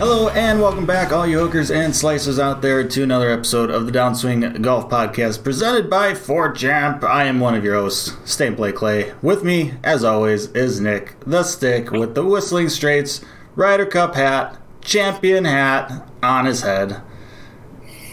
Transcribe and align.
Hello 0.00 0.30
and 0.30 0.62
welcome 0.62 0.86
back, 0.86 1.12
all 1.12 1.26
you 1.26 1.38
hookers 1.38 1.70
and 1.70 1.92
slicers 1.92 2.38
out 2.42 2.62
there, 2.62 2.88
to 2.88 3.02
another 3.02 3.30
episode 3.30 3.68
of 3.68 3.84
the 3.84 3.92
Downswing 3.92 4.62
Golf 4.62 4.88
Podcast 4.88 5.44
presented 5.44 5.90
by 5.90 6.14
Fort 6.14 6.56
Champ. 6.56 7.04
I 7.04 7.24
am 7.24 7.38
one 7.38 7.54
of 7.54 7.64
your 7.64 7.74
hosts, 7.74 8.16
Stay 8.24 8.46
and 8.46 8.56
Play 8.56 8.72
Clay. 8.72 9.12
With 9.20 9.44
me, 9.44 9.74
as 9.84 10.02
always, 10.02 10.46
is 10.52 10.80
Nic, 10.80 11.16
the 11.26 11.42
stick 11.42 11.90
with 11.90 12.14
the 12.14 12.24
Whistling 12.24 12.70
Straits, 12.70 13.22
Ryder 13.56 13.84
Cup 13.84 14.14
hat, 14.14 14.56
champion 14.80 15.44
hat 15.44 16.08
on 16.22 16.46
his 16.46 16.62
head. 16.62 17.02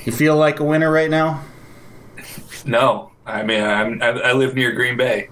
You 0.03 0.11
feel 0.11 0.35
like 0.35 0.59
a 0.59 0.65
winner 0.65 0.91
right 0.91 1.09
now? 1.09 1.45
No, 2.65 3.13
I 3.25 3.43
mean 3.43 3.63
I'm, 3.63 4.03
I, 4.03 4.07
I 4.07 4.33
live 4.33 4.55
near 4.55 4.73
Green 4.73 4.97
Bay. 4.97 5.29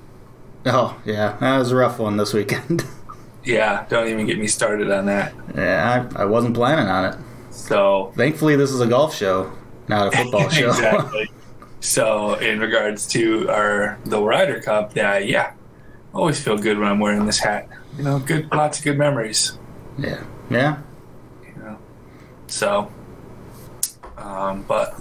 Oh, 0.65 0.97
yeah, 1.03 1.35
that 1.41 1.57
was 1.57 1.73
a 1.73 1.75
rough 1.75 1.99
one 1.99 2.15
this 2.15 2.33
weekend. 2.33 2.85
Yeah, 3.45 3.85
don't 3.89 4.07
even 4.07 4.25
get 4.25 4.39
me 4.39 4.47
started 4.47 4.89
on 4.91 5.05
that. 5.05 5.33
yeah, 5.55 6.07
I, 6.17 6.23
I 6.23 6.25
wasn't 6.25 6.55
planning 6.55 6.87
on 6.87 7.05
it. 7.13 7.19
So 7.51 8.11
Thankfully, 8.15 8.55
this 8.55 8.71
is 8.71 8.81
a 8.81 8.87
golf 8.87 9.15
show, 9.15 9.51
not 9.87 10.13
a 10.13 10.17
football 10.17 10.49
show. 10.49 10.69
exactly. 10.69 11.29
So 11.79 12.33
in 12.35 12.59
regards 12.59 13.05
to 13.09 13.47
our 13.49 13.99
the 14.05 14.21
Ryder 14.21 14.61
Cup, 14.61 14.95
yeah, 14.95 15.17
yeah, 15.19 15.53
always 16.13 16.41
feel 16.43 16.57
good 16.57 16.79
when 16.79 16.87
I'm 16.87 16.99
wearing 16.99 17.25
this 17.25 17.39
hat. 17.39 17.69
You 17.97 18.03
know, 18.03 18.19
good, 18.19 18.51
lots 18.51 18.79
of 18.79 18.83
good 18.83 18.97
memories. 18.97 19.57
yeah, 19.97 20.23
yeah. 20.49 20.79
You 21.43 21.61
know, 21.63 21.77
so. 22.47 22.91
Um, 24.17 24.63
but 24.63 24.95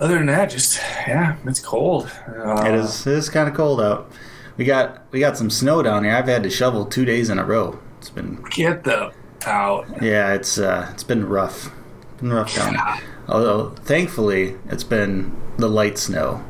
other 0.00 0.14
than 0.16 0.26
that, 0.26 0.46
just 0.50 0.78
yeah, 1.06 1.36
it's 1.44 1.60
cold. 1.60 2.10
Uh, 2.26 2.64
It 2.66 2.74
is. 2.74 3.06
It 3.06 3.12
is 3.14 3.28
kind 3.28 3.48
of 3.48 3.54
cold 3.54 3.80
out. 3.80 4.10
We 4.56 4.64
got 4.64 5.02
we 5.12 5.20
got 5.20 5.36
some 5.36 5.50
snow 5.50 5.82
down 5.82 6.04
here. 6.04 6.14
I've 6.14 6.26
had 6.28 6.42
to 6.42 6.50
shovel 6.50 6.84
two 6.86 7.04
days 7.04 7.30
in 7.30 7.38
a 7.38 7.44
row. 7.44 7.78
It's 7.98 8.10
been 8.10 8.42
Get 8.50 8.84
the 8.84 9.12
out. 9.46 9.86
yeah. 10.02 10.32
It's 10.34 10.58
uh, 10.58 10.88
it's 10.92 11.04
been 11.04 11.26
rough. 11.28 11.70
Been 12.18 12.32
rough 12.32 12.54
down 12.54 12.74
here. 12.74 12.98
Although 13.28 13.70
thankfully 13.70 14.56
it's 14.68 14.84
been 14.84 15.34
the 15.58 15.68
light 15.68 15.96
snow, 15.98 16.44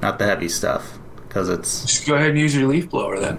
not 0.00 0.18
the 0.18 0.26
heavy 0.26 0.48
stuff. 0.48 0.98
Because 1.28 1.48
it's 1.48 1.84
Just 1.86 2.06
go 2.06 2.14
ahead 2.14 2.30
and 2.30 2.38
use 2.38 2.54
your 2.54 2.68
leaf 2.68 2.90
blower 2.90 3.18
then. 3.18 3.38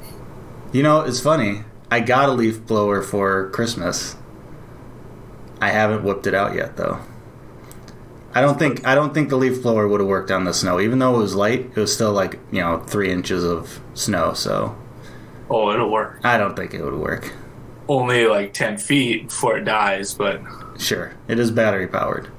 you 0.71 0.83
know 0.83 1.01
it's 1.01 1.19
funny. 1.19 1.63
I 1.91 1.99
got 1.99 2.29
a 2.29 2.31
leaf 2.31 2.65
blower 2.65 3.01
for 3.03 3.49
Christmas. 3.51 4.15
I 5.61 5.69
haven't 5.69 6.03
whipped 6.03 6.27
it 6.27 6.33
out 6.33 6.55
yet 6.55 6.75
though. 6.75 6.99
I 8.35 8.41
don't 8.41 8.57
think 8.57 8.85
I 8.85 8.95
don't 8.95 9.13
think 9.13 9.29
the 9.29 9.35
leaf 9.37 9.61
blower 9.61 9.87
would 9.87 9.99
have 9.99 10.09
worked 10.09 10.31
on 10.31 10.43
the 10.43 10.53
snow. 10.53 10.79
Even 10.79 10.99
though 10.99 11.15
it 11.15 11.19
was 11.19 11.35
light, 11.35 11.71
it 11.75 11.75
was 11.75 11.93
still 11.93 12.11
like 12.11 12.39
you 12.51 12.61
know 12.61 12.79
three 12.79 13.11
inches 13.11 13.43
of 13.43 13.79
snow. 13.93 14.33
So 14.33 14.75
Oh, 15.49 15.71
it'll 15.71 15.91
work. 15.91 16.19
I 16.23 16.37
don't 16.37 16.55
think 16.55 16.73
it 16.73 16.83
would 16.83 16.95
work. 16.95 17.31
Only 17.87 18.25
like 18.27 18.53
ten 18.53 18.77
feet 18.77 19.27
before 19.27 19.57
it 19.57 19.65
dies, 19.65 20.13
but 20.13 20.41
Sure, 20.79 21.13
it 21.27 21.37
is 21.37 21.51
battery 21.51 21.87
powered, 21.87 22.29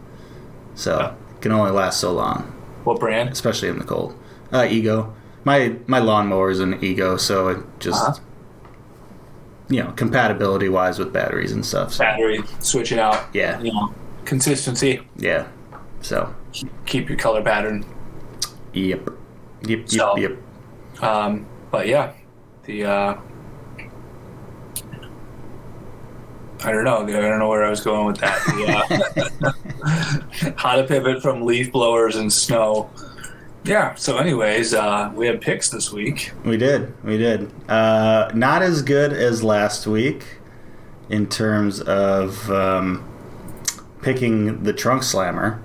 so 0.74 1.14
it 1.34 1.40
can 1.42 1.52
only 1.52 1.70
last 1.70 2.00
so 2.00 2.12
long, 2.12 2.42
what 2.82 2.98
brand? 2.98 3.28
especially 3.28 3.68
in 3.68 3.78
the 3.78 3.84
cold. 3.84 4.18
Uh, 4.52 4.66
Ego, 4.68 5.14
my 5.44 5.76
my 5.86 5.98
lawnmower 6.00 6.50
is 6.50 6.58
an 6.60 6.82
Ego, 6.82 7.16
so 7.16 7.48
it 7.48 7.58
just 7.78 8.02
Uh-huh. 8.02 8.20
you 9.68 9.82
know 9.84 9.92
compatibility 9.92 10.68
wise 10.68 10.98
with 10.98 11.12
batteries 11.12 11.52
and 11.52 11.64
stuff. 11.64 11.92
So, 11.92 12.02
Battery 12.04 12.42
switching 12.58 12.98
out. 12.98 13.24
Yeah. 13.32 13.60
You 13.60 13.72
know, 13.72 13.94
consistency. 14.24 15.02
yeah, 15.16 15.46
so 16.04 16.34
Keep 16.86 17.08
your 17.08 17.18
color 17.18 17.42
pattern. 17.42 17.84
yep, 18.72 19.08
yep, 19.62 19.80
yep, 19.80 19.88
So- 19.88 20.16
yep. 20.16 20.36
Um, 21.02 21.46
but 21.70 21.88
yeah, 21.88 22.12
the 22.64 22.84
uh, 22.84 23.14
I 26.62 26.72
don't 26.72 26.84
know. 26.84 27.02
I 27.02 27.10
don't 27.10 27.38
know 27.38 27.48
where 27.48 27.64
I 27.64 27.70
was 27.70 27.80
going 27.82 28.06
with 28.06 28.18
that. 28.18 28.38
The, 28.46 29.52
uh, 30.44 30.52
how 30.56 30.76
to 30.76 30.84
pivot 30.84 31.20
from 31.20 31.42
leaf 31.44 31.70
blowers 31.72 32.16
and 32.16 32.32
snow. 32.32 32.88
Yeah. 33.64 33.94
So, 33.96 34.16
anyways, 34.18 34.72
uh, 34.72 35.10
we 35.14 35.26
had 35.26 35.40
picks 35.40 35.68
this 35.68 35.92
week. 35.92 36.32
We 36.44 36.56
did, 36.56 36.94
we 37.04 37.18
did. 37.18 37.50
Uh, 37.68 38.30
not 38.34 38.62
as 38.62 38.80
good 38.82 39.12
as 39.12 39.42
last 39.42 39.86
week 39.86 40.24
in 41.10 41.26
terms 41.28 41.80
of 41.80 42.50
um, 42.50 43.06
picking 44.02 44.62
the 44.62 44.72
trunk 44.72 45.02
slammer. 45.02 45.60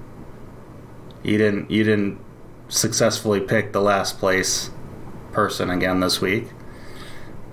You 1.29 1.37
didn't, 1.37 1.69
you 1.69 1.83
didn't 1.83 2.19
successfully 2.69 3.39
pick 3.39 3.71
the 3.71 3.81
last 3.81 4.17
place 4.17 4.71
person 5.31 5.69
again 5.69 5.99
this 5.99 6.19
week. 6.19 6.47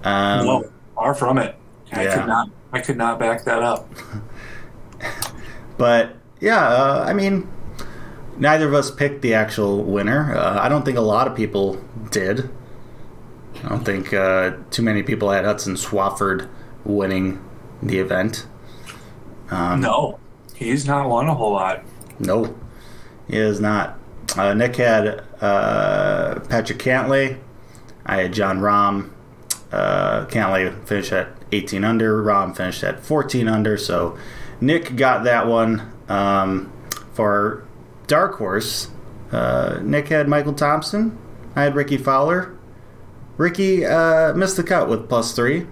Um, 0.03 0.47
no, 0.47 0.71
far 0.95 1.15
from 1.15 1.39
it. 1.39 1.57
I 1.93 2.05
yeah. 2.05 2.15
could 2.15 2.27
not. 2.27 2.51
I 2.73 2.81
could 2.81 2.97
not 2.97 3.19
back 3.19 3.45
that 3.45 3.63
up. 3.63 3.89
But 5.79 6.17
yeah, 6.41 6.67
uh, 6.67 7.05
I 7.07 7.13
mean, 7.13 7.49
neither 8.39 8.67
of 8.67 8.75
us 8.75 8.91
picked 8.91 9.23
the 9.23 9.35
actual 9.35 9.83
winner. 9.85 10.35
Uh, 10.35 10.59
I 10.59 10.69
don't 10.69 10.85
think 10.85 10.97
a 10.97 11.03
lot 11.03 11.27
of 11.27 11.37
people 11.37 11.83
did. 12.11 12.49
I 13.63 13.69
don't 13.69 13.85
think 13.85 14.13
uh, 14.13 14.53
too 14.71 14.83
many 14.83 15.03
people 15.03 15.31
had 15.31 15.45
Hudson 15.45 15.75
Swafford 15.75 16.49
winning 16.85 17.45
the 17.83 17.99
event. 17.99 18.47
Um, 19.51 19.81
No, 19.81 20.19
he's 20.55 20.87
not 20.87 21.09
won 21.09 21.29
a 21.29 21.35
whole 21.35 21.53
lot. 21.53 21.85
No, 22.19 22.57
he 23.29 23.37
is 23.37 23.61
not. 23.61 23.99
Uh, 24.37 24.55
Nic 24.55 24.77
had 24.77 25.25
uh, 25.41 26.41
Patrick 26.49 26.79
Cantlay. 26.79 27.39
I 28.05 28.23
had 28.23 28.33
Jon 28.33 28.61
Rahm. 28.61 29.11
Uh, 29.73 30.27
Cantley 30.27 30.87
finished 30.87 31.13
at 31.13 31.29
18 31.53 31.85
under. 31.85 32.23
Rahm 32.23 32.57
finished 32.57 32.85
at 32.85 33.01
14 33.01 33.49
under. 33.49 33.77
So 33.77 34.17
Nic 34.61 34.97
got 34.97 35.25
that 35.25 35.47
one. 35.47 35.93
Um, 36.09 36.73
for 37.13 37.65
Dark 38.07 38.37
Horse, 38.37 38.91
uh, 39.33 39.81
Nic 39.83 40.09
had 40.09 40.29
Michael 40.29 40.53
Thompson. 40.53 41.19
I 41.57 41.65
had 41.65 41.75
Rickie 41.75 41.97
Fowler. 41.97 42.57
Ricky 43.39 43.85
uh, 43.85 44.35
missed 44.35 44.57
the 44.57 44.63
cut 44.63 44.89
with 44.89 45.09
plus 45.09 45.33
three. 45.33 45.67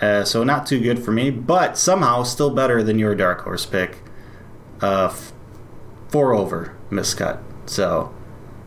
Uh, 0.00 0.24
so 0.24 0.42
not 0.42 0.66
too 0.66 0.80
good 0.80 0.98
for 0.98 1.12
me, 1.12 1.30
but 1.30 1.78
somehow 1.78 2.22
still 2.24 2.50
better 2.50 2.82
than 2.82 2.98
your 2.98 3.14
Dark 3.14 3.42
Horse 3.42 3.66
pick. 3.66 3.98
Uh, 4.80 5.14
four 6.12 6.32
over 6.34 6.76
miscut. 6.90 7.38
So 7.66 8.14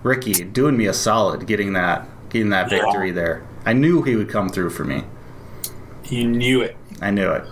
Rickie 0.04 0.44
doing 0.44 0.76
me 0.76 0.88
a 0.88 0.94
solid 0.94 1.46
getting 1.48 1.74
that 1.74 2.08
getting 2.30 2.50
that 2.50 2.70
Yeah. 2.72 2.82
victory 2.82 3.12
there. 3.12 3.44
I 3.66 3.74
knew 3.74 4.02
he 4.02 4.16
would 4.16 4.30
come 4.30 4.50
through 4.50 4.72
for 4.72 4.84
me. 4.84 5.04
You 6.06 6.28
knew 6.28 6.62
it. 6.62 6.76
I 7.02 7.12
knew 7.12 7.32
it. 7.32 7.44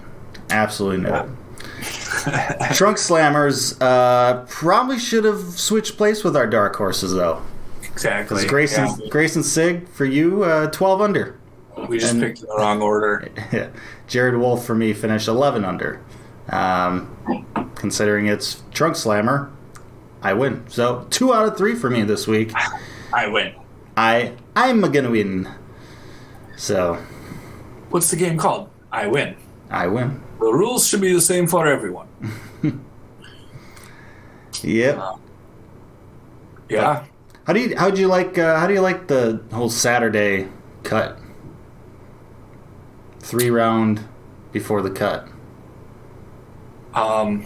Absolutely 0.49 1.03
knew 1.09 1.15
it. 1.15 1.25
Trunk 2.73 2.97
Slammers 2.97 3.77
uh, 3.81 4.45
probably 4.47 4.99
should 4.99 5.23
have 5.25 5.39
switched 5.39 5.97
place 5.97 6.23
with 6.23 6.35
our 6.35 6.47
dark 6.47 6.75
horses 6.75 7.13
though. 7.13 7.41
Exactly. 7.83 8.35
Because 8.37 8.49
Grayson 8.49 8.85
Yeah. 8.99 9.09
Grayson 9.09 9.43
Sigg 9.43 9.87
for 9.89 10.05
you, 10.05 10.43
uh, 10.43 10.67
twelve 10.71 11.01
under. 11.01 11.39
we 11.87 11.97
just 11.99 12.13
and- 12.13 12.21
picked 12.21 12.41
the 12.41 12.47
wrong 12.57 12.81
order. 12.81 13.27
Jared 14.07 14.35
Wolfe 14.37 14.65
for 14.65 14.75
me 14.75 14.93
finished 14.93 15.27
eleven 15.27 15.63
under. 15.65 16.01
Um, 16.49 17.15
considering 17.75 18.27
it's 18.27 18.63
Trunk 18.73 18.95
Slammer, 18.95 19.49
I 20.23 20.33
win. 20.33 20.63
So 20.67 21.05
two 21.09 21.33
out 21.33 21.47
of 21.47 21.57
three 21.57 21.75
for 21.75 21.89
me 21.89 22.01
this 22.03 22.27
week. 22.27 22.51
I 23.13 23.27
win. 23.27 23.53
I 23.95 24.33
I'm 24.55 24.81
gonna 24.81 25.11
win. 25.11 25.47
So 26.57 26.95
What's 27.89 28.09
the 28.09 28.17
game 28.17 28.37
called? 28.37 28.69
I 28.91 29.05
win. 29.05 29.35
I 29.69 29.85
win. 29.87 30.23
The 30.39 30.51
rules 30.51 30.87
should 30.87 31.01
be 31.01 31.13
the 31.13 31.21
same 31.21 31.45
for 31.47 31.67
everyone. 31.67 32.07
Yep. 34.63 34.99
Yeah. 36.69 37.05
How 37.45 37.53
do 37.53 37.59
you 37.59 37.75
how 37.77 37.89
do 37.89 37.99
you 37.99 38.07
like 38.07 38.37
uh, 38.37 38.57
how 38.57 38.67
do 38.67 38.73
you 38.73 38.79
like 38.79 39.07
the 39.07 39.43
whole 39.51 39.69
Saturday 39.69 40.47
cut? 40.83 41.19
Three 43.19 43.49
round 43.49 44.07
before 44.53 44.81
the 44.81 44.89
cut. 44.89 45.27
Um, 46.93 47.45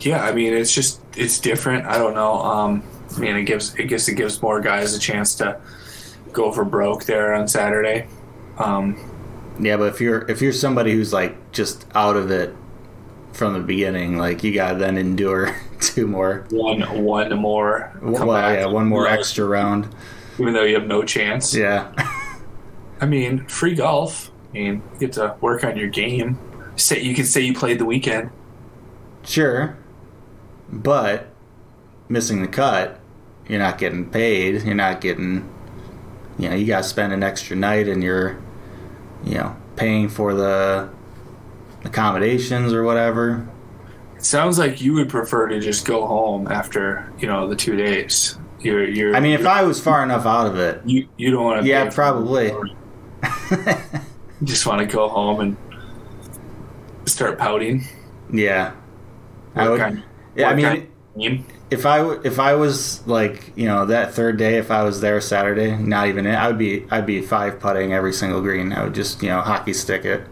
yeah, 0.00 0.22
I 0.24 0.32
mean, 0.32 0.52
it's 0.52 0.72
just 0.74 1.00
it's 1.16 1.38
different. 1.40 1.86
I 1.86 1.98
don't 1.98 2.14
know. 2.14 2.34
Um, 2.42 2.82
I 3.16 3.18
mean, 3.20 3.36
it 3.36 3.44
gives 3.44 3.74
it 3.76 3.84
gives 3.84 4.08
it 4.08 4.14
gives 4.14 4.40
more 4.42 4.60
guys 4.60 4.94
a 4.94 4.98
chance 4.98 5.34
to 5.36 5.60
go 6.32 6.52
for 6.52 6.64
broke 6.64 7.04
there 7.04 7.34
on 7.34 7.48
Saturday. 7.48 8.06
Um, 8.58 8.98
Yeah, 9.60 9.76
but 9.76 9.94
if 9.94 10.00
you're 10.00 10.28
if 10.30 10.42
you're 10.42 10.52
somebody 10.52 10.92
who's 10.92 11.12
like 11.12 11.52
just 11.52 11.86
out 11.94 12.16
of 12.16 12.30
it 12.30 12.54
from 13.32 13.52
the 13.52 13.60
beginning. 13.60 14.16
Like 14.16 14.42
you 14.42 14.52
gotta 14.52 14.78
then 14.78 14.96
endure 14.96 15.54
two 15.80 16.06
more. 16.06 16.46
one 16.50 16.80
one 17.04 17.34
more. 17.36 17.92
Well, 18.02 18.26
back. 18.28 18.58
yeah, 18.58 18.66
one 18.66 18.86
more 18.86 19.06
extra 19.06 19.44
round. 19.44 19.94
even 20.38 20.52
though 20.54 20.64
you 20.64 20.74
have 20.74 20.86
no 20.86 21.02
chance. 21.02 21.54
Yeah, 21.54 21.92
I 23.00 23.06
mean, 23.06 23.46
free 23.46 23.74
golf. 23.74 24.30
I 24.50 24.58
mean, 24.58 24.82
you 24.94 24.98
get 24.98 25.12
to 25.14 25.36
work 25.40 25.64
on 25.64 25.76
your 25.76 25.88
game. 25.88 26.38
Say 26.76 27.02
you 27.02 27.14
can 27.14 27.24
say 27.24 27.42
you 27.42 27.54
played 27.54 27.78
the 27.78 27.84
weekend. 27.84 28.30
sure, 29.24 29.76
but 30.82 31.28
missing 32.08 32.42
the 32.42 32.48
cut, 32.48 33.00
you're 33.48 33.58
not 33.58 33.78
getting 33.78 34.08
paid. 34.10 34.62
You're 34.62 34.74
not 34.74 35.00
getting. 35.00 35.52
You 36.38 36.50
know, 36.50 36.54
you 36.56 36.66
gotta 36.66 36.84
spend 36.84 37.12
an 37.12 37.22
extra 37.22 37.56
night, 37.56 37.88
and 37.88 38.02
you're, 38.02 38.38
you 39.24 39.34
know, 39.34 39.56
paying 39.76 40.08
for 40.08 40.34
the 40.34 40.90
accommodations 41.84 42.72
or 42.72 42.82
whatever. 42.82 43.46
It 44.16 44.24
sounds 44.24 44.58
like 44.58 44.80
you 44.80 44.92
would 44.94 45.08
prefer 45.08 45.46
to 45.48 45.60
just 45.60 45.86
go 45.86 46.06
home 46.06 46.48
after 46.48 47.10
you 47.18 47.26
know 47.28 47.48
the 47.48 47.56
two 47.56 47.76
days. 47.76 48.38
You're 48.60 48.84
you're. 48.88 49.14
I 49.16 49.20
mean, 49.20 49.32
if 49.32 49.46
I 49.46 49.62
was 49.62 49.80
far 49.80 50.02
enough 50.02 50.26
out 50.26 50.46
of 50.46 50.58
it, 50.58 50.82
you 50.84 51.08
you 51.16 51.30
don't 51.30 51.44
want 51.44 51.62
to. 51.62 51.68
yeah, 51.68 51.90
probably. 51.90 52.52
You 54.38 54.46
just 54.48 54.66
want 54.66 54.80
to 54.80 54.86
go 54.94 55.08
home 55.08 55.40
and 55.40 55.56
start 57.06 57.38
pouting. 57.38 57.84
Yeah, 58.30 58.74
I 59.54 59.68
would. 59.70 59.80
kind- 59.80 60.02
yeah, 60.36 60.50
I 60.50 60.54
mean, 60.54 61.46
if 61.70 61.86
I 61.86 62.12
if 62.24 62.38
I 62.38 62.54
was 62.54 63.04
like 63.06 63.52
you 63.56 63.66
know 63.66 63.86
that 63.86 64.14
third 64.14 64.36
day, 64.36 64.58
if 64.58 64.70
I 64.70 64.82
was 64.82 65.00
there 65.00 65.20
Saturday, 65.20 65.76
not 65.76 66.08
even 66.08 66.26
it, 66.26 66.34
I 66.34 66.46
would 66.46 66.58
be 66.58 66.86
I'd 66.90 67.06
be 67.06 67.22
five 67.22 67.58
putting 67.58 67.92
every 67.92 68.12
single 68.12 68.40
green. 68.40 68.72
I 68.72 68.84
would 68.84 68.94
just 68.94 69.22
you 69.22 69.30
know 69.30 69.40
hockey 69.40 69.72
stick 69.72 70.04
it 70.04 70.22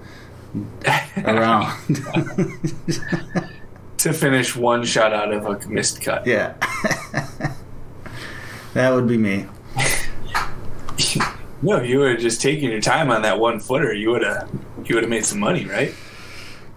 around. 1.25 1.75
to 3.99 4.13
finish 4.13 4.55
one 4.55 4.85
shot 4.85 5.15
out 5.15 5.33
of 5.33 5.47
a 5.47 5.69
missed 5.69 6.03
cut. 6.03 6.27
yeah, 6.27 6.55
that 8.75 8.91
would 8.91 9.09
be 9.09 9.17
me. 9.19 9.47
No, 11.63 11.77
if 11.77 11.89
you 11.89 12.01
would 12.01 12.11
have 12.11 12.21
just 12.21 12.43
taken 12.43 12.71
your 12.71 12.83
time 12.83 13.11
on 13.11 13.23
that 13.23 13.41
one 13.41 13.59
footer, 13.59 13.95
you 13.95 14.11
would 14.11 14.23
have 14.23 14.51
you 14.85 14.97
would 14.97 15.03
have 15.03 15.09
made 15.09 15.25
some 15.25 15.41
money, 15.41 15.65
right? 15.65 15.95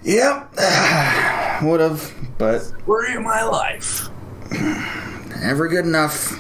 Yep, 0.03 0.53
would 1.63 1.80
have, 1.80 2.13
but 2.38 2.59
Story 2.59 3.15
of 3.15 3.24
my 3.24 3.44
life. 3.44 4.09
never 5.42 5.68
good 5.68 5.86
enough. 5.86 6.39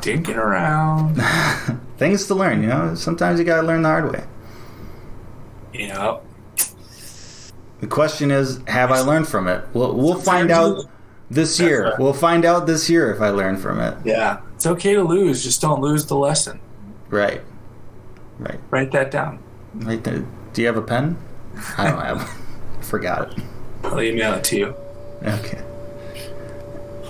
Dinking 0.00 0.36
around. 0.36 1.16
Things 1.98 2.26
to 2.26 2.34
learn, 2.34 2.62
you 2.62 2.68
know. 2.68 2.94
Sometimes 2.94 3.38
you 3.38 3.44
gotta 3.44 3.66
learn 3.66 3.82
the 3.82 3.88
hard 3.88 4.12
way. 4.12 4.24
You 5.72 5.88
know. 5.88 6.20
The 7.80 7.86
question 7.86 8.30
is, 8.30 8.60
have 8.66 8.90
I 8.90 9.00
learned 9.00 9.28
from 9.28 9.48
it? 9.48 9.64
We'll, 9.74 9.94
we'll 9.94 10.20
find 10.20 10.50
out 10.50 10.84
this 11.30 11.58
year. 11.60 11.90
right. 11.90 11.98
We'll 11.98 12.12
find 12.12 12.44
out 12.44 12.66
this 12.66 12.88
year 12.88 13.12
if 13.12 13.20
I 13.20 13.30
learned 13.30 13.60
from 13.60 13.80
it. 13.80 13.96
Yeah. 14.04 14.40
It's 14.54 14.66
okay 14.66 14.94
to 14.94 15.02
lose, 15.02 15.42
just 15.42 15.60
don't 15.60 15.80
lose 15.80 16.06
the 16.06 16.16
lesson. 16.16 16.60
Right. 17.08 17.42
Right. 18.38 18.58
Write 18.70 18.92
that 18.92 19.10
down. 19.10 19.42
Right 19.74 20.02
there. 20.02 20.24
Do 20.52 20.60
you 20.60 20.66
have 20.66 20.76
a 20.76 20.82
pen? 20.82 21.16
I 21.78 21.90
don't 21.90 22.00
have. 22.00 22.30
Forgot 22.84 23.32
it. 23.32 23.44
I'll 23.84 24.00
email 24.00 24.34
it 24.34 24.44
to 24.44 24.56
you. 24.56 24.74
Okay. 25.24 25.60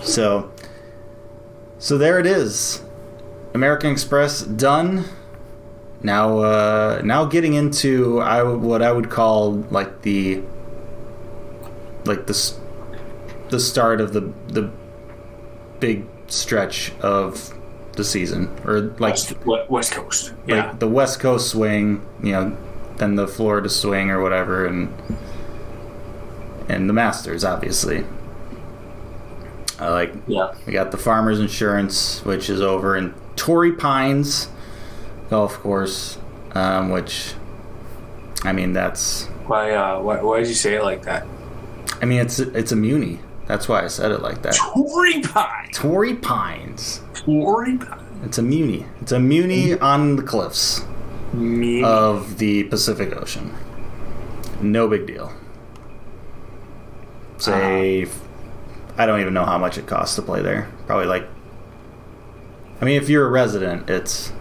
So, 0.03 0.53
so 1.79 1.99
there 1.99 2.19
it 2.19 2.26
is. 2.26 2.82
American 3.55 3.91
Express 3.91 4.43
done. 4.43 5.05
Now, 6.03 6.38
uh, 6.38 7.00
now 7.05 7.25
getting 7.25 7.55
into 7.55 8.21
I 8.21 8.43
what 8.43 8.82
I 8.82 8.93
would 8.93 9.09
call 9.11 9.53
like 9.71 10.03
the, 10.03 10.43
like 12.05 12.26
the, 12.26 12.55
the 13.49 13.59
start 13.59 14.00
of 14.00 14.12
the 14.12 14.32
the 14.49 14.71
big 15.81 16.06
stretch 16.26 16.93
of 17.00 17.55
the 17.93 18.05
season, 18.05 18.55
or 18.67 18.81
like 18.99 19.12
West- 19.12 19.35
West 19.71 19.93
Coast. 19.93 20.32
Yeah. 20.47 20.67
like 20.67 20.79
the 20.81 20.88
West 20.88 21.21
Coast 21.21 21.49
swing, 21.50 22.06
you 22.23 22.32
know, 22.32 22.56
then 22.97 23.15
the 23.15 23.26
Florida 23.26 23.69
swing 23.71 24.11
or 24.11 24.21
whatever, 24.21 24.67
and 24.67 24.93
and 26.69 26.88
the 26.88 26.94
Masters, 26.94 27.44
obviously. 27.44 28.05
I 29.78 29.88
like 29.88 30.14
yeah. 30.26 30.55
we 30.66 30.72
got 30.72 30.93
the 30.93 30.99
Farmers 30.99 31.40
Insurance, 31.40 32.25
which 32.25 32.49
is 32.49 32.61
over 32.61 32.96
in 32.96 33.12
Torrey 33.37 33.72
Pines 33.72 34.49
Golf 35.31 35.58
Course, 35.58 36.19
um, 36.52 36.90
which 36.90 37.34
I 38.43 38.52
mean 38.52 38.72
that's 38.72 39.26
Why 39.46 39.72
uh 39.72 40.00
why 40.00 40.22
why 40.22 40.40
did 40.40 40.49
you 40.49 40.55
say 40.55 40.75
it 40.75 40.82
like 40.82 41.02
that? 41.02 41.26
I 42.00 42.05
mean 42.05 42.20
it's 42.20 42.38
it's 42.38 42.72
a 42.72 42.76
muni. 42.76 43.19
That's 43.46 43.69
why 43.69 43.84
I 43.84 43.88
said 43.88 44.11
it 44.11 44.22
like 44.22 44.43
that. 44.43 44.55
Tory 44.55 45.20
Pine. 45.20 45.70
Torrey 45.72 46.14
Pines. 46.14 47.02
Tory 47.12 47.76
Pine. 47.76 48.22
It's 48.25 48.38
a 48.38 48.43
muni. 48.43 48.87
It's 49.02 49.12
a 49.12 49.20
muni 49.20 49.78
on 49.78 50.16
the 50.16 50.22
cliffs. 50.22 50.82
Of 51.84 52.38
the 52.38 52.64
Pacific 52.64 53.14
Ocean. 53.16 53.52
No 54.62 54.87
big 54.88 55.06
deal. 55.06 55.32
Say, 57.38 58.06
I 58.96 59.06
don't 59.06 59.20
even 59.20 59.34
know 59.34 59.44
how 59.44 59.58
much 59.58 59.78
it 59.78 59.86
costs 59.86 60.16
to 60.16 60.22
play 60.22 60.40
there. 60.42 60.70
Probably 60.86 61.06
like, 61.06 61.26
I 62.81 62.84
mean, 62.84 63.00
if 63.00 63.08
you're 63.08 63.26
a 63.26 63.31
resident, 63.31 63.90
it's 63.90 64.32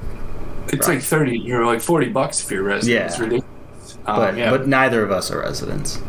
it's 0.68 0.88
like 0.88 1.02
thirty 1.02 1.38
you're 1.38 1.66
like 1.66 1.82
forty 1.82 2.10
bucks 2.10 2.44
if 2.44 2.52
you're 2.52 2.62
a 2.62 2.64
resident. 2.64 3.00
Yeah. 3.00 3.08
It's 3.08 3.20
ridiculous. 3.20 3.98
Um, 4.06 4.16
but 4.18 4.38
yeah. 4.38 4.52
but 4.52 4.68
neither 4.68 5.04
of 5.04 5.12
us 5.12 5.32
are 5.32 5.40
residents. 5.40 6.02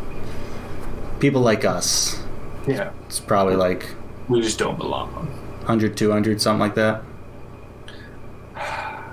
People 1.19 1.41
like 1.41 1.65
us, 1.65 2.21
yeah. 2.67 2.91
it's 3.05 3.19
probably 3.19 3.55
like 3.55 3.87
We 4.27 4.41
just 4.41 4.59
don't 4.59 4.77
belong. 4.77 5.09
100, 5.65 5.97
200, 5.97 6.41
something 6.41 6.59
like 6.59 6.75
that. 6.75 7.01
I 8.55 9.03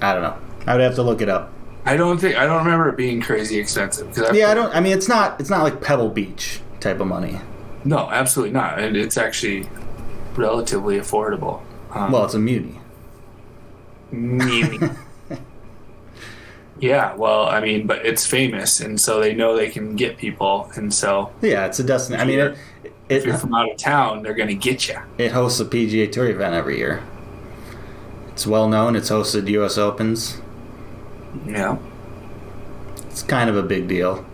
don't 0.00 0.22
know. 0.22 0.36
I 0.66 0.74
would 0.74 0.82
have 0.82 0.94
to 0.96 1.02
look 1.02 1.20
it 1.20 1.28
up. 1.28 1.52
I 1.84 1.96
don't 1.96 2.18
think 2.18 2.36
I 2.36 2.46
don't 2.46 2.64
remember 2.64 2.88
it 2.88 2.96
being 2.96 3.20
crazy 3.20 3.58
expensive. 3.58 4.14
Cause 4.14 4.36
Yeah, 4.36 4.50
I 4.50 4.54
don't. 4.54 4.74
I 4.74 4.80
mean, 4.80 4.92
it's 4.92 5.08
not. 5.08 5.40
It's 5.40 5.50
not 5.50 5.62
like 5.62 5.80
Pebble 5.80 6.10
Beach 6.10 6.60
type 6.80 7.00
of 7.00 7.06
money. 7.06 7.38
No, 7.84 8.10
absolutely 8.10 8.52
not. 8.52 8.78
And 8.78 8.96
it's 8.96 9.16
actually 9.16 9.66
relatively 10.36 10.98
affordable. 10.98 11.62
Um, 11.92 12.12
Well, 12.12 12.24
it's 12.26 12.34
a 12.34 12.38
muni. 12.38 12.78
maybe. 14.12 14.78
yeah, 16.80 17.14
well, 17.14 17.46
I 17.46 17.60
mean, 17.60 17.86
but 17.86 18.04
it's 18.04 18.26
famous, 18.26 18.80
and 18.80 19.00
so 19.00 19.20
they 19.20 19.34
know 19.34 19.56
they 19.56 19.70
can 19.70 19.96
get 19.96 20.18
people, 20.18 20.70
and 20.76 20.92
so 20.92 21.32
Yeah, 21.40 21.66
it's 21.66 21.78
a 21.78 21.84
destination. 21.84 22.22
I 22.22 22.30
mean, 22.30 22.38
it 22.38 22.92
if 23.08 23.24
you're 23.24 23.36
from 23.36 23.54
out 23.54 23.70
of 23.70 23.76
town, 23.76 24.22
they're 24.22 24.34
gonna 24.34 24.54
get 24.54 24.88
you. 24.88 24.98
it 25.18 25.32
hosts 25.32 25.58
a 25.60 25.64
PGA 25.64 26.10
Tour 26.10 26.28
event 26.28 26.54
every 26.54 26.78
year. 26.78 27.02
It's 28.28 28.46
well 28.46 28.68
known. 28.68 28.94
It's 28.96 29.10
hosted 29.10 29.48
U.S. 29.48 29.76
Opens. 29.76 30.40
Yeah, 31.46 31.76
It's 33.06 33.22
kind 33.22 33.48
of 33.50 33.56
a 33.56 33.62
big 33.62 33.86
deal. 33.88 34.24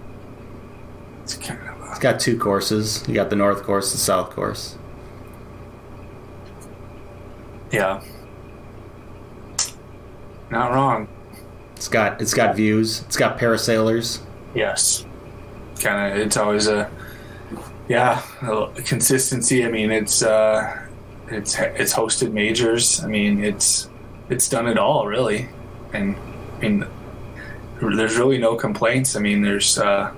it's 1.23 1.35
kind 1.37 1.61
of. 1.69 1.77
It's 1.91 1.99
got 1.99 2.19
two 2.21 2.39
courses. 2.39 3.05
You 3.09 3.15
got 3.15 3.31
the 3.31 3.37
North 3.37 3.63
Course, 3.63 3.93
the 3.93 3.99
South 3.99 4.31
Course. 4.31 4.77
Yeah. 7.71 8.03
Not 10.51 10.73
wrong. 10.73 11.09
It's 11.75 11.89
got 11.89 12.21
it's 12.21 12.35
got 12.35 12.55
views. 12.57 13.03
It's 13.03 13.17
got 13.17 13.39
parasailers. 13.39 14.21
Yes. 14.55 15.05
Kind 15.81 16.13
of. 16.13 16.19
It's 16.19 16.37
always 16.37 16.67
a. 16.69 16.91
Yeah, 17.89 18.21
a 18.43 18.83
consistency. 18.83 19.65
I 19.65 19.69
mean, 19.71 19.93
it's 19.93 20.23
uh, 20.23 20.87
it's 21.29 21.57
it's 21.59 21.93
hosted 21.95 22.33
majors. 22.33 23.03
I 23.05 23.07
mean, 23.07 23.45
it's 23.45 23.89
it's 24.29 24.49
done 24.49 24.67
it 24.67 24.77
all 24.79 25.07
really, 25.07 25.49
and 25.93 26.17
I 26.57 26.61
mean, 26.61 26.87
there's 27.81 28.17
really 28.17 28.39
no 28.39 28.57
complaints. 28.57 29.17
I 29.17 29.21
mean, 29.21 29.43
there's 29.43 29.79
uh, 29.79 30.13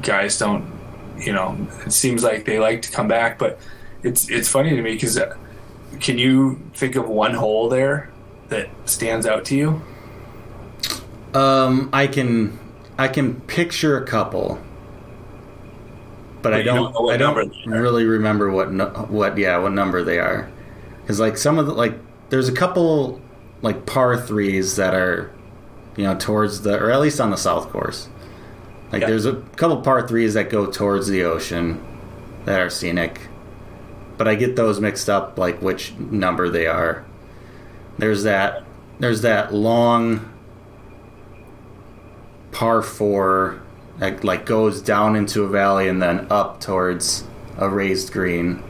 guys 0.00 0.38
don't, 0.38 0.70
you 1.18 1.32
know, 1.32 1.56
it 1.84 1.92
seems 1.92 2.22
like 2.22 2.44
they 2.44 2.58
like 2.58 2.82
to 2.82 2.90
come 2.90 3.08
back, 3.08 3.38
but 3.38 3.58
it's 4.02 4.28
it's 4.30 4.48
funny 4.48 4.70
to 4.70 4.82
me 4.82 4.92
because 4.92 5.18
can 6.00 6.18
you 6.18 6.60
think 6.74 6.96
of 6.96 7.08
one 7.08 7.34
hole 7.34 7.68
there 7.68 8.10
that 8.48 8.68
stands 8.84 9.26
out 9.26 9.44
to 9.46 9.56
you? 9.56 9.82
Um, 11.34 11.90
I 11.92 12.06
can 12.06 12.58
I 12.98 13.08
can 13.08 13.40
picture 13.42 13.96
a 14.02 14.06
couple, 14.06 14.58
but, 16.42 16.54
I 16.54 16.62
don't. 16.62 16.92
don't 16.92 17.12
I 17.12 17.16
don't 17.16 17.36
number 17.36 17.44
they 17.46 17.76
are. 17.76 17.82
really 17.82 18.04
remember 18.04 18.50
what 18.50 18.72
nu- 18.72 18.84
what 18.84 19.36
yeah 19.36 19.58
what 19.58 19.72
number 19.72 20.02
they 20.02 20.18
are. 20.18 20.48
Because 21.02 21.20
like 21.20 21.36
some 21.36 21.58
of 21.58 21.66
the 21.66 21.72
like 21.72 21.94
there's 22.30 22.48
a 22.48 22.54
couple 22.54 23.20
like 23.64 23.86
par 23.86 24.16
threes 24.20 24.76
that 24.76 24.94
are 24.94 25.30
you 25.96 26.04
know 26.04 26.14
towards 26.14 26.60
the 26.62 26.78
or 26.78 26.90
at 26.90 27.00
least 27.00 27.18
on 27.20 27.30
the 27.30 27.36
south 27.36 27.70
course. 27.70 28.08
Like 28.92 29.00
Yeah. 29.00 29.08
there's 29.08 29.26
a 29.26 29.36
couple 29.56 29.78
par 29.80 30.06
threes 30.06 30.34
that 30.34 30.50
go 30.50 30.66
towards 30.66 31.08
the 31.08 31.24
ocean 31.24 31.82
that 32.44 32.60
are 32.60 32.68
scenic, 32.70 33.22
but 34.18 34.28
I 34.28 34.34
get 34.34 34.54
those 34.54 34.80
mixed 34.80 35.08
up 35.08 35.38
like 35.38 35.62
which 35.62 35.94
number 35.96 36.48
they 36.50 36.66
are. 36.66 37.04
There's 37.98 38.22
that 38.24 38.62
there's 39.00 39.22
that 39.22 39.52
long 39.54 40.30
par 42.52 42.82
four 42.82 43.60
that 43.98 44.22
like 44.24 44.44
goes 44.44 44.82
down 44.82 45.16
into 45.16 45.42
a 45.42 45.48
valley 45.48 45.88
and 45.88 46.02
then 46.02 46.26
up 46.30 46.60
towards 46.60 47.24
a 47.56 47.68
raised 47.68 48.12
green. 48.12 48.62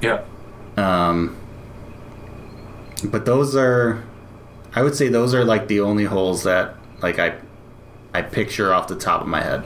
Yeah. 0.00 0.22
Um, 0.76 1.36
but 3.04 3.24
those 3.24 3.54
are, 3.56 4.02
I 4.74 4.82
would 4.82 4.94
say 4.96 5.08
those 5.08 5.34
are 5.34 5.44
like 5.44 5.68
the 5.68 5.80
only 5.80 6.04
holes 6.04 6.42
that 6.44 6.74
like 7.02 7.18
I, 7.18 7.34
I 8.14 8.22
picture 8.22 8.72
off 8.72 8.88
the 8.88 8.96
top 8.96 9.20
of 9.20 9.28
my 9.28 9.42
head. 9.42 9.64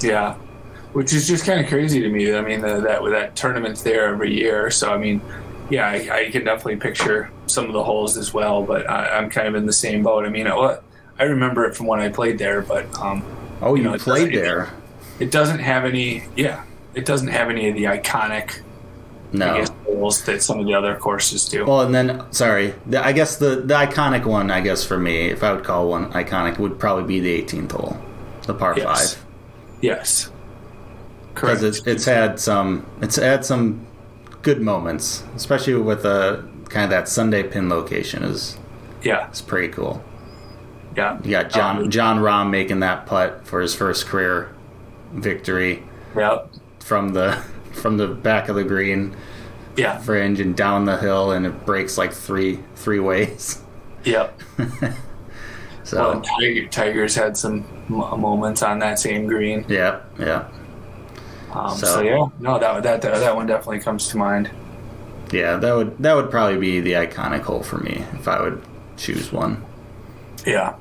Yeah, 0.00 0.34
which 0.92 1.12
is 1.12 1.26
just 1.26 1.44
kind 1.44 1.60
of 1.60 1.68
crazy 1.68 2.00
to 2.00 2.08
me. 2.08 2.34
I 2.34 2.40
mean, 2.40 2.60
the, 2.60 2.80
that 2.80 3.02
that 3.10 3.36
tournament's 3.36 3.82
there 3.82 4.06
every 4.06 4.34
year, 4.34 4.70
so 4.70 4.92
I 4.92 4.98
mean, 4.98 5.20
yeah, 5.70 5.86
I, 5.88 6.24
I 6.26 6.30
can 6.30 6.44
definitely 6.44 6.76
picture 6.76 7.30
some 7.46 7.66
of 7.66 7.72
the 7.72 7.84
holes 7.84 8.16
as 8.16 8.32
well. 8.34 8.62
But 8.62 8.88
I, 8.90 9.16
I'm 9.18 9.30
kind 9.30 9.48
of 9.48 9.54
in 9.54 9.66
the 9.66 9.72
same 9.72 10.02
boat. 10.02 10.24
I 10.24 10.28
mean, 10.28 10.46
I, 10.46 10.78
I 11.18 11.24
remember 11.24 11.64
it 11.66 11.76
from 11.76 11.86
when 11.86 12.00
I 12.00 12.08
played 12.08 12.38
there, 12.38 12.62
but 12.62 12.92
um, 12.98 13.24
Oh, 13.60 13.74
you, 13.76 13.84
know, 13.84 13.96
played 13.96 14.34
there? 14.34 14.70
it 15.20 15.30
doesn't 15.30 15.60
have 15.60 15.84
any. 15.84 16.24
Yeah, 16.36 16.64
it 16.94 17.04
doesn't 17.04 17.28
have 17.28 17.48
any 17.48 17.68
of 17.68 17.74
the 17.76 17.84
iconic, 17.84 18.60
I 19.32 19.36
No. 19.36 19.56
guess, 19.58 19.70
holes 19.86 20.22
that 20.24 20.42
some 20.42 20.60
of 20.60 20.66
the 20.66 20.74
other 20.74 20.94
courses 20.96 21.48
do. 21.48 21.64
Well, 21.64 21.80
and 21.82 21.94
then 21.94 22.22
sorry, 22.32 22.74
the, 22.86 23.04
I 23.04 23.12
guess 23.12 23.36
the 23.36 23.56
the 23.56 23.74
iconic 23.74 24.24
one, 24.26 24.50
I 24.50 24.60
guess 24.60 24.84
for 24.84 24.98
me, 24.98 25.30
if 25.30 25.42
I 25.42 25.52
would 25.52 25.64
call 25.64 25.88
one 25.88 26.12
iconic, 26.12 26.58
would 26.58 26.78
probably 26.78 27.04
be 27.04 27.20
the 27.20 27.42
18th 27.42 27.72
hole, 27.72 27.96
the 28.46 28.54
par 28.54 28.74
Yes. 28.76 29.14
five, 29.14 29.24
yes, 29.80 30.30
because 31.34 31.62
it's 31.62 31.86
it's 31.86 32.04
had 32.04 32.38
some 32.40 32.84
it's 33.00 33.16
had 33.16 33.44
some 33.44 33.86
good 34.42 34.60
moments, 34.60 35.22
especially 35.36 35.74
with 35.74 36.04
a 36.04 36.44
kind 36.68 36.84
of 36.84 36.90
that 36.90 37.08
Sunday 37.08 37.42
pin 37.42 37.68
location 37.68 38.22
is 38.22 38.58
yeah, 39.02 39.28
it's 39.28 39.40
pretty 39.40 39.68
cool. 39.68 40.02
yeah. 40.96 41.18
You 41.24 41.30
got 41.30 41.50
Jon 41.50 41.78
Um, 41.84 41.90
Jon 41.90 42.18
Rahm 42.18 42.50
making 42.50 42.80
that 42.80 43.06
putt 43.06 43.40
for 43.44 43.60
his 43.62 43.74
first 43.74 44.06
career 44.06 44.50
victory 45.14 45.82
yeah, 46.16 46.38
from 46.80 47.10
the 47.14 47.38
from 47.74 47.96
the 47.96 48.08
back 48.08 48.48
of 48.48 48.56
the 48.56 48.64
green 48.64 49.16
yeah, 49.76 49.98
fringe 49.98 50.38
and 50.40 50.54
down 50.56 50.84
the 50.84 50.96
hill, 50.98 51.32
and 51.32 51.46
it 51.46 51.64
breaks 51.66 51.96
like 51.98 52.12
three 52.12 52.58
three 52.76 53.00
ways. 53.00 53.62
Yep. 54.04 54.40
So 55.84 55.98
Well, 55.98 56.20
Tiger, 56.22 56.68
Tigers 56.68 57.14
had 57.14 57.36
some 57.36 57.64
moments 57.88 58.62
on 58.62 58.78
that 58.78 58.98
same 58.98 59.26
green. 59.26 59.64
yeah, 59.68 60.00
yeah, 60.18 60.46
Um, 61.52 61.76
so. 61.76 61.86
So- 61.86 62.00
yeah, 62.00 62.26
no, 62.40 62.58
that, 62.58 62.82
that 62.84 63.02
that 63.02 63.18
that 63.18 63.34
one 63.36 63.46
definitely 63.46 63.80
comes 63.80 64.08
to 64.08 64.16
mind. 64.16 64.48
yeah. 65.32 65.56
That 65.56 65.74
would 65.74 65.98
that 65.98 66.14
would 66.14 66.30
probably 66.30 66.56
be 66.58 66.80
the 66.80 66.92
iconic 66.92 67.42
hole 67.42 67.62
for 67.62 67.78
me 67.78 68.04
if 68.14 68.28
I 68.28 68.40
would 68.40 68.62
choose 68.96 69.32
one. 69.32 69.62
Yeah. 70.46 70.74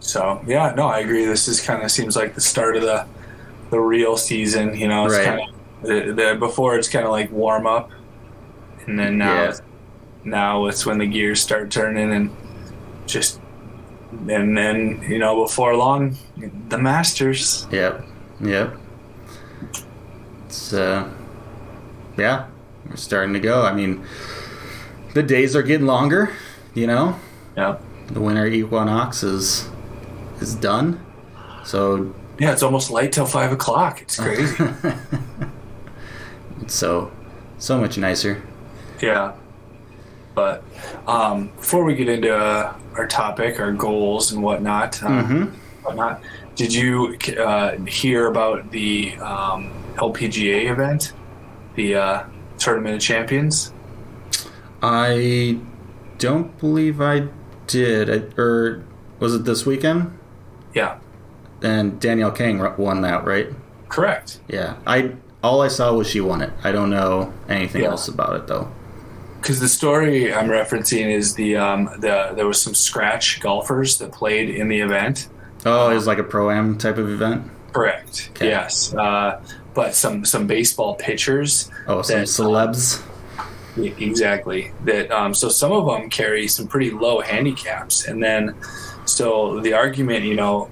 So 0.00 0.42
yeah, 0.46 0.72
no, 0.76 0.88
I 0.88 1.00
agree. 1.00 1.26
This 1.26 1.46
is 1.46 1.60
kind 1.60 1.82
of 1.82 1.90
seems 1.90 2.16
like 2.16 2.34
the 2.34 2.40
start 2.40 2.76
of 2.76 2.82
the 2.82 3.06
the 3.70 3.78
real 3.78 4.16
season. 4.16 4.74
You 4.76 4.88
know, 4.88 5.04
it's 5.06 5.14
Right. 5.14 5.26
kind 5.26 5.40
of 5.40 5.49
the, 5.82 6.12
the 6.12 6.36
before 6.38 6.76
it's 6.76 6.88
kind 6.88 7.04
of 7.04 7.10
like 7.10 7.30
warm 7.32 7.66
up, 7.66 7.90
and 8.86 8.98
then 8.98 9.18
now 9.18 9.34
Yeah. 9.34 9.48
it's, 9.50 9.62
now 10.24 10.66
it's 10.66 10.84
when 10.84 10.98
the 10.98 11.06
gears 11.06 11.40
start 11.40 11.70
turning 11.70 12.12
and 12.12 12.30
just 13.06 13.40
and 14.28 14.56
then 14.56 15.02
you 15.08 15.18
know 15.18 15.42
before 15.44 15.74
long 15.76 16.16
the 16.68 16.78
Masters. 16.78 17.66
Yep, 17.70 18.04
yep. 18.40 18.74
It's 20.46 20.72
uh, 20.72 21.08
yeah, 22.16 22.46
we're 22.88 22.96
starting 22.96 23.32
to 23.34 23.40
go. 23.40 23.62
I 23.62 23.72
mean, 23.72 24.04
the 25.14 25.22
days 25.22 25.54
are 25.56 25.62
getting 25.62 25.86
longer. 25.86 26.30
You 26.74 26.86
know, 26.86 27.16
Yeah. 27.56 27.78
the 28.08 28.20
winter 28.20 28.46
equinox 28.46 29.22
is 29.22 29.68
is 30.40 30.54
done. 30.54 31.00
So 31.64 32.14
Yeah, 32.38 32.52
it's 32.52 32.62
almost 32.62 32.90
light 32.90 33.12
till 33.12 33.26
five 33.26 33.52
o'clock. 33.52 34.00
It's 34.02 34.18
crazy. 34.18 34.56
it's 36.62 36.74
so 36.74 37.10
so 37.58 37.78
much 37.78 37.98
nicer. 37.98 38.42
Yeah. 39.00 39.32
But 40.34 40.62
um, 41.06 41.48
before 41.56 41.84
we 41.84 41.94
get 41.94 42.08
into 42.08 42.34
uh, 42.34 42.74
our 42.94 43.06
topic, 43.06 43.58
our 43.60 43.72
goals 43.72 44.32
and 44.32 44.42
whatnot, 44.42 45.02
uh, 45.02 45.08
Mm-hmm. 45.08 45.44
whatnot, 45.84 46.22
did 46.54 46.72
you 46.72 47.16
uh, 47.38 47.76
hear 47.86 48.26
about 48.28 48.70
the 48.70 49.16
um, 49.16 49.72
LPGA 49.96 50.70
event, 50.70 51.12
the 51.74 51.96
uh, 51.96 52.24
Tournament 52.58 52.94
of 52.96 53.00
Champions? 53.00 53.72
I 54.82 55.58
don't 56.18 56.56
believe 56.58 57.00
I 57.00 57.28
did. 57.66 58.08
I, 58.10 58.40
or 58.40 58.84
was 59.18 59.34
it 59.34 59.44
this 59.44 59.66
weekend? 59.66 60.16
Yeah, 60.74 60.98
And 61.62 62.00
Danielle 62.00 62.30
Kang 62.30 62.58
won 62.78 63.00
that, 63.02 63.24
right? 63.24 63.48
correct. 63.88 64.38
Yeah. 64.46 64.76
I 64.86 65.16
all 65.42 65.62
I 65.62 65.68
saw 65.68 65.92
was 65.92 66.08
she 66.08 66.20
won 66.20 66.42
it. 66.42 66.52
I 66.62 66.72
don't 66.72 66.90
know 66.90 67.32
anything 67.48 67.82
Yeah. 67.82 67.90
else 67.90 68.08
about 68.08 68.36
it 68.36 68.46
though. 68.46 68.70
Because 69.40 69.58
the 69.60 69.68
story 69.68 70.34
I'm 70.34 70.48
referencing 70.48 71.10
is 71.10 71.34
the 71.34 71.56
um, 71.56 71.86
the 71.98 72.32
there 72.36 72.46
was 72.46 72.60
some 72.60 72.74
scratch 72.74 73.40
golfers 73.40 73.98
that 73.98 74.12
played 74.12 74.50
in 74.50 74.68
the 74.68 74.80
event. 74.80 75.28
Oh, 75.64 75.90
it 75.90 75.94
was 75.94 76.06
like 76.06 76.18
a 76.18 76.22
pro 76.24 76.50
am 76.50 76.76
type 76.78 76.98
of 76.98 77.08
event. 77.08 77.44
Correct. 77.72 78.30
Okay. 78.34 78.48
Yes. 78.48 78.92
Uh, 78.94 79.40
but 79.72 79.94
some 79.94 80.24
some 80.24 80.46
baseball 80.46 80.94
pitchers 80.96 81.70
Oh, 81.86 82.02
some 82.02 82.18
That- 82.20 82.26
celebs. 82.26 83.02
E- 83.78 83.94
Exactly. 83.98 84.72
That 84.84 85.10
um, 85.12 85.32
so 85.32 85.48
some 85.48 85.70
of 85.72 85.86
them 85.86 86.10
carry 86.10 86.46
some 86.48 86.66
pretty 86.66 86.90
low 86.90 87.20
handicaps, 87.20 88.06
and 88.08 88.22
then 88.22 88.54
so 89.06 89.60
the 89.60 89.72
argument, 89.74 90.24
you 90.24 90.34
know, 90.34 90.68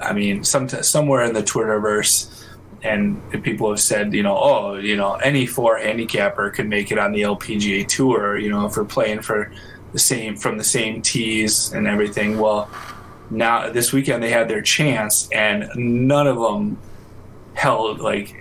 I 0.00 0.12
mean, 0.12 0.44
some 0.44 0.68
somewhere 0.68 1.24
in 1.24 1.34
the 1.34 1.42
Twitterverse, 1.42 2.37
and 2.82 3.20
people 3.42 3.70
have 3.70 3.80
said, 3.80 4.14
you 4.14 4.22
know, 4.22 4.36
oh, 4.36 4.74
you 4.74 4.96
know, 4.96 5.14
any 5.14 5.46
four 5.46 5.78
handicapper 5.78 6.50
could 6.50 6.68
make 6.68 6.92
it 6.92 6.98
on 6.98 7.12
the 7.12 7.22
LPGA 7.22 7.86
tour, 7.88 8.38
you 8.38 8.50
know, 8.50 8.66
if 8.66 8.76
we're 8.76 8.84
playing 8.84 9.22
for 9.22 9.52
the 9.92 9.98
same 9.98 10.36
from 10.36 10.58
the 10.58 10.64
same 10.64 11.02
tees 11.02 11.72
and 11.72 11.86
everything. 11.86 12.38
Well, 12.38 12.70
now 13.30 13.70
this 13.70 13.92
weekend 13.92 14.22
they 14.22 14.30
had 14.30 14.48
their 14.48 14.62
chance, 14.62 15.28
and 15.32 15.68
none 15.74 16.26
of 16.26 16.38
them 16.38 16.78
held 17.54 18.00
like 18.00 18.34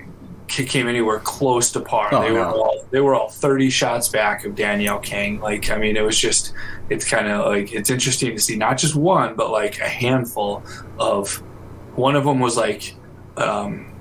came 0.48 0.88
anywhere 0.88 1.20
close 1.20 1.72
to 1.72 1.79
par. 1.79 2.10
Oh, 2.12 2.22
they 2.22 2.32
were 2.32 2.39
no. 2.39 2.62
all 2.62 2.86
they 2.91 3.01
were 3.01 3.15
all 3.15 3.29
30 3.29 3.70
shots 3.70 4.08
back 4.08 4.46
of 4.46 4.56
Danielle 4.56 5.00
Kang. 5.00 5.39
Like 5.39 5.70
I 5.72 5.77
mean, 5.77 5.98
it 5.98 6.03
was 6.03 6.17
just 6.17 6.53
it's 6.89 7.10
kind 7.10 7.27
of 7.27 7.46
like 7.48 7.74
it's 7.74 7.89
interesting 7.89 8.36
to 8.36 8.41
see 8.41 8.56
not 8.56 8.77
just 8.77 8.96
one, 8.96 9.36
but 9.36 9.51
like 9.51 9.79
a 9.79 9.89
handful 9.89 10.63
of. 11.00 11.41
One 11.96 12.15
of 12.15 12.25
them 12.25 12.39
was 12.39 12.56
like, 12.56 12.94
um, 13.38 13.91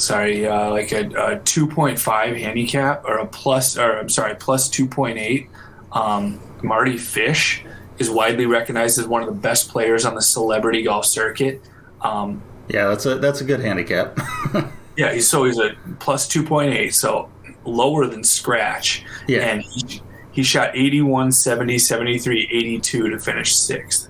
sorry, 0.00 0.46
uh, 0.46 0.70
like 0.70 0.92
a, 0.92 1.06
a 1.06 1.36
2.5 1.40 2.38
handicap 2.38 3.04
or 3.04 3.18
a 3.18 3.26
plus, 3.26 3.76
or 3.76 3.98
I'm 3.98 4.08
sorry, 4.08 4.34
plus 4.36 4.68
2.8. 4.68 5.48
Um, 5.92 6.40
Mardy 6.62 6.98
Fish 6.98 7.64
is 7.98 8.10
widely 8.10 8.46
recognized 8.46 8.98
as 8.98 9.06
one 9.06 9.22
of 9.22 9.28
the 9.28 9.34
best 9.34 9.68
players 9.68 10.04
on 10.04 10.14
the 10.14 10.22
celebrity 10.22 10.82
golf 10.82 11.04
circuit. 11.04 11.62
Um, 12.00 12.42
Yeah, 12.68 12.88
that's 12.88 13.04
a 13.06 13.18
that's 13.18 13.40
a 13.40 13.44
good 13.44 13.60
handicap. 13.60 14.18
yeah, 14.96 15.12
he's 15.12 15.28
so 15.28 15.44
he's 15.44 15.58
a 15.58 15.76
plus 15.98 16.28
two 16.28 16.44
point 16.44 16.72
eight, 16.72 16.94
so 16.94 17.28
lower 17.64 18.06
than 18.06 18.24
scratch. 18.24 19.04
Yeah. 19.26 19.40
And 19.40 19.62
he, 19.62 20.00
he 20.32 20.42
shot 20.42 20.70
81, 20.74 21.32
70, 21.32 21.78
73, 21.78 22.48
82 22.50 23.10
to 23.10 23.18
finish 23.18 23.54
sixth. 23.56 24.08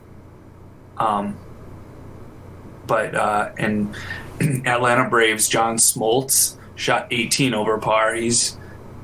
Um 0.99 1.37
but 2.87 3.15
uh 3.15 3.51
and 3.59 3.97
Atlanta 4.67 5.09
Braves 5.09 5.49
John 5.49 5.77
Smoltz 5.77 6.57
shot 6.77 7.07
18 7.11 7.55
over 7.55 7.79
par. 7.79 8.15
He's 8.15 8.57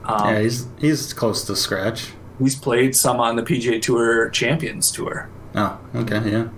um, 0.04 0.28
yeah, 0.34 0.40
he's 0.40 0.66
he's 0.78 1.12
close 1.12 1.44
to 1.46 1.56
scratch. 1.56 2.12
he's 2.38 2.54
played 2.56 2.94
some 2.96 3.20
on 3.20 3.36
the 3.36 3.42
PGA 3.42 3.80
Tour 3.82 4.28
Champions 4.30 4.90
Tour. 4.90 5.28
Oh, 5.54 5.78
okay, 5.94 6.30
yeah. 6.30 6.48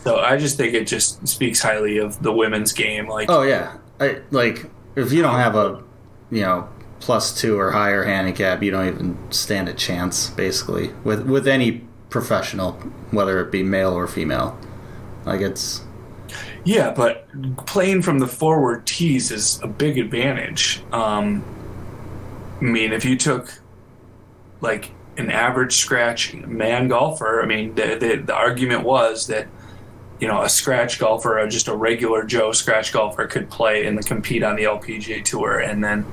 So 0.00 0.18
I 0.20 0.36
just 0.36 0.56
think 0.56 0.74
it 0.74 0.86
just 0.86 1.26
speaks 1.26 1.60
highly 1.60 1.98
of 1.98 2.22
the 2.22 2.32
women's 2.32 2.72
game. 2.72 3.08
Like, 3.08 3.28
Oh 3.30 3.42
yeah. 3.42 3.76
I 4.00 4.20
like 4.30 4.66
if 4.94 5.12
you 5.12 5.22
don't 5.22 5.38
have 5.38 5.54
a 5.56 5.82
you 6.30 6.42
know 6.42 6.68
plus 7.00 7.38
two 7.38 7.58
or 7.58 7.70
higher 7.70 8.04
handicap, 8.04 8.62
you 8.62 8.70
don't 8.70 8.86
even 8.88 9.32
stand 9.32 9.68
a 9.68 9.74
chance 9.74 10.30
basically 10.30 10.90
with 11.04 11.26
with 11.26 11.46
any 11.48 11.82
professional, 12.10 12.72
whether 13.10 13.40
it 13.40 13.50
be 13.50 13.62
male 13.62 13.92
or 13.92 14.06
female. 14.06 14.58
Like 15.24 15.40
it's 15.40 15.82
Yeah, 16.66 16.90
but 16.90 17.28
playing 17.66 18.02
from 18.02 18.18
the 18.18 18.26
forward 18.26 18.86
tees 18.86 19.30
is 19.30 19.60
a 19.62 19.68
big 19.68 19.98
advantage. 19.98 20.82
Um, 20.92 21.44
I 22.60 22.64
mean, 22.64 22.92
if 22.92 23.04
you 23.04 23.16
took 23.16 23.52
like 24.60 24.90
an 25.16 25.30
average 25.30 25.76
scratch 25.76 26.34
man 26.34 26.88
golfer, 26.88 27.40
I 27.40 27.46
mean, 27.46 27.76
the, 27.76 27.96
the, 28.00 28.16
the 28.16 28.34
argument 28.34 28.82
was 28.82 29.28
that 29.28 29.46
you 30.18 30.26
know 30.26 30.42
a 30.42 30.48
scratch 30.48 30.98
golfer 30.98 31.38
or 31.38 31.46
just 31.46 31.68
a 31.68 31.76
regular 31.76 32.24
Joe 32.24 32.50
scratch 32.50 32.92
golfer 32.92 33.28
could 33.28 33.48
play 33.48 33.86
and 33.86 34.04
compete 34.04 34.42
on 34.42 34.56
the 34.56 34.64
LPGA 34.64 35.24
tour, 35.24 35.60
and 35.60 35.84
then 35.84 36.04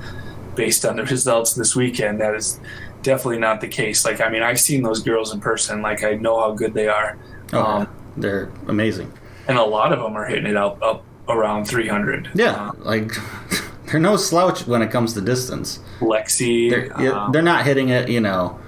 based 0.54 0.86
on 0.86 0.98
the 0.98 1.04
results 1.04 1.56
this 1.56 1.76
weekend, 1.76 2.22
that 2.22 2.36
is 2.36 2.60
definitely 3.02 3.40
not 3.40 3.60
the 3.60 3.68
case. 3.68 4.06
Like, 4.06 4.22
I 4.22 4.30
mean, 4.30 4.44
I've 4.44 4.60
seen 4.60 4.84
those 4.84 5.02
girls 5.02 5.34
in 5.34 5.42
person. 5.42 5.82
Like, 5.82 6.04
I 6.04 6.14
know 6.14 6.40
how 6.40 6.52
good 6.52 6.76
they 6.76 6.88
are. 6.88 7.18
Oh, 7.54 7.64
um, 7.64 7.88
they're 8.18 8.52
amazing. 8.68 9.12
And 9.48 9.58
a 9.58 9.64
lot 9.64 9.92
of 9.94 10.00
them 10.00 10.16
are 10.16 10.26
hitting 10.26 10.46
it 10.48 10.56
up 10.58 10.82
up 10.82 11.04
around 11.28 11.66
300. 11.66 12.32
Yeah, 12.34 12.52
Uh, 12.70 12.72
like 12.80 13.12
they're 13.86 14.00
no 14.00 14.18
slouch 14.18 14.68
when 14.68 14.82
it 14.82 14.92
comes 14.92 15.14
to 15.14 15.22
distance. 15.22 15.80
Lexi. 16.00 16.70
They're, 16.70 17.14
um, 17.16 17.32
they're 17.32 17.42
not 17.42 17.66
hitting 17.66 17.90
it, 17.90 18.10
you 18.10 18.20
know, 18.20 18.60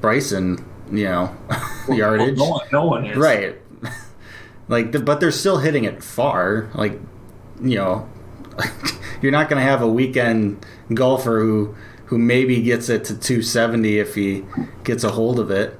Bryson, 0.00 0.64
you 0.90 1.04
know, 1.04 1.36
yardage. 1.88 2.38
No 2.38 2.48
one, 2.50 2.66
no 2.72 2.86
one 2.86 3.06
is. 3.06 3.16
Right. 3.16 3.56
like, 4.68 4.92
th- 4.92 5.04
but 5.04 5.20
they're 5.20 5.30
still 5.30 5.58
hitting 5.58 5.84
it 5.84 6.02
far. 6.02 6.70
Like, 6.74 6.98
you 7.60 7.76
know, 7.76 8.08
you're 9.22 9.32
not 9.32 9.48
going 9.48 9.60
to 9.62 9.68
have 9.68 9.82
a 9.82 9.88
weekend 9.88 10.64
golfer 10.94 11.40
who 11.40 11.74
who 12.06 12.18
maybe 12.18 12.62
gets 12.62 12.88
it 12.88 13.04
to 13.06 13.18
270 13.18 13.98
if 13.98 14.14
he 14.14 14.44
gets 14.84 15.02
a 15.02 15.10
hold 15.10 15.40
of 15.40 15.50
it. 15.50 15.78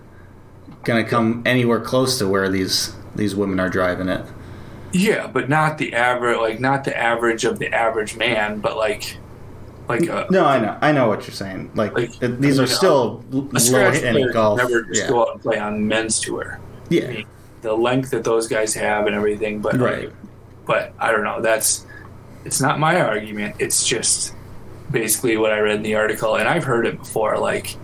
Going 0.82 1.02
to 1.04 1.08
come 1.08 1.42
anywhere 1.46 1.80
close 1.80 2.18
to 2.18 2.26
where 2.26 2.49
these 2.49 2.92
these 3.16 3.35
women 3.35 3.58
are 3.61 3.68
driving 3.68 4.08
it. 4.08 4.25
Yeah, 4.92 5.26
but 5.26 5.49
not 5.49 5.78
the 5.78 5.94
average, 5.94 6.38
like 6.38 6.61
not 6.61 6.85
the 6.85 6.96
average 6.96 7.44
of 7.44 7.58
the 7.58 7.73
average 7.75 8.16
man, 8.16 8.61
but 8.61 8.76
like, 8.76 9.18
like 9.88 10.02
a, 10.04 10.26
No, 10.30 10.44
I 10.44 10.58
know, 10.58 10.78
I 10.80 10.92
know 10.92 11.08
what 11.08 11.26
you're 11.26 11.35
saying. 11.35 11.70
Like, 11.75 11.92
Like, 11.94 12.18
these 12.20 12.58
I 12.58 12.64
are 12.64 12.66
still 12.66 13.23
a 13.32 13.37
low 13.37 13.58
scratch 13.58 13.94
hitting 13.96 14.12
player 14.12 14.32
golf. 14.32 14.58
never 14.58 14.82
just 14.82 15.02
Yeah. 15.02 15.08
go 15.08 15.23
out 15.23 15.32
and 15.35 15.42
play 15.42 15.58
on 15.58 15.87
men's 15.87 16.20
tour. 16.20 16.58
I 16.61 16.94
yeah, 16.94 17.08
mean, 17.08 17.26
the 17.62 17.73
length 17.75 18.11
that 18.11 18.25
those 18.25 18.46
guys 18.49 18.75
have 18.75 19.06
and 19.06 19.14
everything, 19.14 19.61
but 19.61 19.78
right. 19.78 20.11
but 20.66 20.92
I 20.99 21.11
don't 21.12 21.25
know. 21.25 21.40
That's 21.40 21.85
it's 22.44 22.61
not 22.61 22.78
my 22.78 23.00
argument. 23.00 23.56
It's 23.58 23.85
just 23.87 24.35
basically 24.90 25.37
what 25.37 25.52
I 25.52 25.58
read 25.58 25.76
in 25.76 25.82
the 25.82 25.96
article, 25.96 26.37
and 26.37 26.49
I've 26.49 26.64
heard 26.64 26.87
it 26.87 26.96
before. 26.99 27.37
Like, 27.38 27.76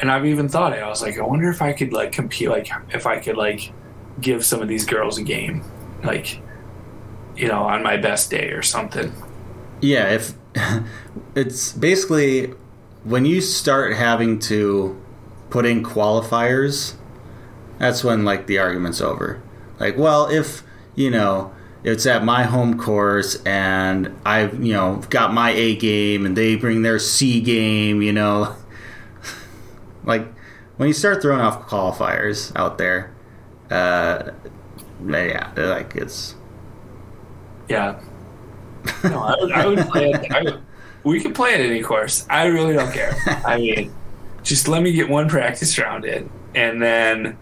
and 0.00 0.10
I've 0.10 0.26
even 0.26 0.48
thought 0.48 0.72
it. 0.72 0.82
I 0.82 0.88
was 0.88 1.00
like, 1.00 1.16
I 1.18 1.22
wonder 1.22 1.48
if 1.48 1.62
I 1.62 1.72
could 1.72 1.92
like 1.92 2.10
compete. 2.12 2.48
Like, 2.48 2.68
if 2.92 3.06
I 3.06 3.18
could 3.18 3.36
like 3.36 3.72
give 4.20 4.44
some 4.44 4.60
of 4.60 4.68
these 4.68 4.84
girls 4.84 5.18
a 5.18 5.22
game, 5.22 5.64
like, 6.04 6.40
you 7.36 7.48
know, 7.48 7.62
on 7.62 7.82
my 7.82 7.96
best 7.96 8.30
day 8.30 8.50
or 8.50 8.62
something. 8.62 9.12
Yeah, 9.80 10.10
if 10.10 10.34
it's 11.34 11.72
basically 11.72 12.54
when 13.04 13.24
you 13.24 13.40
start 13.40 13.94
having 13.94 14.38
to 14.40 15.00
put 15.48 15.66
in 15.66 15.82
qualifiers, 15.82 16.94
that's 17.78 18.04
when 18.04 18.24
like 18.24 18.46
the 18.46 18.58
argument's 18.58 19.00
over. 19.00 19.42
Like, 19.78 19.96
well, 19.96 20.28
if 20.28 20.62
you 20.94 21.10
know 21.10 21.52
it's 21.82 22.04
at 22.04 22.24
my 22.24 22.42
home 22.42 22.78
course 22.78 23.42
and 23.44 24.14
I've 24.24 24.62
you 24.62 24.72
know 24.74 25.02
got 25.08 25.32
my 25.32 25.50
A 25.50 25.76
game 25.76 26.26
and 26.26 26.36
they 26.36 26.56
bring 26.56 26.82
their 26.82 26.98
C 26.98 27.40
game, 27.40 28.02
you 28.02 28.12
know, 28.12 28.54
like 30.04 30.26
when 30.76 30.88
you 30.88 30.94
start 30.94 31.22
throwing 31.22 31.40
off 31.40 31.68
qualifiers 31.68 32.54
out 32.54 32.78
there, 32.78 33.14
uh, 33.70 34.30
yeah, 35.08 35.52
like 35.56 35.96
it's 35.96 36.34
Yeah. 37.68 38.00
No, 39.04 39.20
I 39.20 39.36
would, 39.40 39.52
I 39.52 39.66
would 39.66 39.78
play 39.88 40.10
it. 40.10 40.32
I 40.32 40.42
would, 40.42 40.62
we 41.04 41.20
could 41.20 41.34
play 41.34 41.54
at 41.54 41.60
any 41.60 41.82
course. 41.82 42.26
I 42.28 42.46
really 42.46 42.74
don't 42.74 42.92
care. 42.92 43.14
I 43.44 43.58
mean, 43.58 43.94
just 44.42 44.68
let 44.68 44.82
me 44.82 44.92
get 44.92 45.08
one 45.08 45.28
practice 45.28 45.78
round 45.78 46.04
in, 46.04 46.30
and 46.54 46.82
then 46.82 47.38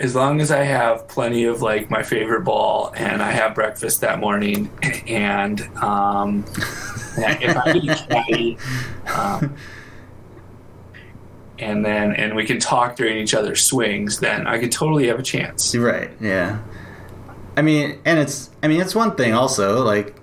as 0.00 0.14
long 0.14 0.40
as 0.40 0.50
I 0.50 0.62
have 0.62 1.08
plenty 1.08 1.44
of 1.44 1.60
like 1.60 1.90
my 1.90 2.02
favorite 2.02 2.42
ball 2.44 2.92
and 2.96 3.20
I 3.20 3.32
have 3.32 3.54
breakfast 3.54 4.00
that 4.02 4.20
morning, 4.20 4.70
and 5.08 5.60
um, 5.78 6.44
if 7.16 7.56
I 7.56 7.72
get 7.72 8.00
a 8.00 8.06
caddy, 8.06 8.58
um, 9.14 9.56
and 11.58 11.84
then 11.84 12.14
and 12.14 12.34
we 12.34 12.44
can 12.44 12.58
talk 12.58 12.96
during 12.96 13.18
each 13.18 13.34
other's 13.34 13.62
swings, 13.62 14.20
then 14.20 14.46
I 14.46 14.58
could 14.58 14.72
totally 14.72 15.08
have 15.08 15.18
a 15.18 15.22
chance. 15.22 15.74
Right. 15.74 16.10
Yeah. 16.20 16.60
I 17.56 17.62
mean, 17.62 17.98
and 18.04 18.18
it's 18.18 18.50
I 18.62 18.68
mean 18.68 18.80
it's 18.80 18.94
one 18.94 19.16
thing 19.16 19.34
also 19.34 19.82
like, 19.82 20.16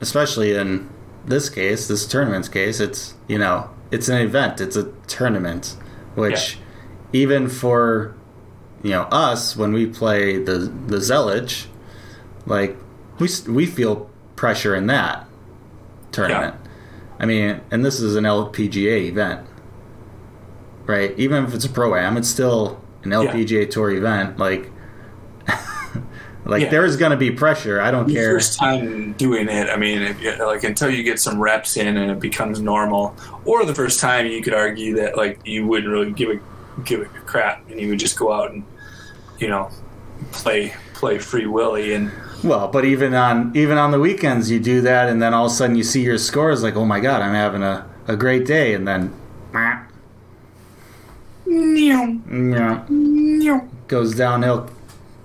especially 0.00 0.54
in 0.54 0.88
this 1.24 1.48
case, 1.48 1.88
this 1.88 2.06
tournament's 2.06 2.48
case, 2.48 2.80
it's 2.80 3.14
you 3.28 3.38
know 3.38 3.70
it's 3.90 4.08
an 4.08 4.20
event, 4.20 4.60
it's 4.60 4.76
a 4.76 4.92
tournament, 5.06 5.76
which 6.14 6.58
even 7.12 7.48
for 7.48 8.14
you 8.82 8.90
know 8.90 9.02
us 9.04 9.56
when 9.56 9.72
we 9.72 9.86
play 9.86 10.38
the 10.38 10.58
the 10.86 10.98
Zelich, 10.98 11.66
like 12.44 12.76
we 13.18 13.28
we 13.48 13.66
feel 13.66 14.10
pressure 14.36 14.74
in 14.74 14.86
that 14.88 15.26
tournament. 16.12 16.54
I 17.18 17.24
mean, 17.24 17.60
and 17.70 17.84
this 17.84 18.00
is 18.00 18.16
an 18.16 18.24
LPGA 18.24 19.08
event, 19.08 19.46
right? 20.86 21.18
Even 21.18 21.44
if 21.44 21.54
it's 21.54 21.64
a 21.64 21.68
pro 21.68 21.94
am, 21.94 22.16
it's 22.16 22.28
still 22.28 22.80
an 23.04 23.10
LPGA 23.10 23.70
tour 23.70 23.90
event. 23.90 24.38
Like, 24.38 24.70
like 26.44 26.62
Yeah. 26.62 26.68
there's 26.70 26.96
gonna 26.96 27.16
be 27.16 27.30
pressure. 27.30 27.80
I 27.80 27.90
don't 27.90 28.08
Your 28.08 28.22
care. 28.22 28.34
first 28.34 28.58
time 28.58 29.12
doing 29.14 29.48
it, 29.48 29.68
I 29.68 29.76
mean, 29.76 30.02
if 30.02 30.38
like 30.40 30.64
until 30.64 30.90
you 30.90 31.02
get 31.02 31.20
some 31.20 31.40
reps 31.40 31.76
in 31.76 31.96
and 31.96 32.10
it 32.10 32.20
becomes 32.20 32.60
normal, 32.60 33.14
or 33.44 33.64
the 33.64 33.74
first 33.74 34.00
time 34.00 34.26
you 34.26 34.42
could 34.42 34.54
argue 34.54 34.96
that 34.96 35.16
like 35.16 35.40
you 35.44 35.66
wouldn't 35.66 35.92
really 35.92 36.12
give 36.12 36.30
a 36.30 36.40
give 36.84 37.00
a 37.00 37.04
crap 37.06 37.68
and 37.70 37.80
you 37.80 37.88
would 37.88 37.98
just 37.98 38.18
go 38.18 38.32
out 38.32 38.50
and 38.52 38.62
you 39.38 39.48
know 39.48 39.70
play 40.32 40.74
play 40.94 41.18
free 41.18 41.46
willy 41.46 41.94
and 41.94 42.10
Well, 42.44 42.68
but 42.68 42.84
even 42.84 43.14
on 43.14 43.52
even 43.56 43.78
on 43.78 43.90
the 43.90 43.98
weekends, 44.00 44.50
you 44.50 44.60
do 44.60 44.80
that, 44.82 45.08
and 45.08 45.20
then 45.22 45.32
all 45.34 45.46
of 45.46 45.52
a 45.52 45.54
sudden 45.54 45.74
you 45.76 45.82
see 45.84 46.02
your 46.02 46.18
scores. 46.18 46.62
Like, 46.62 46.76
oh 46.76 46.84
my 46.84 47.00
god, 47.00 47.22
I'm 47.22 47.34
having 47.34 47.62
a, 47.62 47.86
a 48.08 48.16
great 48.16 48.44
day, 48.46 48.74
and 48.74 48.86
then 48.86 49.12
yeah, 49.52 49.84
goes 53.88 54.14
downhill 54.14 54.68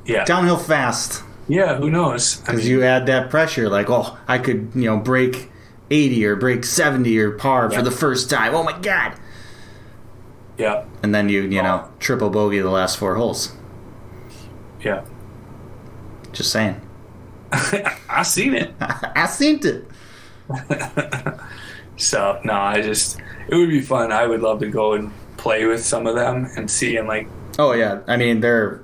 yeah 0.06 0.24
downhill 0.26 0.58
fast 0.58 1.24
yeah 1.48 1.76
who 1.78 1.90
knows 1.90 2.40
I 2.42 2.46
because 2.46 2.62
mean, 2.62 2.72
you 2.72 2.84
add 2.84 3.06
that 3.08 3.30
pressure. 3.30 3.68
Like, 3.70 3.90
oh, 3.90 4.18
I 4.28 4.38
could 4.38 4.72
you 4.76 4.86
know 4.86 4.98
break 4.98 5.50
eighty 5.90 6.24
or 6.26 6.36
break 6.36 6.64
seventy 6.64 7.18
or 7.20 7.32
par 7.32 7.70
Yeah. 7.72 7.78
for 7.80 7.84
the 7.84 7.92
first 7.92 8.30
time. 8.30 8.54
Oh 8.56 8.64
my 8.64 8.78
god! 8.80 9.14
yeah 10.58 10.86
And 11.04 11.14
then 11.14 11.28
you 11.30 11.42
you 11.44 11.62
know 11.62 11.86
Oh. 11.86 11.92
triple 12.00 12.30
bogey 12.30 12.60
the 12.60 12.70
last 12.70 12.98
four 12.98 13.16
holes. 13.16 13.54
yeah 14.82 15.04
Just 16.32 16.52
saying. 16.52 16.80
I 18.10 18.24
seen 18.24 18.54
it 18.54 18.74
I 18.80 19.26
seen 19.28 19.60
it. 19.64 19.86
so 21.98 22.40
no 22.46 22.54
I 22.54 22.82
just 22.82 23.20
it 23.50 23.56
would 23.56 23.70
be 23.70 23.82
fun 23.82 24.12
I 24.12 24.26
would 24.28 24.42
love 24.42 24.60
to 24.62 24.70
go 24.70 24.94
and 24.94 25.12
play 25.42 25.66
with 25.66 25.84
some 25.84 26.06
of 26.08 26.16
them 26.16 26.48
and 26.56 26.70
see 26.70 26.98
and 26.98 27.08
like 27.08 27.28
Oh 27.60 27.74
yeah, 27.74 28.02
I 28.08 28.16
mean 28.18 28.40
they're 28.40 28.82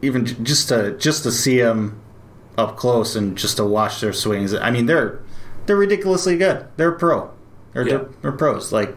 even 0.00 0.26
just 0.44 0.68
to 0.68 0.96
just 0.98 1.22
to 1.22 1.30
see 1.32 1.58
them 1.60 2.00
up 2.58 2.76
close 2.76 3.14
and 3.16 3.36
just 3.38 3.56
to 3.58 3.64
watch 3.64 4.00
their 4.00 4.12
swings. 4.12 4.52
I 4.54 4.70
mean 4.70 4.86
they're 4.86 5.20
they're 5.66 5.76
ridiculously 5.76 6.36
good. 6.36 6.66
They're 6.76 6.92
pro. 6.92 7.30
They're, 7.72 7.86
Yeah. 7.86 7.96
they're, 7.98 8.08
they're 8.22 8.32
pros. 8.32 8.72
Like 8.72 8.96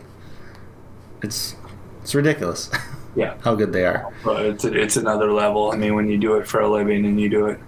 it's 1.21 1.55
it's 2.01 2.13
ridiculous 2.15 2.69
yeah 3.15 3.35
how 3.43 3.55
good 3.55 3.71
they 3.73 3.85
are. 3.85 4.13
but 4.23 4.45
it's 4.45 4.63
it's 4.65 4.95
another 4.97 5.31
level 5.31 5.71
I 5.71 5.75
mean 5.77 5.95
when 5.95 6.07
you 6.09 6.17
do 6.17 6.35
it 6.35 6.47
for 6.47 6.59
a 6.61 6.69
living 6.69 7.05
and 7.05 7.19
you 7.19 7.29
do 7.29 7.47
it 7.47 7.59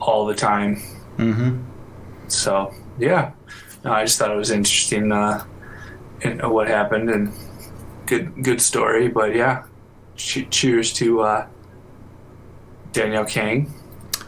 all 0.00 0.26
the 0.26 0.34
time 0.34 0.80
Mm-hmm. 1.18 1.58
So 2.28 2.72
yeah, 2.98 3.32
no, 3.84 3.92
I 3.92 4.04
just 4.04 4.18
thought 4.18 4.30
it 4.30 4.36
was 4.36 4.50
interesting 4.50 5.12
uh, 5.12 5.44
uh, 6.24 6.48
what 6.48 6.68
happened 6.68 7.10
and 7.10 7.32
good 8.10 8.42
good 8.44 8.60
story. 8.60 9.08
But 9.08 9.34
yeah, 9.34 9.64
che- 10.16 10.46
cheers 10.50 10.92
to 10.94 11.20
uh, 11.22 11.46
Danielle 12.92 13.24
Kang. 13.24 13.72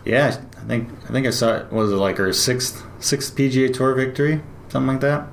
Yeah, 0.04 0.40
I 0.56 0.64
think 0.66 0.88
I 1.08 1.12
think 1.12 1.26
I 1.26 1.30
saw 1.30 1.56
it. 1.56 1.72
Was 1.72 1.92
it 1.92 1.96
like 1.96 2.16
her 2.18 2.32
sixth 2.32 2.84
sixth 3.00 3.36
PGA 3.36 3.72
Tour 3.74 3.94
victory, 3.94 4.40
something 4.68 4.88
like 4.94 5.00
that? 5.00 5.28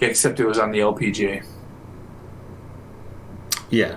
Yeah, 0.00 0.08
except 0.08 0.40
it 0.40 0.46
was 0.46 0.58
on 0.58 0.70
the 0.72 0.80
LPGA. 0.80 1.44
Yeah. 3.70 3.96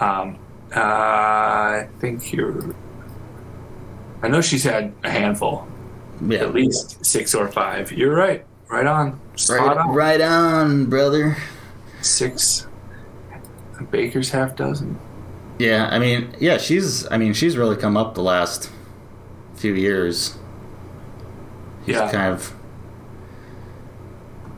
Um, 0.00 0.38
uh, 0.74 0.80
I 0.80 1.88
think 2.00 2.32
you're. 2.32 2.74
I 4.22 4.28
know 4.28 4.40
she's 4.40 4.64
had 4.64 4.92
a 5.04 5.10
handful, 5.10 5.66
Yeah. 6.26 6.40
at 6.40 6.52
least 6.54 7.04
six 7.04 7.34
or 7.34 7.48
five. 7.48 7.90
You're 7.92 8.14
right, 8.14 8.44
right 8.68 8.86
on, 8.86 9.18
Right, 9.48 9.76
on. 9.76 9.94
right 9.94 10.20
on, 10.20 10.86
brother. 10.86 11.36
Six. 12.02 12.66
Baker's 13.90 14.30
half 14.30 14.56
dozen. 14.56 14.98
Yeah, 15.58 15.88
I 15.90 15.98
mean, 15.98 16.34
yeah, 16.38 16.58
she's. 16.58 17.10
I 17.10 17.16
mean, 17.18 17.32
she's 17.32 17.56
really 17.56 17.76
come 17.76 17.96
up 17.96 18.14
the 18.14 18.22
last 18.22 18.70
few 19.54 19.74
years. 19.74 20.36
She's 21.86 21.94
Yeah. 21.96 22.10
kind 22.10 22.32
of 22.32 22.52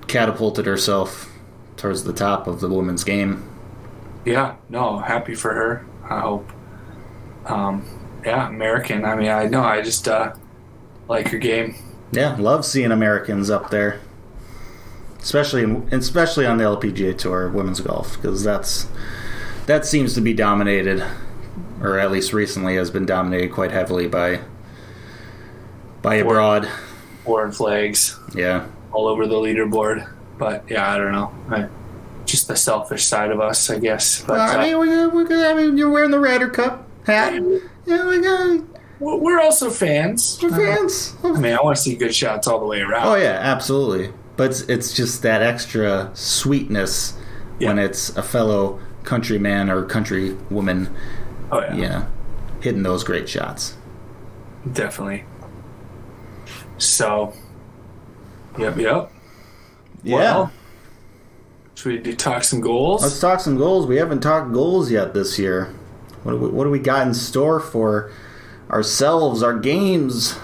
catapulted 0.09 0.67
herself 0.67 1.31
towards 1.77 2.05
the 2.05 2.13
top 2.13 2.47
of 2.47 2.61
the 2.61 2.69
women's 2.69 3.05
game. 3.05 3.43
Yeah, 4.25 4.55
no, 4.69 4.99
happy 4.99 5.35
for 5.35 5.53
her. 5.55 5.87
I 6.09 6.21
hope. 6.21 6.49
Um, 7.47 7.85
yeah, 8.25 8.49
American. 8.49 9.05
I 9.05 9.17
mean, 9.17 9.29
I 9.31 9.47
know. 9.47 9.63
I 9.65 9.83
just 9.83 10.07
uh, 10.07 10.33
like 11.09 11.29
her 11.29 11.39
game. 11.39 11.75
Yeah, 12.13 12.37
love 12.39 12.65
seeing 12.65 12.93
Americans 12.93 13.51
up 13.51 13.71
there, 13.71 13.99
especially 15.23 15.63
in, 15.63 15.89
especially 15.93 16.47
on 16.47 16.59
the 16.59 16.65
LPGA 16.65 17.17
tour, 17.17 17.49
women's 17.49 17.81
golf, 17.81 18.17
because 18.17 18.43
that's 18.43 18.89
that 19.67 19.87
seems 19.87 20.15
to 20.15 20.21
be 20.21 20.35
dominated, 20.35 21.05
or 21.81 21.99
at 21.99 22.11
least 22.11 22.33
recently 22.33 22.77
has 22.77 22.91
been 22.91 23.07
dominated 23.07 23.53
quite 23.53 23.71
heavily 23.71 24.09
by 24.09 24.41
by 26.03 26.17
abroad. 26.17 26.69
Foreign 27.25 27.53
flags 27.53 28.19
Yeah, 28.35 28.67
all 28.93 29.07
over 29.07 29.27
the 29.27 29.37
leaderboard. 29.37 30.09
But 30.39 30.65
yeah, 30.69 30.93
I 30.93 30.99
don't 30.99 31.13
know. 31.13 31.33
I, 31.51 31.69
just 32.25 32.49
the 32.49 32.57
selfish 32.57 33.05
side 33.05 33.31
of 33.31 33.41
us, 33.41 33.71
I 33.71 33.79
guess. 33.79 34.23
But 34.25 34.41
I 34.41 34.63
mean, 34.65 34.75
uh, 34.75 34.79
we, 34.79 35.07
we, 35.07 35.25
we, 35.25 35.45
I 35.45 35.55
mean, 35.55 35.79
you're 35.79 35.91
wearing 35.91 36.11
the 36.11 36.19
Ryder 36.19 36.49
Cup 36.49 36.89
hat. 37.07 37.35
Yeah, 37.85 38.09
we 38.09 38.21
got 38.21 38.61
we're 38.99 39.17
we're 39.17 39.41
also 39.41 39.71
fans. 39.71 40.39
we're 40.43 40.51
fans. 40.51 41.15
I 41.23 41.39
mean, 41.39 41.53
I 41.53 41.63
want 41.63 41.77
to 41.77 41.83
see 41.83 41.95
good 41.95 42.15
shots 42.15 42.47
all 42.49 42.59
the 42.61 42.67
way 42.67 42.81
around. 42.81 43.07
Oh 43.07 43.15
yeah, 43.15 43.39
absolutely. 43.41 44.13
But 44.37 44.51
it's, 44.51 44.61
it's 44.63 44.93
just 44.95 45.23
that 45.23 45.43
extra 45.43 46.11
sweetness 46.15 47.19
when 47.59 47.79
it's 47.79 48.09
a 48.17 48.23
fellow 48.23 48.81
countryman 49.05 49.69
or 49.71 49.85
countrywoman, 49.85 50.93
Oh, 51.51 51.61
yeah. 51.61 51.75
yeah, 51.77 52.07
hitting 52.61 52.83
those 52.83 53.05
great 53.05 53.29
shots. 53.29 53.77
definitely. 54.73 55.25
So, 56.79 57.35
yep, 58.59 58.77
yep. 58.77 59.13
Yeah. 60.03 60.17
Well, 60.17 60.53
should 61.75 62.05
we 62.07 62.15
talk 62.15 62.43
some 62.43 62.61
goals? 62.61 63.03
Let's 63.03 63.21
talk 63.21 63.39
some 63.41 63.57
goals. 63.57 63.87
We 63.87 63.97
haven't 63.97 64.21
talked 64.21 64.53
goals 64.53 64.91
yet 64.91 65.15
this 65.15 65.39
year. 65.39 65.73
What 66.25 66.33
do 66.33 66.39
we, 66.39 66.49
what 66.49 66.65
do 66.65 66.71
we 66.71 66.79
got 66.79 67.07
in 67.07 67.15
store 67.15 67.61
for 67.61 68.11
ourselves, 68.71 69.43
our 69.43 69.57
games? 69.59 70.37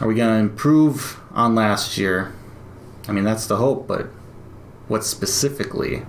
Are 0.00 0.08
we 0.08 0.14
going 0.14 0.28
to 0.30 0.40
improve 0.40 1.20
on 1.32 1.54
last 1.54 1.96
year? 1.96 2.32
I 3.08 3.12
mean, 3.12 3.24
that's 3.24 3.46
the 3.46 3.56
hope, 3.56 3.86
but 3.86 4.06
what 4.88 5.04
specifically? 5.04 6.02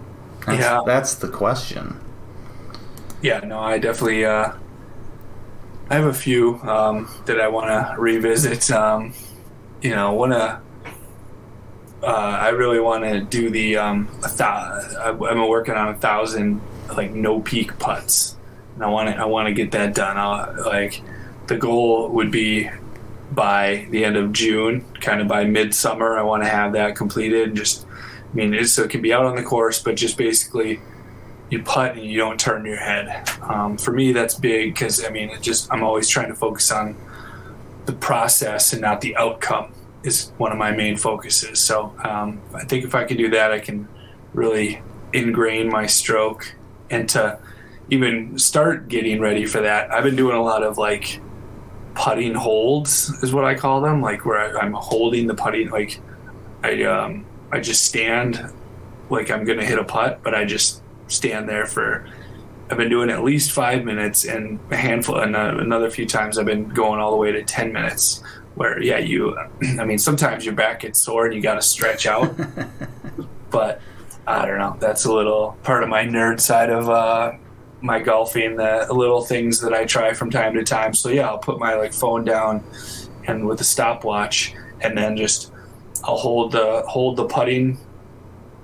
That's, 0.45 0.59
Yeah. 0.59 0.81
that's 0.85 1.15
the 1.15 1.27
question. 1.27 1.99
Yeah, 3.21 3.39
no, 3.39 3.59
I 3.59 3.77
definitely. 3.77 4.25
Uh, 4.25 4.51
I 5.89 5.95
have 5.95 6.05
a 6.05 6.13
few 6.13 6.55
um, 6.63 7.09
that 7.25 7.39
I 7.39 7.47
want 7.47 7.67
to 7.67 7.95
revisit. 7.99 8.69
Um, 8.71 9.13
you 9.81 9.91
know, 9.95 10.13
want 10.13 10.33
to. 10.33 10.59
Uh, 12.03 12.05
I 12.07 12.49
really 12.49 12.79
want 12.79 13.03
to 13.03 13.21
do 13.21 13.49
the. 13.49 13.77
Um, 13.77 14.07
I- 14.39 15.17
I'm 15.29 15.47
working 15.47 15.75
on 15.75 15.89
a 15.89 15.95
thousand 15.97 16.61
like 16.95 17.11
no 17.11 17.39
peak 17.39 17.77
putts, 17.79 18.35
and 18.75 18.83
I 18.83 18.87
want 18.89 19.09
to. 19.09 19.15
I 19.15 19.25
want 19.25 19.47
to 19.47 19.53
get 19.53 19.71
that 19.71 19.95
done. 19.95 20.17
i 20.17 20.51
like, 20.61 21.01
the 21.47 21.57
goal 21.57 22.09
would 22.09 22.31
be 22.31 22.69
by 23.35 23.87
the 23.91 24.05
end 24.05 24.15
of 24.17 24.31
June, 24.31 24.85
kind 25.01 25.21
of 25.21 25.27
by 25.27 25.43
midsummer. 25.43 26.17
I 26.17 26.23
want 26.23 26.43
to 26.43 26.49
have 26.49 26.73
that 26.73 26.95
completed. 26.95 27.49
And 27.49 27.57
just, 27.57 27.85
I 27.85 28.35
mean, 28.35 28.53
it's, 28.53 28.71
so 28.71 28.83
it 28.83 28.89
can 28.89 29.01
be 29.01 29.13
out 29.13 29.25
on 29.25 29.35
the 29.35 29.43
course, 29.43 29.81
but 29.83 29.95
just 29.95 30.17
basically 30.17 30.79
you 31.49 31.61
putt 31.61 31.95
and 31.95 32.05
you 32.05 32.17
don't 32.17 32.39
turn 32.39 32.65
your 32.65 32.77
head. 32.77 33.29
Um, 33.41 33.77
for 33.77 33.91
me, 33.91 34.13
that's 34.13 34.35
big 34.35 34.73
because 34.73 35.05
I 35.05 35.09
mean, 35.09 35.29
it 35.29 35.41
just 35.41 35.71
I'm 35.71 35.83
always 35.83 36.09
trying 36.09 36.29
to 36.29 36.35
focus 36.35 36.71
on 36.71 36.95
the 37.85 37.93
process 37.93 38.73
and 38.73 38.81
not 38.81 39.01
the 39.01 39.15
outcome 39.15 39.73
is 40.03 40.31
one 40.37 40.51
of 40.51 40.57
my 40.57 40.71
main 40.71 40.97
focuses. 40.97 41.59
So 41.59 41.95
um, 42.03 42.41
I 42.53 42.63
think 42.63 42.83
if 42.83 42.95
I 42.95 43.03
can 43.03 43.17
do 43.17 43.29
that, 43.31 43.51
I 43.51 43.59
can 43.59 43.87
really 44.33 44.81
ingrain 45.13 45.69
my 45.69 45.85
stroke 45.85 46.55
and 46.89 47.07
to 47.09 47.39
even 47.89 48.37
start 48.37 48.87
getting 48.87 49.19
ready 49.19 49.45
for 49.45 49.61
that. 49.61 49.91
I've 49.91 50.03
been 50.03 50.15
doing 50.15 50.35
a 50.35 50.43
lot 50.43 50.63
of 50.63 50.77
like 50.77 51.19
putting 51.95 52.35
holds 52.35 53.09
is 53.23 53.33
what 53.33 53.45
I 53.45 53.55
call 53.55 53.81
them, 53.81 54.01
like 54.01 54.25
where 54.25 54.37
I, 54.37 54.59
I'm 54.59 54.73
holding 54.73 55.27
the 55.27 55.33
putting, 55.33 55.69
like 55.69 55.99
I 56.63 56.83
um, 56.83 57.25
I 57.51 57.59
just 57.59 57.85
stand 57.85 58.51
like 59.09 59.31
I'm 59.31 59.45
gonna 59.45 59.65
hit 59.65 59.79
a 59.79 59.83
putt, 59.83 60.19
but 60.23 60.35
I 60.35 60.45
just 60.45 60.81
stand 61.07 61.49
there 61.49 61.65
for. 61.65 62.07
I've 62.69 62.77
been 62.77 62.89
doing 62.89 63.11
at 63.11 63.23
least 63.23 63.51
five 63.51 63.85
minutes, 63.85 64.25
and 64.25 64.59
a 64.71 64.75
handful, 64.75 65.19
and 65.19 65.35
uh, 65.35 65.57
another 65.59 65.89
few 65.89 66.07
times 66.07 66.37
I've 66.37 66.47
been 66.47 66.67
going 66.69 66.99
all 66.99 67.11
the 67.11 67.17
way 67.17 67.31
to 67.31 67.43
ten 67.43 67.71
minutes. 67.71 68.23
Where 68.55 68.81
yeah, 68.81 68.97
you, 68.97 69.37
I 69.79 69.85
mean, 69.85 69.99
sometimes 69.99 70.45
your 70.45 70.55
back 70.55 70.81
gets 70.81 71.01
sore 71.01 71.25
and 71.25 71.33
you 71.33 71.41
got 71.41 71.55
to 71.55 71.61
stretch 71.61 72.07
out, 72.07 72.35
but 73.51 73.81
I 74.25 74.45
don't 74.45 74.57
know. 74.57 74.77
That's 74.79 75.05
a 75.05 75.13
little 75.13 75.57
part 75.63 75.83
of 75.83 75.89
my 75.89 76.05
nerd 76.05 76.39
side 76.39 76.69
of 76.69 76.89
uh, 76.89 77.33
my 77.81 77.99
golfing. 77.99 78.55
The 78.55 78.87
little 78.91 79.21
things 79.21 79.59
that 79.61 79.73
I 79.73 79.85
try 79.85 80.13
from 80.13 80.29
time 80.29 80.53
to 80.55 80.63
time. 80.63 80.93
So 80.93 81.09
yeah, 81.09 81.27
I'll 81.27 81.37
put 81.37 81.59
my 81.59 81.75
like 81.75 81.93
phone 81.93 82.23
down, 82.25 82.63
and 83.27 83.47
with 83.47 83.61
a 83.61 83.65
stopwatch, 83.65 84.53
and 84.81 84.97
then 84.97 85.15
just 85.17 85.51
I'll 86.03 86.17
hold 86.17 86.51
the 86.51 86.83
hold 86.87 87.15
the 87.17 87.25
putting 87.25 87.77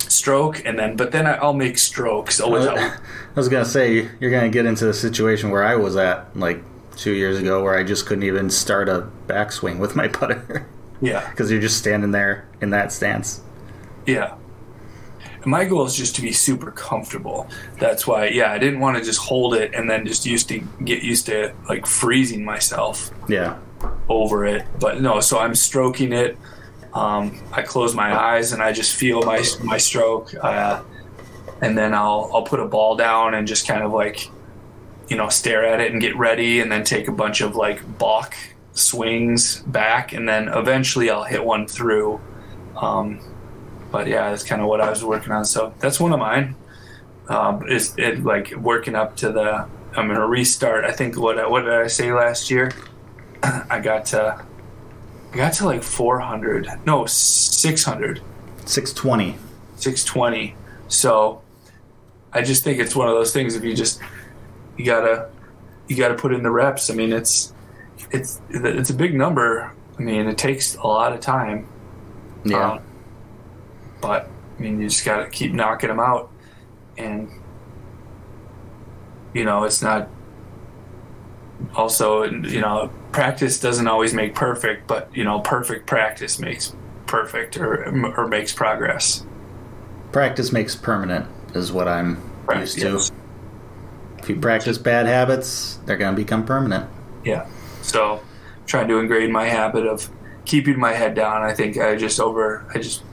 stroke, 0.07 0.63
and 0.65 0.77
then 0.77 0.95
but 0.95 1.11
then 1.11 1.25
I- 1.27 1.35
I'll 1.37 1.53
make 1.53 1.77
strokes 1.77 2.39
without. 2.45 2.77
I 2.77 2.93
was 3.35 3.47
gonna 3.49 3.65
say 3.65 4.09
you're 4.19 4.31
gonna 4.31 4.49
get 4.49 4.65
into 4.65 4.85
the 4.85 4.93
situation 4.93 5.51
where 5.51 5.63
I 5.63 5.75
was 5.75 5.95
at 5.95 6.35
like 6.37 6.61
two 6.97 7.13
years 7.13 7.39
ago, 7.39 7.63
where 7.63 7.77
I 7.77 7.83
just 7.83 8.05
couldn't 8.05 8.23
even 8.23 8.49
start 8.49 8.89
a 8.89 9.07
backswing 9.27 9.77
with 9.79 9.95
my 9.95 10.07
putter 10.09 10.67
yeah, 11.01 11.27
because 11.31 11.49
you're 11.51 11.61
just 11.61 11.77
standing 11.77 12.11
there 12.11 12.45
in 12.61 12.69
that 12.71 12.91
stance. 12.91 13.41
yeah. 14.05 14.35
My 15.45 15.65
goal 15.65 15.85
is 15.85 15.95
just 15.95 16.15
to 16.17 16.21
be 16.21 16.31
super 16.31 16.71
comfortable. 16.71 17.47
That's 17.79 18.05
why, 18.05 18.27
yeah, 18.27 18.51
I 18.51 18.57
didn't 18.59 18.79
want 18.79 18.97
to 18.97 19.03
just 19.03 19.19
hold 19.19 19.55
it 19.55 19.73
and 19.73 19.89
then 19.89 20.05
just 20.05 20.25
used 20.25 20.47
to 20.49 20.59
get 20.83 21.03
used 21.03 21.25
to 21.27 21.53
like 21.67 21.85
freezing 21.85 22.43
myself 22.45 23.09
Yeah, 23.27 23.57
over 24.07 24.45
it. 24.45 24.65
But 24.79 25.01
no, 25.01 25.19
so 25.19 25.39
I'm 25.39 25.55
stroking 25.55 26.13
it. 26.13 26.37
Um, 26.93 27.39
I 27.53 27.61
close 27.61 27.95
my 27.95 28.13
eyes 28.17 28.51
and 28.51 28.61
I 28.61 28.71
just 28.71 28.95
feel 28.95 29.21
my 29.23 29.43
my 29.63 29.77
stroke, 29.77 30.33
uh, 30.41 30.83
and 31.61 31.77
then 31.77 31.93
I'll 31.93 32.29
I'll 32.33 32.43
put 32.43 32.59
a 32.59 32.67
ball 32.67 32.97
down 32.97 33.33
and 33.33 33.47
just 33.47 33.65
kind 33.65 33.81
of 33.81 33.93
like, 33.93 34.29
you 35.07 35.15
know, 35.15 35.29
stare 35.29 35.65
at 35.65 35.79
it 35.79 35.91
and 35.93 36.01
get 36.01 36.17
ready, 36.17 36.59
and 36.59 36.69
then 36.69 36.83
take 36.83 37.07
a 37.07 37.11
bunch 37.13 37.39
of 37.39 37.55
like 37.55 37.97
balk 37.97 38.35
swings 38.73 39.61
back, 39.67 40.11
and 40.11 40.27
then 40.27 40.49
eventually 40.49 41.09
I'll 41.09 41.23
hit 41.23 41.43
one 41.45 41.65
through. 41.65 42.19
Um, 42.75 43.21
but 43.91 44.07
yeah, 44.07 44.29
that's 44.29 44.43
kind 44.43 44.61
of 44.61 44.67
what 44.67 44.81
I 44.81 44.89
was 44.89 45.03
working 45.03 45.31
on. 45.31 45.45
So 45.45 45.73
that's 45.79 45.99
one 45.99 46.13
of 46.13 46.19
mine. 46.19 46.55
Um, 47.27 47.67
is 47.67 47.93
it 47.97 48.23
like 48.23 48.51
working 48.55 48.95
up 48.95 49.15
to 49.17 49.31
the? 49.31 49.67
I'm 49.95 50.07
gonna 50.07 50.27
restart. 50.27 50.85
I 50.85 50.91
think 50.91 51.17
what 51.17 51.49
what 51.49 51.61
did 51.61 51.73
I 51.73 51.87
say 51.87 52.13
last 52.13 52.49
year? 52.49 52.71
I 53.43 53.79
got 53.79 54.05
to 54.07 54.43
I 55.33 55.35
got 55.35 55.53
to 55.53 55.65
like 55.65 55.83
400 55.83 56.67
no 56.85 57.05
600 57.05 58.21
six 58.65 58.93
twenty. 58.93 59.37
620 59.77 60.55
so 60.87 61.41
I 62.33 62.41
just 62.43 62.63
think 62.63 62.79
it's 62.79 62.95
one 62.95 63.07
of 63.07 63.15
those 63.15 63.33
things 63.33 63.55
if 63.55 63.63
you 63.63 63.73
just 63.75 63.99
you 64.77 64.85
gotta 64.85 65.29
you 65.87 65.97
gotta 65.97 66.13
put 66.15 66.33
in 66.33 66.43
the 66.43 66.51
reps 66.51 66.89
I 66.89 66.93
mean 66.93 67.11
it's 67.11 67.53
it's 68.11 68.39
it's 68.49 68.89
a 68.89 68.93
big 68.93 69.15
number 69.15 69.73
I 69.97 70.01
mean 70.01 70.27
it 70.27 70.37
takes 70.37 70.75
a 70.75 70.85
lot 70.85 71.13
of 71.13 71.19
time 71.19 71.67
Yeah, 72.45 72.73
um, 72.73 72.79
but 74.01 74.29
I 74.57 74.61
mean 74.61 74.81
you 74.81 74.89
just 74.89 75.05
gotta 75.05 75.29
keep 75.29 75.53
knocking 75.53 75.89
them 75.89 75.99
out 75.99 76.31
and 76.97 77.29
you 79.33 79.45
know 79.45 79.63
it's 79.63 79.81
not 79.81 80.09
also 81.75 82.23
you 82.23 82.59
know 82.61 82.91
practice 83.11 83.59
doesn't 83.59 83.87
always 83.87 84.13
make 84.13 84.35
perfect 84.35 84.87
but 84.87 85.15
you 85.15 85.23
know 85.23 85.39
perfect 85.39 85.85
practice 85.87 86.39
makes 86.39 86.75
perfect 87.05 87.57
or 87.57 87.85
or 88.17 88.27
makes 88.27 88.53
progress 88.53 89.25
practice 90.11 90.51
makes 90.51 90.75
permanent 90.75 91.25
is 91.55 91.71
what 91.71 91.87
I'm 91.87 92.17
used 92.55 92.79
to. 92.79 92.99
If 94.17 94.29
you 94.29 94.35
practice 94.39 94.77
bad 94.77 95.05
habits, 95.05 95.79
they're 95.85 95.97
gonna 95.97 96.15
become 96.15 96.45
permanent. 96.45 96.89
yeah 97.23 97.47
so 97.81 98.21
trying 98.65 98.87
to 98.87 98.99
ingrain 98.99 99.31
my 99.31 99.45
habit 99.45 99.85
of 99.85 100.09
keeping 100.45 100.79
my 100.79 100.93
head 100.93 101.13
down 101.13 101.41
i 101.43 101.53
think 101.53 101.77
i 101.77 101.95
just 101.95 102.19
over 102.19 102.65
i 102.73 102.79
just 102.79 103.03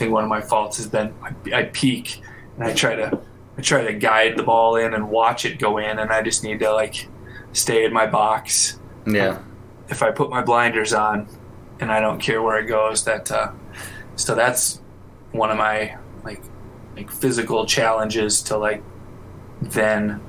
think 0.00 0.12
one 0.12 0.24
of 0.24 0.30
my 0.30 0.40
faults 0.40 0.76
has 0.78 0.88
been 0.88 1.14
I, 1.22 1.60
I 1.60 1.62
peek 1.64 2.20
and 2.56 2.64
i 2.64 2.72
try 2.72 2.96
to 2.96 3.20
i 3.56 3.60
try 3.62 3.84
to 3.84 3.92
guide 3.92 4.36
the 4.36 4.42
ball 4.42 4.76
in 4.76 4.94
and 4.94 5.08
watch 5.10 5.44
it 5.44 5.58
go 5.58 5.78
in 5.78 5.98
and 5.98 6.10
i 6.10 6.22
just 6.22 6.42
need 6.42 6.58
to 6.60 6.72
like 6.72 7.06
stay 7.52 7.84
in 7.84 7.92
my 7.92 8.06
box 8.06 8.78
Yeah, 9.06 9.38
if 9.88 10.02
I 10.02 10.10
put 10.10 10.30
my 10.30 10.42
blinders 10.42 10.92
on 10.92 11.26
and 11.80 11.90
I 11.90 12.00
don't 12.00 12.20
care 12.20 12.42
where 12.42 12.58
it 12.58 12.66
goes, 12.66 13.04
that 13.04 13.30
uh, 13.32 13.50
so 14.14 14.34
that's 14.34 14.80
one 15.32 15.50
of 15.50 15.56
my 15.56 15.96
like 16.24 16.42
like 16.96 17.10
physical 17.10 17.66
challenges 17.66 18.42
to 18.42 18.58
like 18.58 18.82
then 19.62 20.20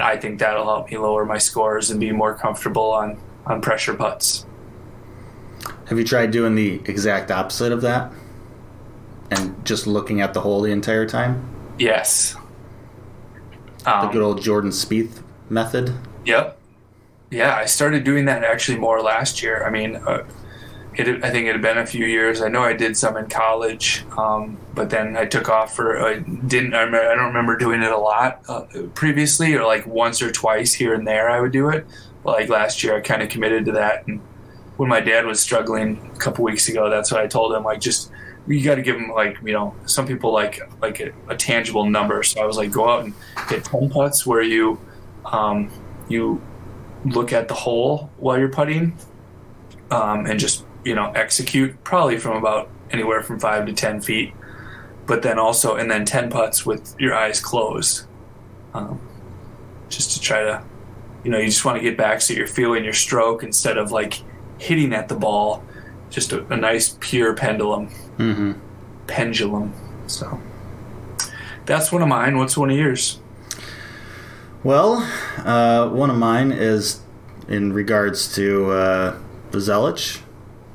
I 0.00 0.16
think 0.16 0.40
that'll 0.40 0.64
help 0.64 0.90
me 0.90 0.98
lower 0.98 1.24
my 1.24 1.38
scores 1.38 1.90
and 1.90 2.00
be 2.00 2.12
more 2.12 2.34
comfortable 2.34 2.92
on 2.92 3.18
on 3.46 3.60
pressure 3.60 3.94
putts. 3.94 4.46
Have 5.86 5.98
you 5.98 6.04
tried 6.04 6.30
doing 6.30 6.54
the 6.54 6.80
exact 6.84 7.30
opposite 7.30 7.72
of 7.72 7.80
that? 7.82 8.12
And 9.30 9.64
just 9.64 9.86
looking 9.86 10.20
at 10.20 10.34
the 10.34 10.40
hole 10.40 10.60
the 10.60 10.72
entire 10.72 11.06
time? 11.06 11.48
Yes. 11.78 12.36
The 13.84 13.96
Um, 13.96 14.12
good 14.12 14.22
old 14.22 14.42
Jordan 14.42 14.70
Spieth 14.70 15.22
method? 15.48 15.94
Yep. 16.24 16.58
Yeah, 17.30 17.54
I 17.54 17.66
started 17.66 18.04
doing 18.04 18.24
that 18.24 18.42
actually 18.42 18.78
more 18.78 19.00
last 19.00 19.42
year. 19.42 19.64
I 19.64 19.70
mean, 19.70 19.96
uh, 19.96 20.24
it, 20.94 21.24
I 21.24 21.30
think 21.30 21.46
it 21.46 21.52
had 21.52 21.62
been 21.62 21.78
a 21.78 21.86
few 21.86 22.04
years. 22.04 22.42
I 22.42 22.48
know 22.48 22.62
I 22.62 22.72
did 22.72 22.96
some 22.96 23.16
in 23.16 23.28
college, 23.28 24.04
um, 24.18 24.58
but 24.74 24.90
then 24.90 25.16
I 25.16 25.24
took 25.26 25.48
off 25.48 25.76
for. 25.76 26.04
I 26.04 26.18
didn't. 26.18 26.74
I, 26.74 26.82
remember, 26.82 27.08
I 27.08 27.14
don't 27.14 27.28
remember 27.28 27.56
doing 27.56 27.82
it 27.82 27.92
a 27.92 27.96
lot 27.96 28.42
uh, 28.48 28.64
previously, 28.94 29.54
or 29.54 29.64
like 29.64 29.86
once 29.86 30.20
or 30.20 30.32
twice 30.32 30.72
here 30.72 30.92
and 30.92 31.06
there. 31.06 31.30
I 31.30 31.40
would 31.40 31.52
do 31.52 31.68
it. 31.68 31.86
Like 32.24 32.48
last 32.48 32.82
year, 32.82 32.96
I 32.96 33.00
kind 33.00 33.22
of 33.22 33.28
committed 33.28 33.64
to 33.66 33.72
that. 33.72 34.06
And 34.08 34.20
when 34.76 34.88
my 34.88 35.00
dad 35.00 35.24
was 35.24 35.40
struggling 35.40 36.10
a 36.12 36.18
couple 36.18 36.44
weeks 36.44 36.68
ago, 36.68 36.90
that's 36.90 37.12
what 37.12 37.20
I 37.20 37.28
told 37.28 37.54
him. 37.54 37.62
Like, 37.62 37.80
just 37.80 38.10
you 38.56 38.64
got 38.64 38.76
to 38.76 38.82
give 38.82 38.96
them 38.96 39.10
like 39.10 39.38
you 39.44 39.52
know 39.52 39.74
some 39.86 40.06
people 40.06 40.32
like 40.32 40.60
like 40.80 41.00
a, 41.00 41.12
a, 41.28 41.36
tangible 41.36 41.84
number. 41.84 42.22
So 42.22 42.42
I 42.42 42.46
was 42.46 42.56
like, 42.56 42.70
go 42.70 42.88
out 42.88 43.04
and 43.04 43.14
hit 43.48 43.64
ten 43.64 43.88
putts 43.88 44.26
where 44.26 44.42
you 44.42 44.80
um, 45.24 45.70
you 46.08 46.42
look 47.04 47.32
at 47.32 47.48
the 47.48 47.54
hole 47.54 48.10
while 48.18 48.38
you're 48.38 48.48
putting 48.48 48.96
um, 49.90 50.26
and 50.26 50.38
just 50.38 50.64
you 50.84 50.94
know 50.94 51.10
execute 51.12 51.82
probably 51.84 52.18
from 52.18 52.36
about 52.36 52.68
anywhere 52.90 53.22
from 53.22 53.38
five 53.38 53.66
to 53.66 53.72
ten 53.72 54.00
feet 54.00 54.34
but 55.06 55.22
then 55.22 55.40
also 55.40 55.74
and 55.74 55.90
then 55.90 56.04
10 56.04 56.30
putts 56.30 56.64
with 56.64 56.94
your 56.98 57.14
eyes 57.14 57.40
closed 57.40 58.04
um, 58.74 59.00
just 59.88 60.12
to 60.12 60.20
try 60.20 60.40
to 60.40 60.62
you 61.24 61.30
know 61.30 61.38
you 61.38 61.46
just 61.46 61.64
want 61.64 61.76
to 61.76 61.82
get 61.82 61.96
back 61.96 62.20
so 62.20 62.32
you're 62.32 62.46
feeling 62.46 62.84
your 62.84 62.92
stroke 62.92 63.42
instead 63.42 63.76
of 63.76 63.90
like 63.90 64.22
hitting 64.58 64.92
at 64.92 65.08
the 65.08 65.16
ball 65.16 65.64
just 66.10 66.32
a, 66.32 66.46
a 66.52 66.56
nice 66.56 66.96
pure 67.00 67.34
pendulum 67.34 67.90
Mm-hmm. 68.18 68.52
pendulum 69.06 69.72
so 70.06 70.40
that's 71.66 71.90
one 71.92 72.02
of 72.02 72.08
mine 72.08 72.36
what's 72.36 72.56
one 72.56 72.70
of 72.70 72.76
yours 72.76 73.18
Well, 74.62 74.96
uh, 75.38 75.88
one 75.88 76.10
of 76.10 76.16
mine 76.18 76.52
is 76.52 77.00
in 77.48 77.72
regards 77.72 78.34
to 78.34 78.70
uh, 78.70 79.18
the 79.52 79.58
Zelich. 79.58 80.20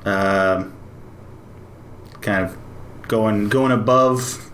Uh, 0.04 0.66
kind 2.22 2.46
of 2.46 2.58
going 3.08 3.48
going 3.50 3.72
above 3.72 4.52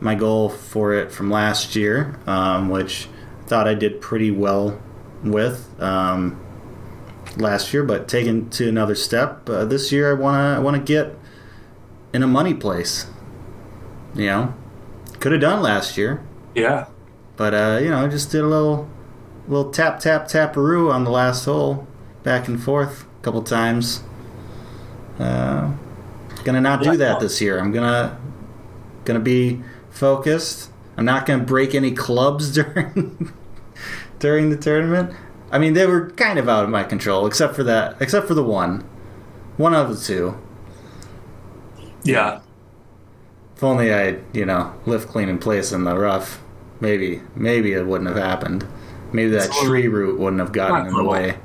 my 0.00 0.14
goal 0.14 0.50
for 0.50 0.92
it 0.92 1.10
from 1.10 1.30
last 1.30 1.74
year, 1.74 2.18
um, 2.26 2.68
which 2.68 3.08
I 3.44 3.48
thought 3.48 3.66
I 3.66 3.74
did 3.74 4.00
pretty 4.02 4.30
well 4.30 4.78
with 5.22 5.68
um, 5.80 6.38
last 7.38 7.72
year, 7.72 7.82
but 7.82 8.08
taking 8.08 8.50
to 8.50 8.68
another 8.68 8.94
step 8.94 9.48
uh, 9.48 9.64
this 9.64 9.90
year, 9.92 10.10
I 10.10 10.14
wanna 10.20 10.56
I 10.56 10.58
wanna 10.58 10.80
get 10.80 11.16
in 12.12 12.22
a 12.22 12.26
money 12.26 12.54
place. 12.54 13.06
You 14.14 14.26
know, 14.26 14.54
could 15.20 15.32
have 15.32 15.40
done 15.40 15.62
last 15.62 15.96
year. 15.96 16.22
yeah 16.54 16.86
But 17.36 17.54
uh, 17.54 17.78
you 17.82 17.90
know, 17.90 18.08
just 18.08 18.30
did 18.30 18.42
a 18.42 18.46
little 18.46 18.88
little 19.46 19.70
tap 19.70 20.00
tap 20.00 20.26
taparoo 20.26 20.92
on 20.92 21.04
the 21.04 21.10
last 21.10 21.44
hole, 21.44 21.86
back 22.22 22.48
and 22.48 22.62
forth 22.62 23.04
a 23.20 23.22
couple 23.22 23.42
times. 23.42 24.02
Uh, 25.18 25.72
gonna 26.44 26.60
not 26.60 26.82
do 26.82 26.96
that 26.96 27.20
this 27.20 27.40
year. 27.40 27.58
I'm 27.58 27.72
gonna 27.72 28.18
gonna 29.04 29.20
be 29.20 29.62
focused. 29.90 30.70
I'm 30.96 31.04
not 31.04 31.26
gonna 31.26 31.44
break 31.44 31.74
any 31.74 31.92
clubs 31.92 32.52
during 32.54 33.32
during 34.18 34.50
the 34.50 34.56
tournament. 34.56 35.14
I 35.52 35.58
mean, 35.58 35.74
they 35.74 35.86
were 35.86 36.10
kind 36.10 36.38
of 36.38 36.48
out 36.48 36.64
of 36.64 36.70
my 36.70 36.84
control, 36.84 37.26
except 37.26 37.56
for 37.56 37.64
that, 37.64 37.96
except 38.00 38.28
for 38.28 38.34
the 38.34 38.44
one, 38.44 38.84
one 39.56 39.74
of 39.74 39.88
the 39.88 39.96
two. 39.96 40.38
Yeah 42.04 42.40
If 43.56 43.62
only 43.62 43.92
I, 43.92 44.18
you 44.32 44.46
know, 44.46 44.74
lift 44.86 45.08
clean 45.08 45.28
in 45.28 45.38
place 45.38 45.72
in 45.72 45.84
the 45.84 45.96
rough, 45.96 46.42
maybe, 46.80 47.22
maybe 47.34 47.72
it 47.72 47.86
wouldn't 47.86 48.08
have 48.08 48.18
happened. 48.18 48.66
Maybe 49.12 49.30
that 49.32 49.52
tree 49.52 49.88
root 49.88 50.18
wouldn't 50.18 50.40
have 50.40 50.52
gotten 50.52 50.86
in 50.86 50.96
the 50.96 51.04
way. 51.04 51.38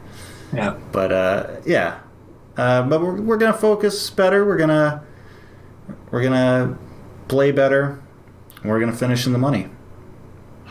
yeah 0.54 0.78
But 0.92 1.12
uh, 1.12 1.48
yeah, 1.66 2.00
uh, 2.58 2.84
but 2.84 3.02
we're, 3.02 3.22
we're 3.22 3.38
gonna 3.38 3.54
focus 3.54 4.10
better. 4.10 4.46
We're 4.46 4.58
gonna 4.58 5.04
we're 6.12 6.24
gonna 6.24 6.78
play 7.28 7.52
better. 7.52 8.02
We're 8.64 8.80
gonna 8.80 8.94
finish 8.94 9.26
in 9.28 9.34
the 9.34 9.40
money. 9.40 9.70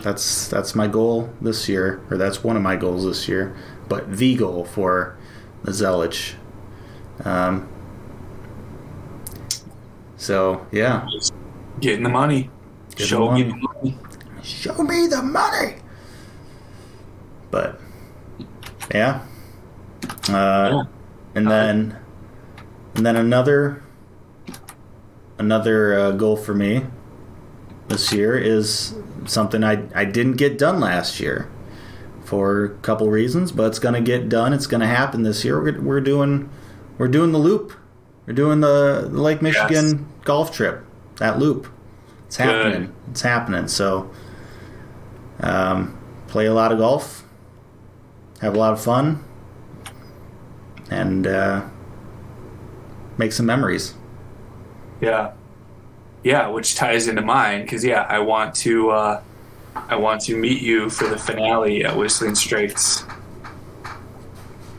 That's 0.03 0.49
that's 0.49 0.75
my 0.75 0.87
goal 0.87 1.31
this 1.41 1.69
year, 1.69 2.01
or 2.11 2.17
that's 2.17 2.45
one 2.45 2.57
of 2.57 2.63
my 2.63 2.77
goals 2.77 3.05
this 3.05 3.29
year. 3.29 3.57
But 3.89 4.17
the 4.17 4.35
goal 4.35 4.65
for 4.65 5.17
the 5.63 5.73
Zelich. 5.73 6.35
Um, 7.25 7.69
so 10.25 10.67
yeah, 10.73 11.07
getting 11.81 12.03
the 12.03 12.09
money 12.09 12.51
Get 12.97 13.09
show 13.09 13.29
the 13.29 13.35
me 13.35 13.43
the 13.43 13.57
money 13.57 13.99
show 14.43 14.83
me 14.83 15.07
the 15.07 15.21
money. 15.23 15.77
But 17.51 17.79
yeah, 18.95 19.27
uh, 20.31 20.85
and 21.35 21.51
then 21.51 21.99
and 22.95 23.05
then 23.05 23.17
another 23.17 23.83
another 25.39 25.99
uh, 25.99 26.11
goal 26.13 26.37
for 26.37 26.55
me 26.55 26.87
this 27.89 28.11
year 28.13 28.37
is 28.39 28.95
something 29.27 29.63
I 29.63 29.89
I 29.95 30.07
didn't 30.07 30.37
get 30.37 30.57
done 30.57 30.81
last 30.81 31.21
year 31.21 31.51
for 32.25 32.65
a 32.65 32.71
couple 32.79 33.11
reasons, 33.11 33.53
but 33.53 33.67
it's 33.67 33.79
gonna 33.79 34.01
get 34.01 34.31
done. 34.31 34.55
It's 34.55 34.67
gonna 34.67 34.87
happen 34.87 35.23
this 35.23 35.45
year. 35.45 35.63
We're, 35.63 35.81
we're 35.83 36.01
doing 36.01 36.49
we're 36.97 37.09
doing 37.09 37.33
the 37.33 37.39
loop. 37.39 37.75
We're 38.27 38.33
doing 38.33 38.61
the, 38.61 39.07
the 39.11 39.21
Lake 39.21 39.43
Michigan 39.43 39.87
Yes. 39.99 40.14
Golf 40.25 40.53
trip. 40.53 40.85
That 41.17 41.39
loop. 41.39 41.69
It's 42.27 42.37
Good. 42.37 42.47
happening. 42.47 42.95
It's 43.11 43.23
happening. 43.23 43.69
So 43.69 44.11
um, 45.41 45.97
play 46.27 46.47
a 46.47 46.55
lot 46.55 46.73
of 46.73 46.79
golf, 46.79 47.25
have 48.41 48.55
a 48.55 48.59
lot 48.59 48.73
of 48.73 48.83
fun, 48.83 49.23
and 50.91 51.27
uh, 51.27 51.65
make 53.19 53.33
some 53.33 53.47
memories. 53.47 53.95
Yeah, 55.01 55.33
yeah, 56.23 56.49
which 56.49 56.75
ties 56.75 57.09
into 57.09 57.23
mine 57.23 57.63
because 57.63 57.85
yeah, 57.85 58.03
I 58.09 58.19
want 58.21 58.55
to 58.57 58.91
uh, 58.91 59.23
I 59.77 59.97
want 59.97 60.23
to 60.23 60.37
meet 60.37 60.63
you 60.63 60.89
for 60.91 61.07
the 61.07 61.19
finale 61.19 61.85
at 61.85 61.97
Whistling 61.97 62.35
Straits. 62.35 63.05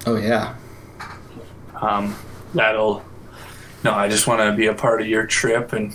Oh 0.07 0.17
yeah, 0.17 0.55
Um, 1.81 2.15
that'll 2.53 3.03
no, 3.85 3.93
I 3.93 4.09
just 4.09 4.25
want 4.25 4.41
to 4.41 4.51
be 4.57 4.65
a 4.65 4.73
part 4.73 4.99
of 4.99 5.07
your 5.07 5.27
trip 5.27 5.71
and 5.71 5.93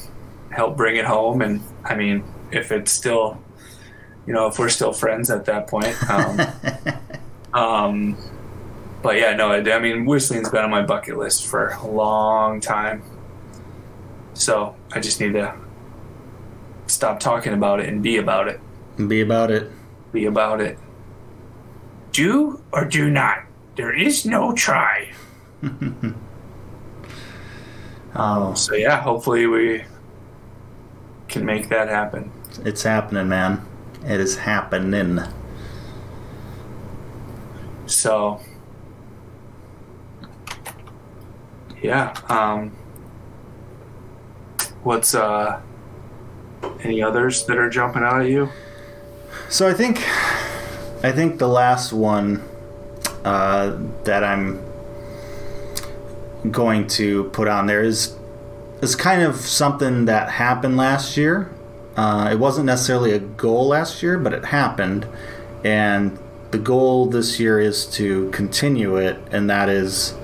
help 0.50 0.76
bring 0.76 0.94
it 0.94 1.04
home. 1.04 1.42
And 1.42 1.60
I 1.84 1.96
mean, 1.96 2.22
if 2.52 2.70
it's 2.70 2.92
still, 2.92 3.42
you 4.28 4.32
know, 4.32 4.46
if 4.46 4.60
we're 4.60 4.68
still 4.68 4.92
friends 4.92 5.28
at 5.28 5.44
that 5.46 5.66
point. 5.66 5.96
Um, 6.08 6.40
um, 7.52 8.16
but 9.02 9.16
yeah, 9.16 9.34
no, 9.34 9.50
I, 9.50 9.58
I 9.72 9.80
mean, 9.80 10.04
Whistling's 10.04 10.48
been 10.50 10.62
on 10.62 10.70
my 10.70 10.82
bucket 10.82 11.18
list 11.18 11.48
for 11.48 11.70
a 11.70 11.86
long 11.88 12.60
time. 12.60 13.02
So 14.34 14.76
I 14.92 15.00
just 15.00 15.20
need 15.20 15.32
to 15.32 15.52
stop 16.86 17.18
talking 17.18 17.54
about 17.54 17.80
it 17.80 17.88
and 17.88 18.00
be 18.00 18.18
about 18.18 18.46
it. 18.46 18.60
be 19.08 19.20
about 19.20 19.50
it. 19.50 19.68
Be 20.12 20.26
about 20.26 20.60
it. 20.60 20.78
Do 22.12 22.62
or 22.72 22.84
do 22.84 23.10
not. 23.10 23.40
There 23.74 23.92
is 23.92 24.24
no 24.24 24.52
try. 24.54 25.10
Oh, 28.14 28.54
So 28.54 28.74
yeah, 28.74 29.00
hopefully 29.00 29.46
we 29.46 29.84
can 31.28 31.44
make 31.44 31.68
that 31.68 31.88
happen. 31.88 32.30
it's 32.64 32.82
happening, 32.82 33.28
man. 33.28 33.64
It 34.04 34.18
is 34.20 34.36
happening. 34.36 35.20
So 37.86 38.40
yeah, 41.82 42.14
um 42.28 42.70
what's 44.82 45.14
uh 45.14 45.60
any 46.82 47.02
others 47.02 47.44
that 47.46 47.56
are 47.58 47.70
jumping 47.70 48.02
out 48.02 48.22
at 48.22 48.28
you? 48.28 48.48
So 49.48 49.68
I 49.68 49.74
think, 49.74 49.98
I 51.04 51.12
think 51.12 51.38
the 51.38 51.48
last 51.48 51.92
one 51.92 52.42
uh, 53.24 53.76
that 54.04 54.22
I'm 54.24 54.60
going 56.50 56.86
to 56.86 57.24
put 57.24 57.48
on 57.48 57.66
there 57.66 57.82
is 57.82 58.16
is 58.80 58.96
kind 58.96 59.22
of 59.22 59.36
something 59.36 60.06
that 60.06 60.30
happened 60.30 60.76
last 60.76 61.16
year. 61.16 61.50
Uh, 61.96 62.30
it 62.32 62.38
wasn't 62.38 62.64
necessarily 62.64 63.12
a 63.12 63.18
goal 63.18 63.68
last 63.68 64.02
year, 64.02 64.18
but 64.18 64.32
it 64.32 64.46
happened, 64.46 65.06
and 65.64 66.18
the 66.50 66.58
goal 66.58 67.06
this 67.06 67.38
year 67.38 67.60
is 67.60 67.84
to 67.86 68.30
continue 68.30 68.96
it, 68.96 69.18
and 69.30 69.50
that 69.50 69.68
is 69.68 70.14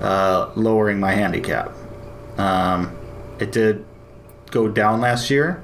uh, 0.00 0.50
lowering 0.56 0.98
my 0.98 1.12
handicap. 1.12 1.72
Um, 2.38 2.96
it 3.38 3.52
did 3.52 3.84
go 4.50 4.68
down 4.68 5.00
last 5.00 5.30
year 5.30 5.62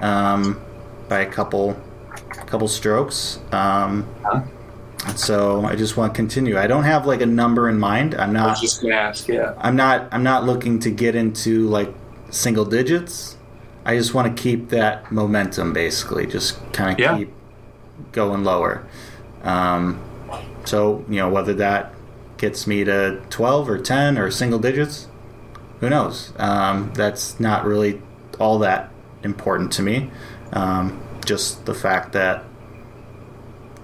um, 0.00 0.60
by 1.08 1.20
a 1.20 1.26
couple 1.30 1.76
couple 2.46 2.68
strokes. 2.68 3.40
Um, 3.52 4.08
so 5.16 5.64
I 5.64 5.74
just 5.76 5.96
want 5.96 6.12
to 6.14 6.16
continue. 6.16 6.58
I 6.58 6.66
don't 6.66 6.84
have 6.84 7.06
like 7.06 7.20
a 7.20 7.26
number 7.26 7.68
in 7.68 7.78
mind. 7.78 8.14
I'm 8.14 8.32
not. 8.32 8.60
just 8.60 8.82
gonna 8.82 8.94
ask, 8.94 9.28
yeah. 9.28 9.54
I'm 9.58 9.76
not. 9.76 10.08
I'm 10.12 10.22
not 10.22 10.44
looking 10.44 10.78
to 10.80 10.90
get 10.90 11.14
into 11.14 11.68
like 11.68 11.92
single 12.30 12.64
digits. 12.64 13.36
I 13.84 13.96
just 13.96 14.12
want 14.12 14.36
to 14.36 14.42
keep 14.42 14.68
that 14.70 15.10
momentum, 15.10 15.72
basically. 15.72 16.26
Just 16.26 16.58
kind 16.72 16.92
of 16.92 16.98
Yeah. 16.98 17.16
keep 17.18 17.32
going 18.12 18.44
lower. 18.44 18.86
Um, 19.44 20.00
so 20.64 21.04
you 21.08 21.16
know 21.16 21.28
whether 21.30 21.54
that 21.54 21.94
gets 22.36 22.66
me 22.66 22.84
to 22.84 23.20
12 23.30 23.68
or 23.68 23.78
10 23.78 24.18
or 24.18 24.30
single 24.30 24.58
digits. 24.58 25.08
Who 25.80 25.88
knows? 25.90 26.32
Um, 26.38 26.92
that's 26.94 27.38
not 27.40 27.64
really 27.64 28.02
all 28.38 28.58
that 28.60 28.90
important 29.22 29.72
to 29.72 29.82
me. 29.82 30.10
Um, 30.52 31.00
just 31.24 31.66
the 31.66 31.74
fact 31.74 32.12
that 32.12 32.44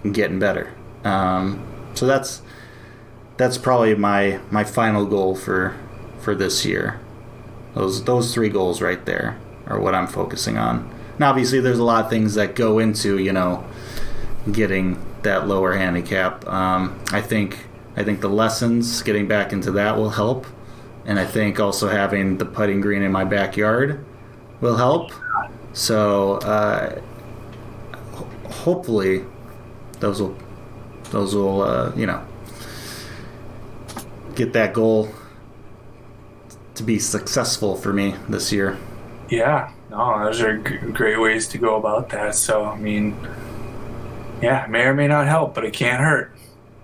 I'm 0.05 0.12
getting 0.12 0.38
better. 0.38 0.72
Um, 1.04 1.66
so 1.94 2.06
that's 2.06 2.42
that's 3.36 3.58
probably 3.58 3.94
my 3.94 4.40
my 4.50 4.64
final 4.64 5.06
goal 5.06 5.34
for 5.34 5.76
for 6.18 6.34
this 6.34 6.64
year. 6.64 7.00
Those 7.74 8.04
those 8.04 8.32
three 8.32 8.48
goals 8.48 8.80
right 8.80 9.04
there 9.04 9.38
are 9.66 9.80
what 9.80 9.94
I'm 9.94 10.06
focusing 10.06 10.56
on. 10.58 10.90
Now, 11.18 11.30
obviously, 11.30 11.60
there's 11.60 11.78
a 11.78 11.84
lot 11.84 12.04
of 12.04 12.10
things 12.10 12.34
that 12.34 12.54
go 12.54 12.78
into 12.78 13.18
you 13.18 13.32
know 13.32 13.64
getting 14.50 14.98
that 15.22 15.46
lower 15.48 15.74
handicap. 15.74 16.46
Um, 16.46 16.98
I 17.12 17.20
think 17.20 17.66
I 17.96 18.02
think 18.04 18.20
the 18.20 18.28
lessons, 18.28 19.02
getting 19.02 19.28
back 19.28 19.52
into 19.52 19.70
that, 19.72 19.96
will 19.96 20.10
help, 20.10 20.46
and 21.04 21.18
I 21.18 21.26
think 21.26 21.60
also 21.60 21.88
having 21.88 22.38
the 22.38 22.44
putting 22.44 22.80
green 22.80 23.02
in 23.02 23.12
my 23.12 23.24
backyard 23.24 24.04
will 24.60 24.76
help. 24.76 25.12
So 25.72 26.34
uh, 26.38 27.00
ho- 28.12 28.48
hopefully, 28.50 29.24
those 30.00 30.20
will 30.20 30.36
those 31.14 31.33
will 31.35 31.62
uh, 31.62 31.92
you 31.94 32.07
know 32.07 32.20
get 34.35 34.53
that 34.53 34.72
goal 34.74 35.09
to 36.74 36.83
be 36.83 36.98
successful 36.98 37.77
for 37.77 37.92
me 37.92 38.16
this 38.29 38.50
year. 38.53 38.77
Yeah, 39.31 39.72
no, 39.90 40.24
those 40.24 40.40
are 40.42 40.59
g- 40.59 40.77
great 40.92 41.20
ways 41.20 41.46
to 41.48 41.59
go 41.59 41.77
about 41.77 42.09
that. 42.11 42.35
So, 42.35 42.64
I 42.64 42.77
mean, 42.77 43.16
yeah, 44.42 44.64
it 44.64 44.70
may 44.70 44.83
or 44.83 44.92
may 44.94 45.07
not 45.07 45.29
help, 45.29 45.55
but 45.55 45.64
it 45.64 45.72
can't 45.72 46.00
hurt. 46.00 46.33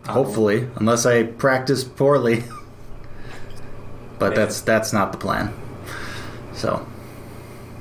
Hopefully, 0.07 0.69
unless 0.77 1.05
I 1.07 1.25
practice 1.25 1.83
poorly. 1.83 2.45
but 4.21 4.31
Yeah. 4.33 4.37
that's 4.39 4.61
that's 4.61 4.93
not 4.93 5.11
the 5.13 5.19
plan. 5.19 5.53
So 6.55 6.87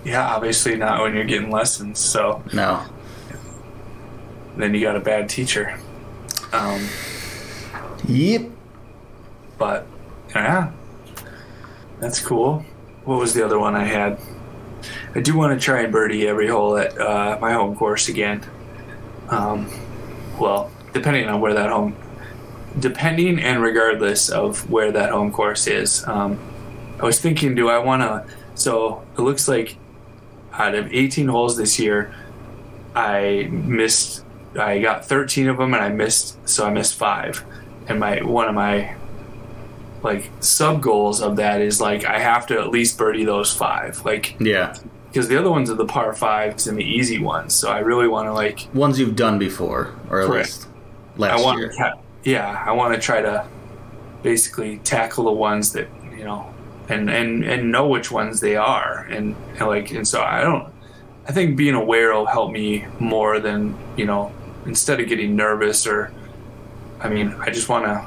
Yeah, 0.03 0.27
obviously 0.35 0.75
not 0.77 1.01
when 1.03 1.13
you're 1.13 1.25
getting 1.25 1.51
lessons. 1.51 1.99
So 1.99 2.41
no, 2.53 2.81
then 4.57 4.73
you 4.73 4.81
got 4.81 4.95
a 4.95 4.99
bad 4.99 5.29
teacher. 5.29 5.77
Um, 6.51 6.87
yep. 8.07 8.43
but 9.57 9.85
yeah, 10.33 10.71
that's 11.99 12.19
cool. 12.19 12.65
What 13.05 13.19
was 13.19 13.33
the 13.33 13.45
other 13.45 13.59
one 13.59 13.75
I 13.75 13.85
had? 13.85 14.19
I 15.15 15.21
do 15.21 15.37
want 15.37 15.59
to 15.59 15.63
try 15.63 15.81
and 15.81 15.91
birdie 15.91 16.27
every 16.27 16.47
hole 16.47 16.77
at 16.77 16.97
uh, 16.99 17.37
my 17.41 17.53
home 17.53 17.75
course 17.75 18.09
again. 18.09 18.43
Um, 19.29 19.69
well, 20.39 20.71
depending 20.93 21.27
on 21.27 21.41
where 21.41 21.53
that 21.53 21.69
home, 21.69 21.95
depending 22.79 23.39
and 23.39 23.61
regardless 23.61 24.29
of 24.29 24.69
where 24.69 24.91
that 24.91 25.11
home 25.11 25.31
course 25.31 25.67
is. 25.67 26.07
Um, 26.07 26.39
I 26.99 27.05
was 27.05 27.19
thinking, 27.19 27.55
do 27.55 27.69
I 27.69 27.79
want 27.79 28.01
to? 28.01 28.25
So 28.55 29.03
it 29.17 29.21
looks 29.21 29.47
like 29.47 29.77
out 30.53 30.75
of 30.75 30.93
18 30.93 31.27
holes 31.27 31.57
this 31.57 31.79
year, 31.79 32.13
I 32.95 33.47
missed. 33.51 34.25
I 34.57 34.79
got 34.79 35.05
13 35.05 35.47
of 35.49 35.57
them, 35.57 35.73
and 35.73 35.83
I 35.83 35.89
missed. 35.89 36.47
So 36.47 36.65
I 36.65 36.71
missed 36.71 36.95
five. 36.95 37.43
And 37.87 37.99
my 37.99 38.21
one 38.21 38.47
of 38.47 38.55
my 38.55 38.95
like 40.03 40.29
sub 40.39 40.81
goals 40.81 41.21
of 41.21 41.35
that 41.37 41.61
is 41.61 41.81
like 41.81 42.05
I 42.05 42.19
have 42.19 42.47
to 42.47 42.59
at 42.59 42.69
least 42.69 42.97
birdie 42.97 43.25
those 43.25 43.53
five. 43.53 44.03
Like 44.05 44.35
Yeah, 44.39 44.75
because 45.07 45.27
the 45.27 45.37
other 45.37 45.49
ones 45.51 45.69
are 45.69 45.75
the 45.75 45.85
par 45.85 46.13
fives 46.13 46.67
and 46.67 46.77
the 46.77 46.83
easy 46.85 47.19
ones. 47.19 47.53
So 47.55 47.69
I 47.69 47.79
really 47.79 48.07
want 48.07 48.27
to 48.27 48.33
like 48.33 48.67
ones 48.73 48.99
you've 48.99 49.15
done 49.15 49.37
before, 49.39 49.93
or 50.09 50.21
at 50.21 50.27
Correct. 50.27 50.45
least 50.47 50.67
last 51.17 51.39
I 51.39 51.43
want 51.43 51.59
year. 51.59 51.71
ta- 51.77 51.99
yeah 52.23 52.63
I 52.65 52.71
want 52.71 52.93
to 52.93 52.99
try 52.99 53.21
to 53.21 53.45
basically 54.23 54.77
tackle 54.79 55.25
the 55.25 55.31
ones 55.31 55.73
that 55.73 55.87
you 56.17 56.23
know 56.23 56.53
and 56.89 57.09
and 57.09 57.43
and 57.43 57.71
know 57.71 57.87
which 57.87 58.11
ones 58.11 58.39
they 58.41 58.55
are 58.55 59.05
and, 59.09 59.35
and 59.57 59.67
like 59.67 59.91
and 59.91 60.07
so 60.07 60.21
I 60.21 60.41
don't 60.41 60.71
I 61.27 61.31
think 61.31 61.57
being 61.57 61.75
aware 61.75 62.13
will 62.13 62.25
help 62.25 62.51
me 62.51 62.85
more 62.99 63.39
than 63.39 63.75
you 63.97 64.05
know 64.05 64.31
instead 64.65 64.99
of 64.99 65.07
getting 65.07 65.35
nervous 65.35 65.85
or 65.87 66.11
I 67.01 67.09
mean 67.09 67.35
I 67.39 67.49
just 67.49 67.69
want 67.69 67.85
to 67.85 68.05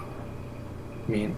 I 1.08 1.10
mean 1.10 1.36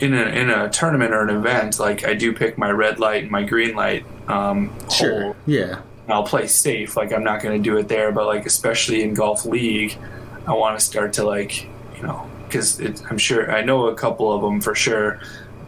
in 0.00 0.14
a 0.14 0.22
in 0.26 0.50
a 0.50 0.68
tournament 0.70 1.12
or 1.12 1.22
an 1.22 1.30
event 1.34 1.78
like 1.78 2.04
I 2.04 2.14
do 2.14 2.32
pick 2.32 2.56
my 2.58 2.70
red 2.70 2.98
light 2.98 3.22
and 3.22 3.30
my 3.30 3.42
green 3.42 3.74
light 3.74 4.04
um 4.28 4.72
Sure. 4.90 5.22
hole 5.22 5.36
Yeah. 5.46 5.80
I'll 6.08 6.24
play 6.24 6.46
safe. 6.48 6.96
Like 6.96 7.12
I'm 7.12 7.22
not 7.22 7.40
going 7.40 7.62
to 7.62 7.70
do 7.70 7.76
it 7.76 7.86
there, 7.86 8.10
but 8.10 8.26
like 8.26 8.44
especially 8.44 9.02
in 9.02 9.14
golf 9.14 9.44
league, 9.44 9.96
I 10.46 10.54
want 10.54 10.76
to 10.78 10.84
start 10.84 11.12
to 11.14 11.24
like 11.24 11.64
you 11.96 12.02
know 12.02 12.28
because 12.46 12.80
I'm 13.08 13.18
sure 13.18 13.52
I 13.52 13.62
know 13.62 13.86
a 13.86 13.94
couple 13.94 14.32
of 14.32 14.42
them 14.42 14.60
for 14.60 14.74
sure. 14.74 15.20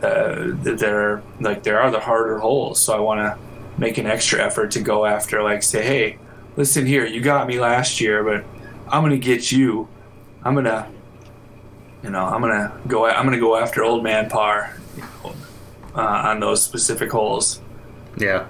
Uh, 0.02 0.50
that 0.64 0.78
they're 0.81 1.22
like 1.38 1.62
there 1.62 1.81
are 1.81 1.92
the 1.92 2.00
harder 2.00 2.40
holes, 2.40 2.81
so 2.81 2.92
I 2.92 2.98
want 2.98 3.20
to 3.20 3.38
make 3.81 3.98
an 3.98 4.07
extra 4.07 4.40
effort 4.42 4.72
to 4.72 4.81
go 4.81 5.07
after 5.07 5.44
like 5.44 5.62
say, 5.62 5.85
hey, 5.85 6.18
listen 6.57 6.87
here, 6.87 7.07
you 7.07 7.20
got 7.20 7.46
me 7.46 7.61
last 7.61 8.00
year, 8.00 8.24
but 8.24 8.44
I'm 8.92 9.02
gonna 9.02 9.16
get 9.16 9.50
you. 9.50 9.88
I'm 10.44 10.55
gonna 10.55 10.87
you 12.02 12.11
know 12.11 12.26
I'm 12.26 12.42
gonna 12.42 12.78
go 12.87 13.07
I'm 13.07 13.24
gonna 13.24 13.40
go 13.40 13.57
after 13.57 13.83
old 13.83 14.05
man 14.05 14.28
par 14.28 14.76
uh, 15.94 16.00
on 16.00 16.40
those 16.40 16.62
specific 16.62 17.11
holes. 17.11 17.62
Yeah. 18.18 18.46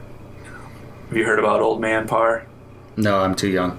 Have 1.08 1.16
you 1.16 1.24
heard 1.24 1.38
about 1.38 1.60
old 1.60 1.80
man 1.80 2.08
par? 2.08 2.44
No, 2.96 3.20
I'm 3.20 3.36
too 3.36 3.50
young. 3.50 3.78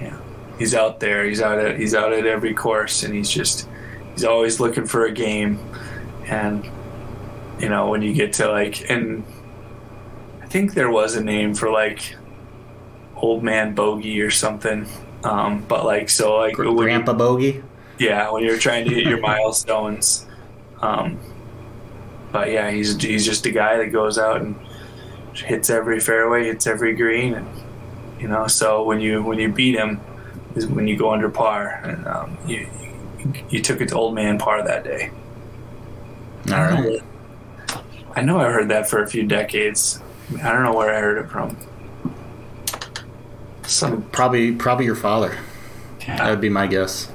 Yeah, 0.00 0.18
he's 0.58 0.74
out 0.74 0.98
there. 0.98 1.26
He's 1.26 1.42
out 1.42 1.58
at 1.58 1.78
he's 1.78 1.94
out 1.94 2.14
at 2.14 2.26
every 2.26 2.54
course, 2.54 3.02
and 3.02 3.14
he's 3.14 3.30
just 3.30 3.68
he's 4.14 4.24
always 4.24 4.60
looking 4.60 4.86
for 4.86 5.04
a 5.04 5.12
game. 5.12 5.58
And 6.26 6.64
you 7.60 7.68
know 7.68 7.88
when 7.88 8.00
you 8.00 8.14
get 8.14 8.32
to 8.34 8.48
like, 8.48 8.88
and 8.90 9.24
I 10.40 10.46
think 10.46 10.72
there 10.72 10.90
was 10.90 11.16
a 11.16 11.22
name 11.22 11.54
for 11.54 11.70
like 11.70 12.16
old 13.22 13.42
man 13.42 13.74
bogey 13.74 14.20
or 14.20 14.30
something. 14.30 14.86
Um, 15.24 15.64
but 15.68 15.84
like 15.86 16.10
so 16.10 16.36
like 16.36 16.54
Grandpa 16.54 17.12
Bogey. 17.14 17.62
yeah, 17.98 18.30
when 18.30 18.44
you're 18.44 18.58
trying 18.58 18.88
to 18.88 18.94
hit 18.94 19.06
your 19.06 19.20
milestones. 19.30 20.26
Um, 20.80 21.18
but 22.32 22.50
yeah, 22.50 22.70
he's 22.70 23.00
he's 23.00 23.24
just 23.24 23.46
a 23.46 23.50
guy 23.50 23.78
that 23.78 23.92
goes 23.92 24.18
out 24.18 24.40
and 24.40 24.56
hits 25.34 25.70
every 25.70 26.00
fairway, 26.00 26.44
hits 26.44 26.66
every 26.66 26.94
green, 26.94 27.34
and 27.34 27.48
you 28.18 28.28
know. 28.28 28.46
So 28.48 28.82
when 28.82 29.00
you 29.00 29.22
when 29.22 29.38
you 29.38 29.50
beat 29.50 29.76
him, 29.76 30.00
is 30.56 30.66
when 30.66 30.88
you 30.88 30.96
go 30.96 31.12
under 31.12 31.30
par, 31.30 31.80
and 31.84 32.06
um, 32.06 32.36
you 32.46 32.68
you 33.48 33.62
took 33.62 33.80
it 33.80 33.90
to 33.90 33.94
old 33.94 34.14
man 34.14 34.38
par 34.38 34.62
that 34.64 34.82
day. 34.82 35.10
All 36.48 36.54
right. 36.54 37.00
I 38.16 38.22
know 38.22 38.40
I 38.40 38.50
heard 38.50 38.68
that 38.70 38.90
for 38.90 39.02
a 39.02 39.08
few 39.08 39.24
decades. 39.24 40.02
I 40.42 40.52
don't 40.52 40.64
know 40.64 40.74
where 40.74 40.94
I 40.94 41.00
heard 41.00 41.18
it 41.18 41.30
from. 41.30 41.56
Some 43.72 44.02
Probably, 44.10 44.52
probably 44.52 44.84
your 44.84 44.94
father. 44.94 45.38
That 46.06 46.28
would 46.28 46.42
be 46.42 46.50
my 46.50 46.66
guess. 46.66 47.10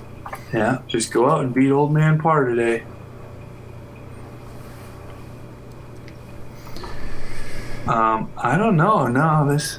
yeah, 0.51 0.79
just 0.87 1.13
go 1.13 1.29
out 1.29 1.43
and 1.43 1.53
beat 1.53 1.71
old 1.71 1.93
man 1.93 2.19
par 2.19 2.45
today. 2.45 2.83
Um, 7.87 8.31
I 8.37 8.57
don't 8.57 8.75
know. 8.75 9.07
No, 9.07 9.47
this. 9.47 9.77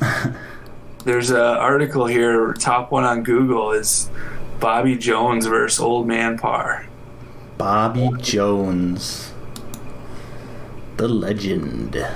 There's 1.04 1.32
a 1.32 1.58
article 1.58 2.06
here. 2.06 2.52
Top 2.54 2.92
one 2.92 3.02
on 3.02 3.24
Google 3.24 3.72
is 3.72 4.08
Bobby 4.60 4.96
Jones 4.96 5.46
versus 5.46 5.80
Old 5.80 6.06
Man 6.06 6.38
Par. 6.38 6.86
Bobby 7.58 8.10
Jones, 8.20 9.32
the 10.96 11.08
legend. 11.08 12.06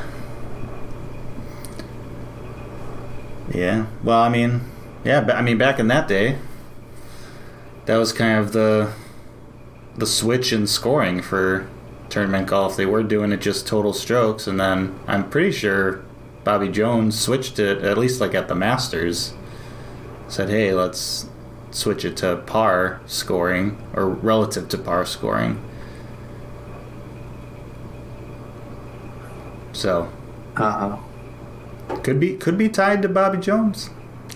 Yeah. 3.50 3.86
Well, 4.04 4.20
I 4.20 4.28
mean, 4.28 4.62
yeah. 5.04 5.20
I 5.34 5.42
mean, 5.42 5.58
back 5.58 5.78
in 5.78 5.88
that 5.88 6.08
day, 6.08 6.38
that 7.86 7.96
was 7.96 8.12
kind 8.12 8.38
of 8.38 8.52
the 8.52 8.92
the 9.96 10.06
switch 10.06 10.52
in 10.52 10.66
scoring 10.66 11.20
for 11.20 11.68
tournament 12.08 12.48
golf. 12.48 12.76
They 12.76 12.86
were 12.86 13.02
doing 13.02 13.32
it 13.32 13.40
just 13.40 13.66
total 13.66 13.92
strokes, 13.92 14.46
and 14.46 14.58
then 14.58 14.98
I'm 15.06 15.28
pretty 15.28 15.52
sure 15.52 16.02
Bobby 16.44 16.68
Jones 16.68 17.18
switched 17.18 17.58
it 17.58 17.82
at 17.82 17.98
least 17.98 18.20
like 18.20 18.34
at 18.34 18.48
the 18.48 18.54
Masters. 18.54 19.34
Said, 20.28 20.48
"Hey, 20.48 20.72
let's 20.72 21.26
switch 21.72 22.04
it 22.04 22.16
to 22.18 22.36
par 22.46 23.00
scoring 23.06 23.78
or 23.94 24.08
relative 24.08 24.68
to 24.70 24.78
par 24.78 25.04
scoring." 25.06 25.60
So 29.72 30.08
Uh 30.56 30.70
huh. 30.70 30.96
Could 32.02 32.18
be 32.20 32.36
could 32.36 32.56
be 32.58 32.68
tied 32.68 33.02
to 33.02 33.08
Bobby 33.08 33.38
Jones, 33.38 33.90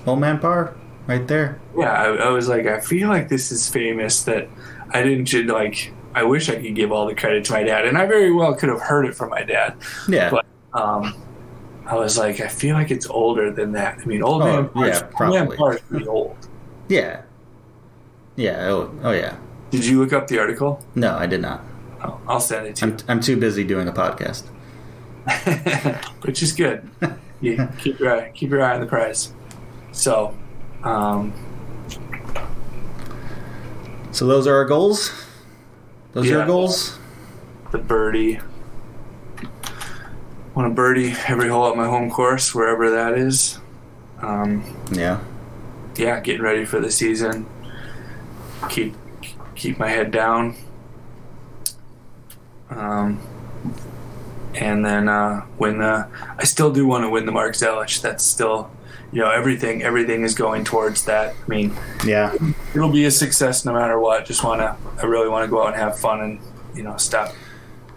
old 0.06 0.20
man 0.20 0.38
par, 0.38 0.74
right 1.06 1.26
there. 1.26 1.60
Yeah, 1.76 1.92
I, 1.92 2.06
I 2.14 2.28
was 2.30 2.48
like, 2.48 2.66
I 2.66 2.80
feel 2.80 3.08
like 3.08 3.28
this 3.28 3.50
is 3.52 3.68
famous 3.68 4.22
that 4.24 4.48
I 4.90 5.02
didn't 5.02 5.26
ju- 5.26 5.44
like. 5.44 5.92
I 6.16 6.22
wish 6.22 6.48
I 6.48 6.54
could 6.54 6.76
give 6.76 6.92
all 6.92 7.06
the 7.06 7.14
credit 7.16 7.44
to 7.46 7.52
my 7.54 7.64
dad, 7.64 7.86
and 7.86 7.98
I 7.98 8.06
very 8.06 8.32
well 8.32 8.54
could 8.54 8.68
have 8.68 8.80
heard 8.80 9.04
it 9.04 9.16
from 9.16 9.30
my 9.30 9.42
dad. 9.42 9.74
Yeah, 10.08 10.30
But 10.30 10.46
um, 10.72 11.12
I 11.86 11.96
was 11.96 12.16
like, 12.16 12.38
I 12.40 12.46
feel 12.46 12.76
like 12.76 12.92
it's 12.92 13.06
older 13.08 13.50
than 13.50 13.72
that. 13.72 13.98
I 14.00 14.04
mean, 14.04 14.22
old 14.22 14.42
Oh, 14.42 14.44
man, 14.62 14.68
Park- 14.68 14.86
yeah, 14.86 15.00
Old 15.00 15.34
man 15.34 15.46
probably. 15.48 15.74
Is 15.76 15.82
pretty 15.82 16.06
old. 16.06 16.36
yeah. 16.88 17.22
Yeah. 18.36 18.68
Oh, 18.68 18.94
oh 19.02 19.10
yeah. 19.10 19.36
Did 19.72 19.84
you 19.84 19.98
look 19.98 20.12
up 20.12 20.28
the 20.28 20.38
article? 20.38 20.80
No, 20.94 21.16
I 21.16 21.26
did 21.26 21.40
not. 21.40 21.64
Oh, 22.04 22.20
I'll 22.28 22.38
send 22.38 22.68
it 22.68 22.76
to 22.76 22.86
you. 22.86 22.92
I'm, 22.92 22.98
I'm 23.08 23.20
too 23.20 23.36
busy 23.36 23.64
doing 23.64 23.88
a 23.88 23.92
podcast. 23.92 24.44
which 26.22 26.42
is 26.44 26.52
good. 26.52 26.88
You 27.44 27.68
keep 27.78 27.98
your 27.98 28.18
eye, 28.18 28.30
keep 28.34 28.50
your 28.50 28.62
eye 28.62 28.74
on 28.74 28.80
the 28.80 28.86
prize. 28.86 29.32
So, 29.92 30.34
um, 30.82 31.32
So 34.12 34.26
those 34.26 34.46
are 34.46 34.54
our 34.54 34.64
goals. 34.64 35.10
Those 36.12 36.26
are 36.26 36.34
Yeah. 36.34 36.38
our 36.40 36.46
goals. 36.46 36.98
the 37.72 37.78
birdie. 37.78 38.38
Want 40.54 40.70
to 40.70 40.74
birdie 40.74 41.12
every 41.26 41.48
hole 41.48 41.68
at 41.68 41.76
my 41.76 41.86
home 41.86 42.08
course, 42.10 42.54
wherever 42.54 42.88
that 42.92 43.18
is. 43.18 43.58
Um, 44.22 44.62
Yeah. 44.92 45.18
yeah, 45.96 46.20
getting 46.20 46.42
ready 46.42 46.64
for 46.64 46.78
the 46.78 46.90
season. 46.92 47.46
Keep 48.68 48.94
keep 49.56 49.78
my 49.80 49.88
head 49.88 50.10
down. 50.12 50.54
Um, 52.70 53.18
and 54.54 54.84
then 54.84 55.08
uh, 55.08 55.44
win 55.58 55.78
the. 55.78 56.06
I 56.38 56.44
still 56.44 56.72
do 56.72 56.86
want 56.86 57.04
to 57.04 57.10
win 57.10 57.26
the 57.26 57.32
Mark 57.32 57.54
Zelich. 57.54 58.00
That's 58.02 58.24
still, 58.24 58.70
you 59.12 59.20
know, 59.20 59.30
everything. 59.30 59.82
Everything 59.82 60.22
is 60.22 60.34
going 60.34 60.64
towards 60.64 61.04
that. 61.06 61.34
I 61.34 61.48
mean, 61.48 61.74
Yeah. 62.04 62.34
it'll 62.74 62.90
be 62.92 63.04
a 63.04 63.10
success 63.10 63.64
no 63.64 63.72
matter 63.72 63.98
what. 63.98 64.24
Just 64.26 64.44
want 64.44 64.60
to. 64.60 64.76
I 65.02 65.06
really 65.06 65.28
want 65.28 65.44
to 65.44 65.50
go 65.50 65.62
out 65.62 65.68
and 65.74 65.76
have 65.76 65.98
fun 65.98 66.20
and 66.20 66.40
you 66.74 66.82
know 66.82 66.96
stop 66.96 67.32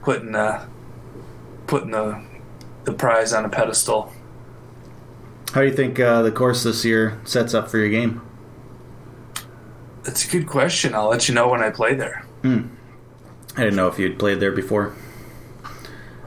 putting 0.03 0.31
the 0.31 0.61
putting 1.67 1.91
the 1.91 2.23
the 2.85 2.93
prize 2.93 3.33
on 3.33 3.43
a 3.45 3.49
pedestal. 3.49 4.11
How 5.53 5.61
do 5.61 5.67
you 5.67 5.73
think 5.73 5.99
uh, 5.99 6.21
the 6.21 6.31
course 6.31 6.63
this 6.63 6.83
year 6.85 7.19
sets 7.23 7.53
up 7.53 7.69
for 7.69 7.77
your 7.77 7.89
game? 7.89 8.21
That's 10.03 10.25
a 10.25 10.31
good 10.31 10.47
question. 10.47 10.93
I'll 10.93 11.09
let 11.09 11.27
you 11.27 11.35
know 11.35 11.47
when 11.49 11.61
I 11.61 11.69
play 11.69 11.93
there. 11.95 12.25
I 12.43 12.63
didn't 13.57 13.75
know 13.75 13.87
if 13.87 13.97
you'd 13.99 14.17
played 14.19 14.39
there 14.39 14.51
before. 14.51 14.93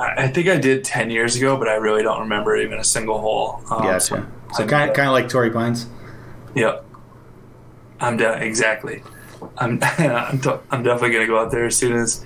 I 0.00 0.28
think 0.28 0.48
I 0.48 0.56
did 0.56 0.82
ten 0.82 1.10
years 1.10 1.36
ago, 1.36 1.56
but 1.58 1.68
I 1.68 1.74
really 1.74 2.02
don't 2.02 2.20
remember 2.20 2.56
even 2.56 2.78
a 2.78 2.84
single 2.84 3.20
hole. 3.20 3.62
Um, 3.70 3.82
Gotcha. 3.82 4.00
so 4.00 4.26
So 4.54 4.66
kind 4.66 4.94
kind 4.94 5.08
of 5.08 5.12
like 5.12 5.28
Torrey 5.28 5.50
Pines. 5.50 5.86
Yep. 6.54 6.84
I'm 8.00 8.16
de- 8.16 8.42
exactly. 8.42 9.02
I'm 9.58 9.78
I'm, 9.98 10.38
de- 10.38 10.60
I'm 10.70 10.82
definitely 10.82 11.10
gonna 11.12 11.26
go 11.26 11.38
out 11.38 11.50
there 11.50 11.66
as 11.66 11.76
soon 11.76 11.92
as 11.92 12.24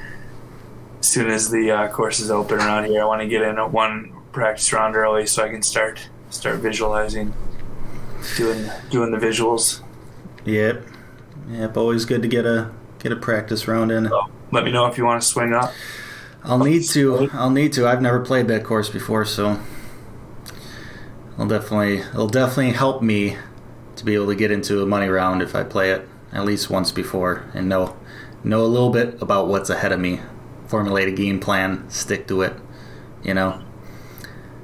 as 1.00 1.06
soon 1.08 1.28
as 1.28 1.50
the 1.50 1.70
uh, 1.70 1.88
course 1.88 2.20
is 2.20 2.30
open 2.30 2.58
around 2.58 2.84
here. 2.86 3.02
I 3.02 3.04
want 3.04 3.22
to 3.22 3.28
get 3.28 3.42
in 3.42 3.58
at 3.58 3.72
one 3.72 4.12
practice 4.32 4.72
round 4.72 4.94
early 4.96 5.26
so 5.26 5.42
I 5.42 5.48
can 5.48 5.62
start 5.62 6.08
start 6.30 6.60
visualizing, 6.60 7.34
doing 8.36 8.70
doing 8.90 9.10
the 9.10 9.18
visuals. 9.18 9.82
Yep. 10.44 10.82
Yep. 11.50 11.76
Always 11.76 12.04
good 12.04 12.22
to 12.22 12.28
get 12.28 12.46
a 12.46 12.70
get 13.00 13.10
a 13.10 13.16
practice 13.16 13.66
round 13.66 13.90
in. 13.90 14.08
So 14.08 14.22
let 14.52 14.64
me 14.64 14.70
know 14.70 14.86
if 14.86 14.96
you 14.96 15.04
want 15.04 15.20
to 15.20 15.26
swing 15.26 15.52
up. 15.52 15.72
I'll 16.44 16.58
need 16.62 16.84
to. 16.90 17.30
I'll 17.32 17.50
need 17.50 17.72
to. 17.74 17.86
I've 17.86 18.02
never 18.02 18.20
played 18.20 18.48
that 18.48 18.64
course 18.64 18.88
before, 18.90 19.24
so 19.24 19.58
I'll 21.38 21.46
definitely. 21.48 21.98
It'll 21.98 22.28
definitely 22.28 22.72
help 22.72 23.02
me 23.02 23.36
to 23.96 24.04
be 24.04 24.14
able 24.14 24.26
to 24.26 24.34
get 24.34 24.50
into 24.50 24.82
a 24.82 24.86
money 24.86 25.08
round 25.08 25.40
if 25.42 25.54
I 25.54 25.62
play 25.64 25.90
it 25.90 26.08
at 26.32 26.44
least 26.44 26.68
once 26.68 26.90
before 26.90 27.44
and 27.54 27.68
know 27.68 27.96
know 28.42 28.62
a 28.62 28.66
little 28.66 28.90
bit 28.90 29.20
about 29.22 29.48
what's 29.48 29.70
ahead 29.70 29.92
of 29.92 30.00
me. 30.00 30.20
Formulate 30.66 31.08
a 31.08 31.12
game 31.12 31.40
plan. 31.40 31.88
Stick 31.90 32.26
to 32.28 32.42
it. 32.42 32.54
You 33.22 33.34
know. 33.34 33.62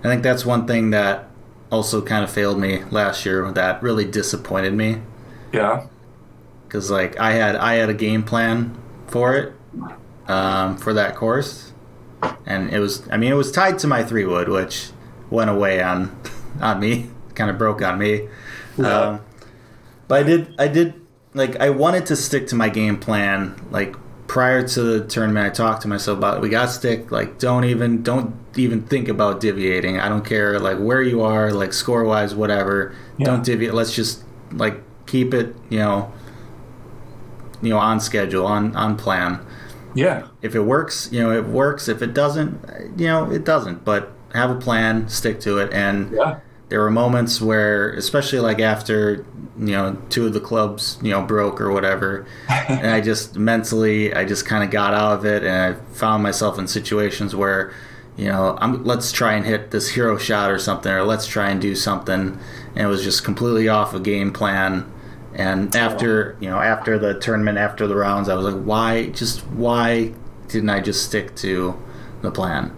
I 0.01 0.05
think 0.05 0.23
that's 0.23 0.47
one 0.47 0.67
thing 0.67 0.91
that 0.91 1.29
also 1.71 2.01
kind 2.01 2.25
of 2.25 2.31
failed 2.31 2.59
me 2.59 2.83
last 2.85 3.25
year. 3.27 3.51
That 3.53 3.83
really 3.83 4.05
disappointed 4.07 4.73
me 4.73 5.03
Yeah. 5.53 5.87
because 6.67 6.91
like 6.91 7.19
I 7.21 7.33
had 7.33 7.55
I 7.57 7.75
had 7.75 7.91
a 7.91 7.95
game 7.95 8.23
plan 8.23 8.77
for 9.09 9.35
it 9.37 9.53
um, 10.27 10.79
for 10.79 10.95
that 10.95 11.17
course, 11.17 11.70
and 12.47 12.71
it 12.71 12.79
was 12.79 13.09
I 13.11 13.17
mean 13.17 13.33
it 13.33 13.37
was 13.37 13.53
tied 13.53 13.79
to 13.81 13.87
my 13.87 14.03
three 14.05 14.25
wood, 14.25 14.49
which 14.49 14.91
went 15.31 15.51
away 15.51 15.83
on 15.83 16.17
on 16.61 16.81
me, 16.81 17.11
kind 17.35 17.51
of 17.51 17.59
broke 17.59 17.83
on 17.83 17.99
me. 17.99 18.29
Yeah. 18.77 19.01
Um, 19.01 19.21
but 20.09 20.21
I 20.21 20.23
did 20.23 20.55
I 20.59 20.69
did 20.69 21.01
like 21.35 21.57
I 21.57 21.71
wanted 21.71 22.07
to 22.07 22.17
stick 22.17 22.49
to 22.49 22.57
my 22.57 22.69
game 22.69 22.99
plan 22.99 23.55
like 23.71 23.95
prior 24.27 24.67
to 24.67 24.83
the 24.83 25.07
tournament. 25.07 25.47
I 25.47 25.51
talked 25.51 25.83
to 25.83 25.89
myself 25.89 26.19
about 26.19 26.39
it. 26.39 26.41
we 26.41 26.49
got 26.49 26.67
to 26.67 26.73
stick 26.73 27.11
like 27.11 27.39
don't 27.39 27.65
even 27.65 28.03
don't 28.03 28.35
even 28.57 28.83
think 28.83 29.09
about 29.09 29.41
deviating. 29.41 30.01
I 30.01 30.09
don't 30.09 30.25
care 30.25 30.59
like 30.59 30.79
where 30.79 31.03
you 31.03 31.23
are 31.23 31.53
like 31.53 31.73
score 31.73 32.05
wise 32.05 32.35
whatever. 32.35 32.95
Yeah. 33.19 33.27
Don't 33.27 33.45
deviate. 33.45 33.75
Let's 33.75 33.95
just 33.95 34.25
like 34.53 34.83
keep 35.07 35.35
it 35.35 35.55
you 35.69 35.79
know 35.79 36.13
you 37.63 37.71
know 37.71 37.79
on 37.79 38.01
schedule 38.01 38.47
on 38.47 38.75
on 38.77 38.97
plan 38.97 39.45
Yeah. 39.95 40.27
if 40.43 40.55
it 40.55 40.61
works 40.63 41.09
you 41.13 41.21
know 41.23 41.31
it 41.33 41.47
works. 41.47 41.89
If 41.89 42.03
it 42.03 42.15
doesn't 42.15 42.99
you 42.99 43.07
know 43.07 43.31
it 43.31 43.45
doesn't. 43.45 43.85
But 43.85 44.13
have 44.35 44.51
a 44.51 44.55
plan 44.57 45.09
stick 45.09 45.41
to 45.41 45.59
it. 45.59 45.73
And 45.73 46.13
Yeah. 46.13 46.39
there 46.69 46.81
were 46.81 46.91
moments 46.91 47.41
where 47.41 47.91
especially 47.95 48.39
like 48.41 48.61
after 48.61 49.25
you 49.59 49.73
know 49.73 49.97
two 50.09 50.27
of 50.27 50.33
the 50.33 50.41
clubs 50.41 50.99
you 51.03 51.11
know 51.11 51.21
broke 51.23 51.61
or 51.61 51.71
whatever 51.73 52.25
and 52.49 52.87
i 52.93 53.01
just 53.01 53.37
mentally 53.37 54.15
i 54.15 54.25
just 54.25 54.47
kind 54.47 54.65
of 54.65 54.71
got 54.71 54.95
out 54.95 55.19
of 55.19 55.27
it 55.27 55.43
and 55.45 55.55
i 55.77 55.79
found 55.93 56.23
myself 56.23 56.59
in 56.59 56.67
situations 56.67 57.35
where 57.37 57.71
you 58.17 58.27
know 58.27 58.57
I'm, 58.61 58.85
let's 58.85 59.13
try 59.13 59.35
and 59.35 59.45
hit 59.45 59.71
this 59.73 59.91
hero 59.91 60.17
shot 60.17 60.51
or 60.51 60.59
something 60.59 60.91
or 60.91 61.03
let's 61.05 61.27
try 61.27 61.51
and 61.51 61.61
do 61.61 61.75
something. 61.75 62.39
And 62.77 62.79
it 62.79 62.87
was 62.87 63.03
just 63.03 63.25
completely 63.25 63.69
off 63.69 63.93
a 63.95 64.01
game 64.01 64.33
plan 64.33 64.91
and 65.35 65.75
after 65.77 66.37
you 66.41 66.51
know 66.51 66.59
after 66.59 66.99
the 66.99 67.19
tournament 67.21 67.57
after 67.59 67.87
the 67.87 67.95
rounds 67.95 68.29
i 68.29 68.35
was 68.35 68.53
like 68.53 68.63
why 68.65 69.07
just 69.11 69.41
why 69.49 70.13
didn't 70.49 70.71
i 70.71 70.81
just 70.81 71.05
stick 71.05 71.35
to 71.37 71.81
the 72.23 72.31
plan 72.31 72.73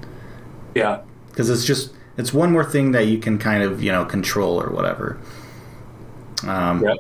Yeah. 0.75 1.01
because 1.31 1.49
it's 1.51 1.65
just 1.65 1.93
it's 2.19 2.33
one 2.33 2.53
more 2.53 2.65
thing 2.65 2.93
that 2.93 3.07
you 3.07 3.19
can 3.19 3.39
kind 3.39 3.63
of 3.63 3.83
you 3.83 3.91
know 3.91 4.05
control 4.05 4.61
or 4.61 4.69
whatever. 4.71 5.19
Um, 6.47 6.83
Yep. 6.85 6.97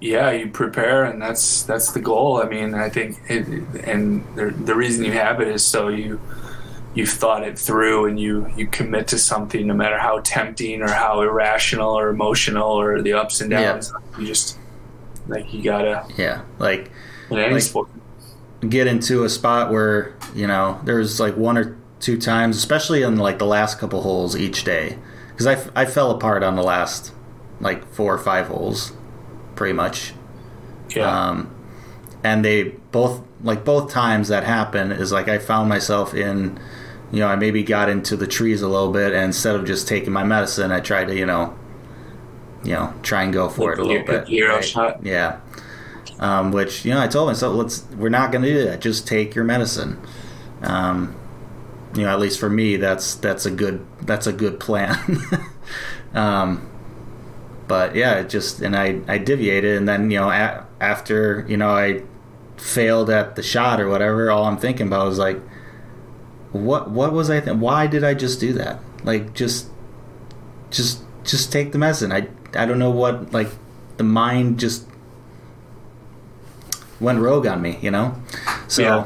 Yeah, 0.00 0.30
you 0.32 0.48
prepare, 0.48 1.04
and 1.04 1.20
that's 1.20 1.62
that's 1.62 1.92
the 1.92 2.00
goal. 2.00 2.36
I 2.42 2.46
mean, 2.48 2.74
I 2.74 2.90
think, 2.90 3.18
it, 3.28 3.46
and 3.84 4.22
the, 4.36 4.50
the 4.50 4.74
reason 4.74 5.04
you 5.04 5.12
have 5.12 5.40
it 5.40 5.48
is 5.48 5.64
so 5.64 5.88
you 5.88 6.20
you've 6.94 7.08
thought 7.10 7.42
it 7.42 7.58
through, 7.58 8.06
and 8.06 8.18
you 8.20 8.50
you 8.56 8.66
commit 8.66 9.08
to 9.08 9.18
something, 9.18 9.66
no 9.66 9.74
matter 9.74 9.98
how 9.98 10.20
tempting 10.24 10.82
or 10.82 10.88
how 10.90 11.20
irrational 11.22 11.90
or 11.98 12.08
emotional 12.08 12.68
or 12.80 13.02
the 13.02 13.12
ups 13.12 13.40
and 13.40 13.50
Yeah. 13.50 13.72
downs. 13.72 13.92
You 14.18 14.26
just 14.26 14.58
like 15.28 15.52
you 15.52 15.62
gotta 15.62 16.04
Yeah, 16.16 16.40
like 16.58 16.90
Like- 17.30 17.60
sport. 17.62 17.88
get 18.68 18.86
into 18.86 19.24
a 19.24 19.28
spot 19.28 19.70
where 19.72 20.12
you 20.34 20.46
know 20.46 20.78
there's 20.84 21.20
like 21.20 21.36
one 21.36 21.56
or 21.58 21.76
two 22.00 22.18
times, 22.18 22.56
especially 22.56 23.02
in 23.02 23.16
like 23.16 23.38
the 23.38 23.46
last 23.46 23.78
couple 23.78 24.02
holes 24.02 24.36
each 24.36 24.64
day, 24.64 24.98
because 25.30 25.46
I, 25.46 25.56
I 25.74 25.84
fell 25.86 26.10
apart 26.10 26.42
on 26.42 26.54
the 26.56 26.62
last 26.62 27.12
like 27.60 27.86
four 27.92 28.12
or 28.12 28.18
five 28.18 28.48
holes, 28.48 28.92
pretty 29.54 29.72
much. 29.72 30.12
Yeah, 30.90 31.08
Um, 31.28 31.48
and 32.22 32.44
they 32.44 32.74
both 32.92 33.22
like 33.42 33.64
both 33.64 33.90
times 33.90 34.28
that 34.28 34.44
happened 34.44 34.92
is 34.92 35.12
like 35.12 35.28
I 35.28 35.38
found 35.38 35.68
myself 35.68 36.14
in, 36.14 36.58
you 37.14 37.20
know, 37.20 37.28
I 37.28 37.36
maybe 37.36 37.62
got 37.62 37.88
into 37.88 38.16
the 38.16 38.26
trees 38.26 38.60
a 38.60 38.66
little 38.66 38.90
bit, 38.90 39.12
and 39.12 39.26
instead 39.26 39.54
of 39.54 39.64
just 39.64 39.86
taking 39.86 40.12
my 40.12 40.24
medicine, 40.24 40.72
I 40.72 40.80
tried 40.80 41.04
to, 41.06 41.16
you 41.16 41.24
know, 41.24 41.56
you 42.64 42.72
know, 42.72 42.92
try 43.04 43.22
and 43.22 43.32
go 43.32 43.48
for 43.48 43.72
it 43.72 43.78
a 43.78 43.84
little 43.84 44.04
bit. 44.04 44.26
hero 44.26 44.60
shot? 44.60 45.04
Yeah. 45.06 45.40
Um, 46.18 46.50
which 46.50 46.84
you 46.84 46.92
know, 46.92 47.00
I 47.00 47.06
told 47.06 47.28
myself, 47.28 47.54
let's 47.54 47.84
we're 47.96 48.08
not 48.08 48.32
going 48.32 48.42
to 48.42 48.52
do 48.52 48.64
that. 48.64 48.80
Just 48.80 49.06
take 49.06 49.36
your 49.36 49.44
medicine. 49.44 50.00
Um, 50.62 51.14
you 51.94 52.02
know, 52.02 52.08
at 52.08 52.18
least 52.18 52.40
for 52.40 52.50
me, 52.50 52.76
that's 52.78 53.14
that's 53.14 53.46
a 53.46 53.50
good 53.52 53.86
that's 54.00 54.26
a 54.26 54.32
good 54.32 54.58
plan. 54.58 54.98
um, 56.14 56.68
but 57.68 57.94
yeah, 57.94 58.18
it 58.20 58.28
just 58.28 58.60
and 58.60 58.74
I 58.74 59.02
I 59.06 59.18
deviated, 59.18 59.76
and 59.76 59.88
then 59.88 60.10
you 60.10 60.18
know 60.18 60.30
a, 60.30 60.66
after 60.80 61.46
you 61.48 61.56
know 61.56 61.70
I 61.70 62.02
failed 62.56 63.08
at 63.08 63.36
the 63.36 63.42
shot 63.44 63.80
or 63.80 63.88
whatever, 63.88 64.32
all 64.32 64.46
I'm 64.46 64.58
thinking 64.58 64.88
about 64.88 65.06
was 65.06 65.18
like, 65.18 65.40
what 66.54 66.90
what 66.90 67.12
was 67.12 67.30
I? 67.30 67.40
Th- 67.40 67.56
why 67.56 67.86
did 67.86 68.04
I 68.04 68.14
just 68.14 68.40
do 68.40 68.52
that? 68.54 68.80
Like 69.02 69.34
just 69.34 69.68
just 70.70 71.02
just 71.24 71.52
take 71.52 71.72
the 71.72 71.78
medicine. 71.78 72.12
I 72.12 72.28
I 72.54 72.64
don't 72.66 72.78
know 72.78 72.90
what 72.90 73.32
like 73.32 73.48
the 73.96 74.04
mind 74.04 74.58
just 74.60 74.86
went 77.00 77.18
rogue 77.20 77.46
on 77.46 77.60
me, 77.60 77.78
you 77.82 77.90
know. 77.90 78.14
So 78.68 78.82
Yeah. 78.82 79.04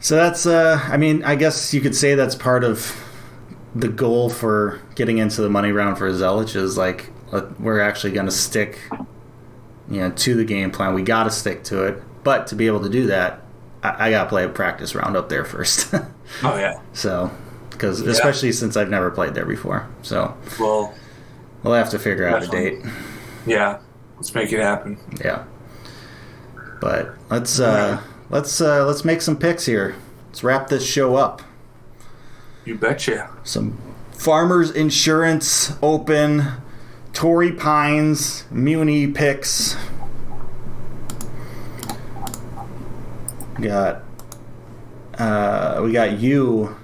so 0.00 0.16
that's 0.16 0.46
uh 0.46 0.80
I 0.88 0.96
mean, 0.96 1.22
I 1.24 1.34
guess 1.36 1.72
you 1.72 1.80
could 1.80 1.94
say 1.94 2.14
that's 2.14 2.34
part 2.34 2.64
of 2.64 2.94
the 3.74 3.88
goal 3.88 4.30
for 4.30 4.80
getting 4.94 5.18
into 5.18 5.42
the 5.42 5.48
money 5.50 5.70
round 5.72 5.98
for 5.98 6.10
Zelich 6.10 6.56
is 6.56 6.76
like 6.76 7.10
uh, 7.32 7.42
we're 7.60 7.80
actually 7.80 8.12
going 8.12 8.26
to 8.26 8.32
stick 8.32 8.78
you 9.90 10.00
know 10.00 10.10
to 10.10 10.34
the 10.34 10.44
game 10.44 10.70
plan. 10.70 10.94
We 10.94 11.02
got 11.02 11.24
to 11.24 11.30
stick 11.30 11.62
to 11.64 11.84
it. 11.84 12.02
But 12.24 12.46
to 12.48 12.56
be 12.56 12.66
able 12.66 12.80
to 12.82 12.88
do 12.88 13.06
that, 13.06 13.42
I, 13.82 14.06
I 14.08 14.10
got 14.10 14.24
to 14.24 14.28
play 14.28 14.44
a 14.44 14.48
practice 14.48 14.94
round 14.94 15.16
up 15.16 15.28
there 15.28 15.44
first. 15.44 15.92
oh 16.42 16.56
yeah. 16.56 16.80
so 16.92 17.30
because 17.70 18.02
Yeah. 18.02 18.10
especially 18.10 18.52
since 18.52 18.76
I've 18.76 18.90
never 18.90 19.10
played 19.10 19.34
there 19.34 19.46
before. 19.46 19.88
So 20.02 20.36
Well, 20.58 20.94
we'll 21.62 21.74
have 21.74 21.90
to 21.90 21.98
figure 21.98 22.26
out 22.26 22.42
a 22.42 22.46
date. 22.48 22.80
Yeah, 23.46 23.78
let's 24.16 24.34
make 24.34 24.52
it 24.52 24.60
happen. 24.60 24.98
Yeah. 25.24 25.44
But 26.80 27.14
let's 27.30 27.58
uh 27.60 28.00
let's 28.30 28.60
uh 28.60 28.84
let's 28.86 29.04
make 29.04 29.20
some 29.22 29.36
picks 29.36 29.66
here. 29.66 29.96
Let's 30.28 30.42
wrap 30.44 30.68
this 30.68 30.86
show 30.86 31.16
up. 31.16 31.42
You 32.64 32.74
betcha. 32.76 33.30
Some 33.44 33.78
Farmers 34.12 34.70
Insurance 34.70 35.72
Open, 35.82 36.44
Torrey 37.12 37.52
Pines, 37.52 38.44
Muni 38.50 39.06
picks. 39.06 39.76
Got 43.60 44.02
uh 45.18 45.80
we 45.82 45.92
got 45.92 46.18
you 46.18 46.76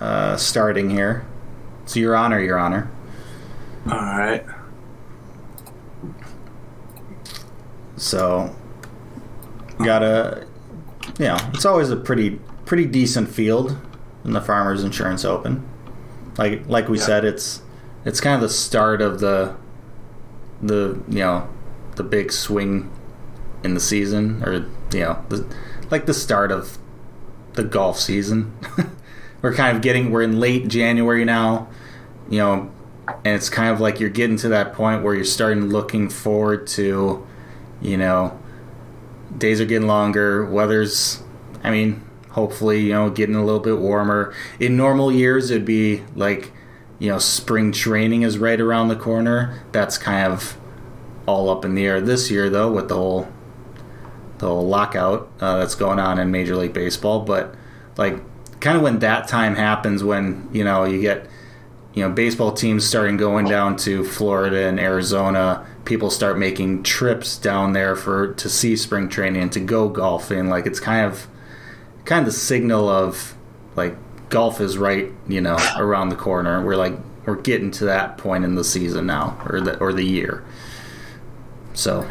uh 0.00 0.36
starting 0.36 0.90
here. 0.90 1.24
So 1.86 2.00
your 2.00 2.14
honor, 2.16 2.40
your 2.40 2.58
honor. 2.58 2.90
All 3.90 3.98
right. 3.98 4.44
So 7.96 8.54
got 9.78 10.02
a 10.02 10.46
you 11.18 11.26
know, 11.26 11.36
it's 11.52 11.64
always 11.64 11.90
a 11.90 11.96
pretty 11.96 12.38
pretty 12.64 12.86
decent 12.86 13.28
field 13.28 13.76
in 14.24 14.32
the 14.32 14.40
Farmers 14.40 14.82
Insurance 14.82 15.24
Open. 15.24 15.66
Like 16.38 16.66
like 16.68 16.88
we 16.88 16.98
Yeah. 16.98 17.04
said, 17.04 17.24
it's 17.24 17.62
it's 18.04 18.20
kind 18.20 18.34
of 18.34 18.40
the 18.42 18.48
start 18.48 19.00
of 19.00 19.20
the 19.20 19.54
the 20.62 21.00
you 21.08 21.18
know 21.20 21.48
the 21.96 22.02
big 22.02 22.32
swing 22.32 22.90
in 23.62 23.74
the 23.74 23.80
season, 23.80 24.42
or 24.44 24.66
you 24.94 25.00
know 25.00 25.24
the 25.28 25.46
like 25.90 26.06
the 26.06 26.14
start 26.14 26.50
of 26.50 26.78
the 27.54 27.64
golf 27.64 27.98
season. 27.98 28.56
we're 29.42 29.54
kind 29.54 29.76
of 29.76 29.82
getting 29.82 30.10
we're 30.10 30.22
in 30.22 30.40
late 30.40 30.68
January 30.68 31.24
now, 31.24 31.68
you 32.30 32.38
know, 32.38 32.72
and 33.06 33.36
it's 33.36 33.50
kind 33.50 33.70
of 33.70 33.80
like 33.80 34.00
you're 34.00 34.08
getting 34.08 34.38
to 34.38 34.48
that 34.48 34.72
point 34.72 35.02
where 35.02 35.14
you're 35.14 35.22
starting 35.22 35.68
looking 35.68 36.08
forward 36.08 36.66
to, 36.66 37.26
you 37.82 37.96
know, 37.98 38.38
days 39.36 39.60
are 39.60 39.66
getting 39.66 39.86
longer, 39.86 40.46
weather's 40.46 41.22
I 41.62 41.70
mean, 41.70 42.02
hopefully, 42.30 42.80
you 42.80 42.92
know, 42.92 43.10
getting 43.10 43.34
a 43.34 43.44
little 43.44 43.60
bit 43.60 43.78
warmer. 43.78 44.34
In 44.58 44.76
normal 44.78 45.12
years 45.12 45.50
it'd 45.50 45.66
be 45.66 46.02
like, 46.14 46.52
you 46.98 47.10
know, 47.10 47.18
spring 47.18 47.70
training 47.70 48.22
is 48.22 48.38
right 48.38 48.60
around 48.60 48.88
the 48.88 48.96
corner. 48.96 49.62
That's 49.72 49.98
kind 49.98 50.32
of 50.32 50.56
all 51.26 51.50
up 51.50 51.66
in 51.66 51.74
the 51.74 51.84
air 51.84 52.00
this 52.00 52.30
year 52.30 52.48
though 52.48 52.70
with 52.72 52.88
the 52.88 52.94
whole 52.94 53.28
the 54.48 54.54
lockout 54.54 55.30
uh, 55.40 55.58
that's 55.58 55.74
going 55.74 55.98
on 55.98 56.18
in 56.18 56.30
Major 56.30 56.56
League 56.56 56.72
Baseball, 56.72 57.20
but 57.20 57.54
like 57.96 58.20
kind 58.60 58.76
of 58.76 58.82
when 58.82 58.98
that 59.00 59.28
time 59.28 59.54
happens 59.54 60.02
when, 60.02 60.48
you 60.52 60.64
know, 60.64 60.84
you 60.84 61.00
get 61.00 61.28
you 61.94 62.02
know, 62.02 62.10
baseball 62.10 62.52
teams 62.52 62.84
starting 62.84 63.16
going 63.16 63.46
down 63.46 63.76
to 63.76 64.04
Florida 64.04 64.66
and 64.66 64.80
Arizona, 64.80 65.64
people 65.84 66.10
start 66.10 66.36
making 66.36 66.82
trips 66.82 67.36
down 67.36 67.72
there 67.72 67.94
for 67.94 68.34
to 68.34 68.48
see 68.48 68.76
spring 68.76 69.08
training 69.08 69.50
to 69.50 69.60
go 69.60 69.88
golfing. 69.88 70.48
Like 70.48 70.66
it's 70.66 70.80
kind 70.80 71.06
of 71.06 71.28
kind 72.04 72.20
of 72.20 72.26
the 72.26 72.38
signal 72.38 72.88
of 72.88 73.34
like 73.76 73.96
golf 74.28 74.60
is 74.60 74.76
right, 74.76 75.12
you 75.28 75.40
know, 75.40 75.56
around 75.76 76.08
the 76.08 76.16
corner. 76.16 76.64
We're 76.64 76.76
like 76.76 76.94
we're 77.26 77.36
getting 77.36 77.70
to 77.72 77.84
that 77.84 78.18
point 78.18 78.44
in 78.44 78.56
the 78.56 78.64
season 78.64 79.06
now 79.06 79.40
or 79.48 79.60
the 79.60 79.78
or 79.78 79.92
the 79.92 80.04
year. 80.04 80.44
So 81.74 82.08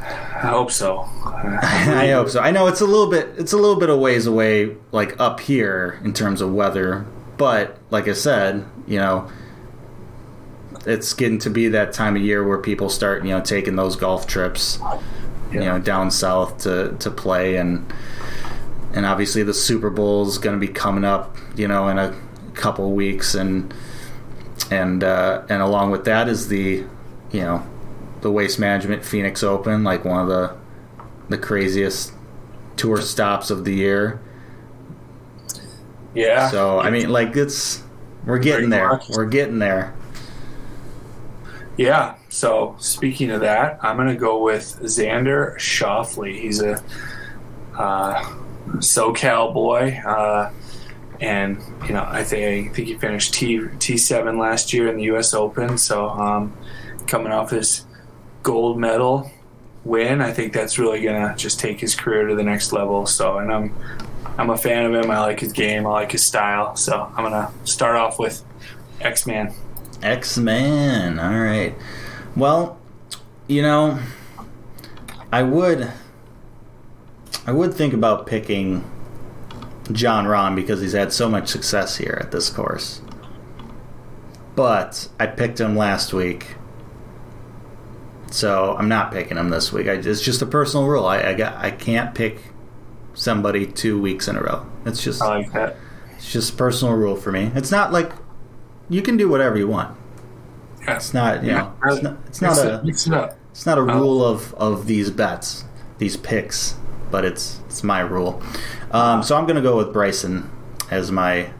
I 0.00 0.48
hope 0.48 0.70
so. 0.70 1.00
I 1.24 2.10
hope 2.12 2.30
so. 2.30 2.40
I 2.40 2.50
know 2.50 2.66
it's 2.66 2.80
a 2.80 2.86
little 2.86 3.10
bit 3.10 3.34
it's 3.36 3.52
a 3.52 3.56
little 3.56 3.76
bit 3.76 3.90
of 3.90 3.98
ways 3.98 4.26
away 4.26 4.76
like 4.92 5.18
up 5.20 5.40
here 5.40 6.00
in 6.02 6.12
terms 6.12 6.40
of 6.40 6.52
weather, 6.52 7.04
but 7.36 7.78
like 7.90 8.08
I 8.08 8.14
said, 8.14 8.64
you 8.86 8.98
know, 8.98 9.30
it's 10.86 11.12
getting 11.12 11.38
to 11.40 11.50
be 11.50 11.68
that 11.68 11.92
time 11.92 12.16
of 12.16 12.22
year 12.22 12.46
where 12.46 12.58
people 12.58 12.88
start, 12.88 13.24
you 13.24 13.30
know, 13.30 13.40
taking 13.40 13.76
those 13.76 13.96
golf 13.96 14.26
trips, 14.26 14.78
you 15.52 15.60
know, 15.60 15.78
down 15.78 16.10
south 16.10 16.58
to 16.58 16.96
to 17.00 17.10
play 17.10 17.56
and 17.56 17.92
and 18.92 19.04
obviously 19.04 19.42
the 19.42 19.54
Super 19.54 19.90
Bowl 19.90 20.26
is 20.26 20.38
going 20.38 20.58
to 20.58 20.66
be 20.66 20.72
coming 20.72 21.04
up, 21.04 21.36
you 21.56 21.68
know, 21.68 21.88
in 21.88 21.98
a 21.98 22.16
couple 22.54 22.90
weeks 22.92 23.34
and 23.34 23.72
and 24.70 25.04
uh 25.04 25.42
and 25.48 25.60
along 25.62 25.90
with 25.90 26.04
that 26.06 26.28
is 26.28 26.48
the, 26.48 26.84
you 27.30 27.40
know, 27.42 27.62
the 28.20 28.30
Waste 28.30 28.58
Management 28.58 29.04
Phoenix 29.04 29.42
Open, 29.42 29.84
like 29.84 30.04
one 30.04 30.20
of 30.20 30.28
the 30.28 30.56
the 31.28 31.38
craziest 31.38 32.12
tour 32.76 33.00
stops 33.00 33.50
of 33.50 33.64
the 33.64 33.74
year. 33.74 34.20
Yeah. 36.14 36.50
So 36.50 36.80
I 36.80 36.90
mean, 36.90 37.10
like 37.10 37.36
it's 37.36 37.82
we're 38.26 38.38
getting 38.38 38.70
there. 38.70 39.00
We're 39.10 39.26
getting 39.26 39.58
there. 39.58 39.94
Yeah. 41.76 42.16
So 42.28 42.76
speaking 42.78 43.30
of 43.30 43.40
that, 43.40 43.78
I'm 43.82 43.96
going 43.96 44.08
to 44.08 44.16
go 44.16 44.42
with 44.42 44.80
Xander 44.82 45.56
Schauffele. 45.56 46.38
He's 46.38 46.60
a 46.60 46.82
uh, 47.76 48.22
SoCal 48.76 49.54
boy, 49.54 50.00
uh, 50.04 50.52
and 51.20 51.60
you 51.86 51.94
know 51.94 52.04
I 52.06 52.22
think 52.24 52.70
I 52.70 52.74
think 52.74 52.88
he 52.88 52.94
finished 52.98 53.34
T 53.34 53.66
T 53.78 53.96
seven 53.96 54.38
last 54.38 54.72
year 54.72 54.88
in 54.88 54.96
the 54.96 55.04
U.S. 55.04 55.32
Open. 55.32 55.78
So 55.78 56.08
um, 56.08 56.52
coming 57.06 57.32
off 57.32 57.50
this 57.50 57.86
gold 58.42 58.78
medal 58.78 59.30
win, 59.84 60.20
I 60.20 60.32
think 60.32 60.52
that's 60.52 60.78
really 60.78 61.00
to 61.14 61.34
just 61.36 61.58
take 61.58 61.80
his 61.80 61.94
career 61.94 62.26
to 62.26 62.34
the 62.34 62.42
next 62.42 62.72
level. 62.72 63.06
So 63.06 63.38
and 63.38 63.52
I'm 63.52 63.74
I'm 64.38 64.50
a 64.50 64.56
fan 64.56 64.86
of 64.86 64.94
him. 64.94 65.10
I 65.10 65.20
like 65.20 65.40
his 65.40 65.52
game. 65.52 65.86
I 65.86 65.90
like 65.90 66.12
his 66.12 66.24
style. 66.24 66.76
So 66.76 67.12
I'm 67.14 67.24
to 67.32 67.52
start 67.70 67.96
off 67.96 68.18
with 68.18 68.42
X 69.00 69.26
Man. 69.26 69.52
X 70.02 70.38
Man. 70.38 71.18
All 71.18 71.40
right. 71.40 71.74
Well, 72.36 72.78
you 73.48 73.62
know, 73.62 73.98
I 75.32 75.42
would, 75.42 75.90
I 77.46 77.52
would 77.52 77.74
think 77.74 77.92
about 77.92 78.26
picking 78.26 78.88
Jon 79.92 80.26
Rahm 80.26 80.54
because 80.54 80.80
he's 80.80 80.92
had 80.92 81.12
so 81.12 81.28
much 81.28 81.48
success 81.48 81.96
here 81.96 82.18
at 82.20 82.30
this 82.30 82.48
course. 82.48 83.02
But 84.54 85.08
I 85.18 85.26
picked 85.26 85.60
him 85.60 85.76
last 85.76 86.12
week, 86.12 86.54
so 88.30 88.76
I'm 88.76 88.88
not 88.88 89.12
picking 89.12 89.36
him 89.36 89.50
this 89.50 89.72
week. 89.72 89.86
I, 89.88 89.92
it's 89.92 90.20
just 90.20 90.42
a 90.42 90.46
personal 90.46 90.86
rule. 90.86 91.04
I, 91.04 91.22
I 91.22 91.34
got 91.34 91.56
I 91.56 91.70
can't 91.70 92.14
pick 92.14 92.38
somebody 93.14 93.66
two 93.66 94.00
weeks 94.00 94.28
in 94.28 94.36
a 94.36 94.42
row. 94.42 94.66
It's 94.86 95.02
just 95.02 95.20
I 95.22 95.38
like 95.38 95.52
that. 95.52 95.76
it's 96.16 96.32
just 96.32 96.54
a 96.54 96.56
personal 96.56 96.94
rule 96.94 97.16
for 97.16 97.32
me. 97.32 97.50
It's 97.54 97.70
not 97.70 97.92
like 97.92 98.12
you 98.88 99.02
can 99.02 99.16
do 99.16 99.28
whatever 99.28 99.58
you 99.58 99.68
want. 99.68 99.96
Yeah. 100.82 100.96
It's 100.96 101.12
not, 101.12 101.44
you 101.44 101.52
know, 101.52 101.74
it's 101.84 102.02
not, 102.02 102.18
it's 102.26 102.40
not 102.40 102.58
a 102.58 102.74
it, 102.76 102.84
mix 102.84 103.06
it's 103.06 103.66
not 103.66 103.78
a 103.78 103.82
rule 103.82 104.24
of 104.24 104.54
of 104.54 104.86
these 104.86 105.10
bets, 105.10 105.64
these 105.98 106.16
picks, 106.16 106.76
but 107.10 107.24
it's 107.24 107.60
it's 107.66 107.82
my 107.84 108.00
rule. 108.00 108.42
Um, 108.90 109.22
so 109.22 109.36
I'm 109.36 109.46
gonna 109.46 109.60
go 109.60 109.76
with 109.76 109.92
Bryson 109.92 110.50
as 110.90 111.10
my 111.12 111.50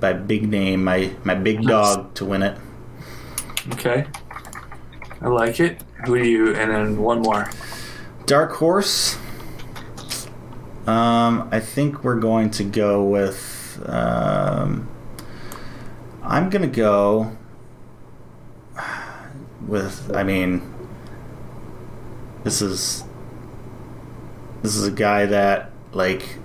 my 0.00 0.12
big 0.12 0.48
name, 0.48 0.84
my 0.84 1.12
my 1.24 1.34
big 1.34 1.62
dog 1.62 2.14
to 2.14 2.24
win 2.24 2.42
it. 2.42 2.58
Okay. 3.72 4.06
I 5.20 5.28
like 5.28 5.58
it. 5.58 5.82
Who 6.06 6.18
do 6.18 6.28
you? 6.28 6.54
And 6.54 6.70
then 6.70 7.02
one 7.02 7.22
more. 7.22 7.50
Dark 8.26 8.52
horse. 8.52 9.16
Um, 10.86 11.48
I 11.52 11.60
think 11.60 12.04
we're 12.04 12.20
going 12.20 12.50
to 12.52 12.64
go 12.64 13.04
with. 13.04 13.82
Um, 13.86 14.88
I'm 16.22 16.48
gonna 16.50 16.66
go 16.66 17.36
with. 19.66 20.10
I 20.14 20.22
mean, 20.22 20.74
this 22.44 22.62
is 22.62 23.04
this 24.62 24.76
is 24.76 24.86
a 24.86 24.90
guy 24.90 25.26
that 25.26 25.70
like. 25.92 26.38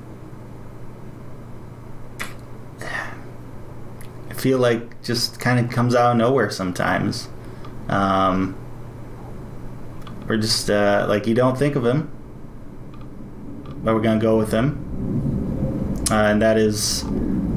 I 4.30 4.34
feel 4.34 4.58
like 4.58 5.02
just 5.04 5.40
kind 5.40 5.64
of 5.64 5.72
comes 5.72 5.96
out 5.96 6.12
of 6.12 6.18
nowhere 6.18 6.50
sometimes. 6.50 7.30
Um, 7.88 8.58
or 10.34 10.38
just 10.38 10.70
uh, 10.70 11.06
like 11.08 11.28
you 11.28 11.36
don't 11.36 11.58
think 11.58 11.76
of 11.76 11.86
him, 11.86 12.10
but 13.84 13.94
we're 13.94 14.02
gonna 14.02 14.20
go 14.20 14.38
with 14.38 14.52
him, 14.52 16.04
uh, 16.10 16.16
and 16.16 16.42
that 16.42 16.58
is 16.58 17.04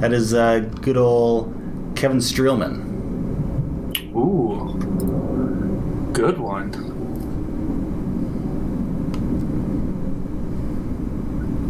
that 0.01 0.13
is 0.13 0.35
uh, 0.35 0.59
good 0.83 0.97
old 0.99 1.53
Kevin 1.97 2.19
Streelman. 2.19 2.85
Ooh. 4.15 4.75
Good 6.13 6.39
one. 6.39 6.71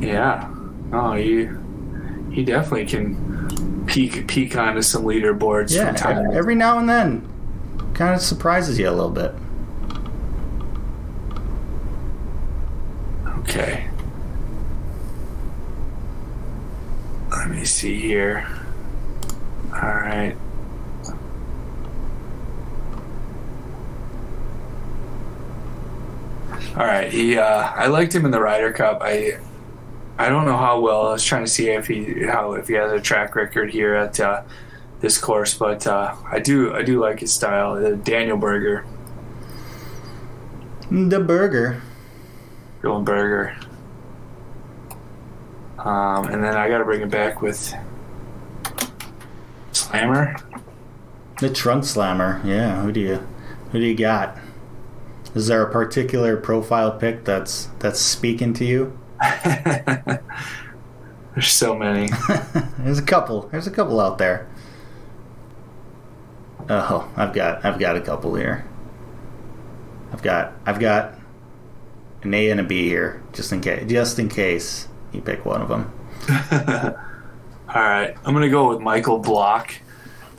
Yeah. 0.02 0.52
Oh, 0.92 1.12
he 1.14 1.48
he 2.32 2.44
definitely 2.44 2.86
can 2.86 3.84
peek 3.86 4.26
peek 4.26 4.56
onto 4.56 4.82
some 4.82 5.04
leaderboards 5.04 5.74
Yeah, 5.74 5.86
from 5.86 5.94
time. 5.96 6.30
every 6.32 6.54
now 6.54 6.78
and 6.78 6.88
then, 6.88 7.28
kind 7.94 8.14
of 8.14 8.20
surprises 8.20 8.78
you 8.78 8.88
a 8.88 8.90
little 8.90 9.10
bit. 9.10 9.32
Okay. 13.40 13.88
Let 17.30 17.50
me 17.50 17.64
see 17.76 18.00
here. 18.00 18.48
All 19.74 19.80
right. 19.80 20.34
All 26.74 26.84
right, 26.84 27.12
he. 27.12 27.36
Uh, 27.38 27.44
I 27.44 27.86
liked 27.86 28.14
him 28.14 28.24
in 28.24 28.30
the 28.30 28.40
Ryder 28.40 28.72
Cup. 28.72 29.00
I. 29.02 29.38
I 30.18 30.30
don't 30.30 30.46
know 30.46 30.56
how 30.56 30.80
well. 30.80 31.08
I 31.08 31.12
was 31.12 31.24
trying 31.24 31.44
to 31.44 31.50
see 31.50 31.68
if 31.68 31.86
he 31.86 32.24
how 32.24 32.52
if 32.54 32.68
he 32.68 32.74
has 32.74 32.90
a 32.90 33.00
track 33.00 33.36
record 33.36 33.70
here 33.70 33.94
at 33.94 34.18
uh, 34.18 34.42
this 35.00 35.18
course, 35.18 35.52
but 35.52 35.86
uh, 35.86 36.14
I 36.30 36.38
do 36.38 36.74
I 36.74 36.82
do 36.82 36.98
like 36.98 37.20
his 37.20 37.34
style. 37.34 37.72
Uh, 37.72 37.90
Daniel 37.96 38.38
Berger, 38.38 38.86
The 40.90 41.20
burger. 41.20 41.82
Dylan 42.82 43.04
Berger. 43.04 43.56
Um, 45.86 46.26
and 46.26 46.42
then 46.42 46.56
I 46.56 46.68
got 46.68 46.78
to 46.78 46.84
bring 46.84 47.00
it 47.00 47.10
back 47.10 47.40
with 47.40 47.72
Slammer. 49.70 50.34
The 51.38 51.48
trunk 51.48 51.84
slammer. 51.84 52.40
Yeah. 52.44 52.82
Who 52.82 52.90
do 52.90 52.98
you 53.00 53.28
who 53.70 53.78
do 53.78 53.84
you 53.84 53.94
got? 53.94 54.36
Is 55.34 55.46
there 55.46 55.62
a 55.62 55.70
particular 55.70 56.36
profile 56.36 56.90
pick 56.90 57.24
that's 57.24 57.68
that's 57.78 58.00
speaking 58.00 58.52
to 58.54 58.64
you? 58.64 58.98
There's 61.34 61.52
so 61.52 61.76
many. 61.76 62.08
There's 62.78 62.98
a 62.98 63.02
couple. 63.02 63.42
There's 63.52 63.66
a 63.66 63.70
couple 63.70 64.00
out 64.00 64.18
there. 64.18 64.48
Oh, 66.68 67.08
I've 67.16 67.32
got 67.32 67.64
I've 67.64 67.78
got 67.78 67.96
a 67.96 68.00
couple 68.00 68.34
here. 68.34 68.66
I've 70.12 70.22
got 70.22 70.54
I've 70.64 70.80
got 70.80 71.14
an 72.22 72.34
A 72.34 72.50
and 72.50 72.58
a 72.58 72.64
B 72.64 72.88
here, 72.88 73.22
just 73.32 73.52
in 73.52 73.60
case 73.60 73.88
just 73.88 74.18
in 74.18 74.28
case 74.28 74.88
you 75.12 75.20
pick 75.20 75.44
one 75.44 75.62
of 75.62 75.68
them. 75.68 75.90
All 77.68 77.82
right, 77.82 78.14
I'm 78.24 78.32
gonna 78.34 78.48
go 78.48 78.68
with 78.68 78.80
Michael 78.80 79.18
Block. 79.18 79.74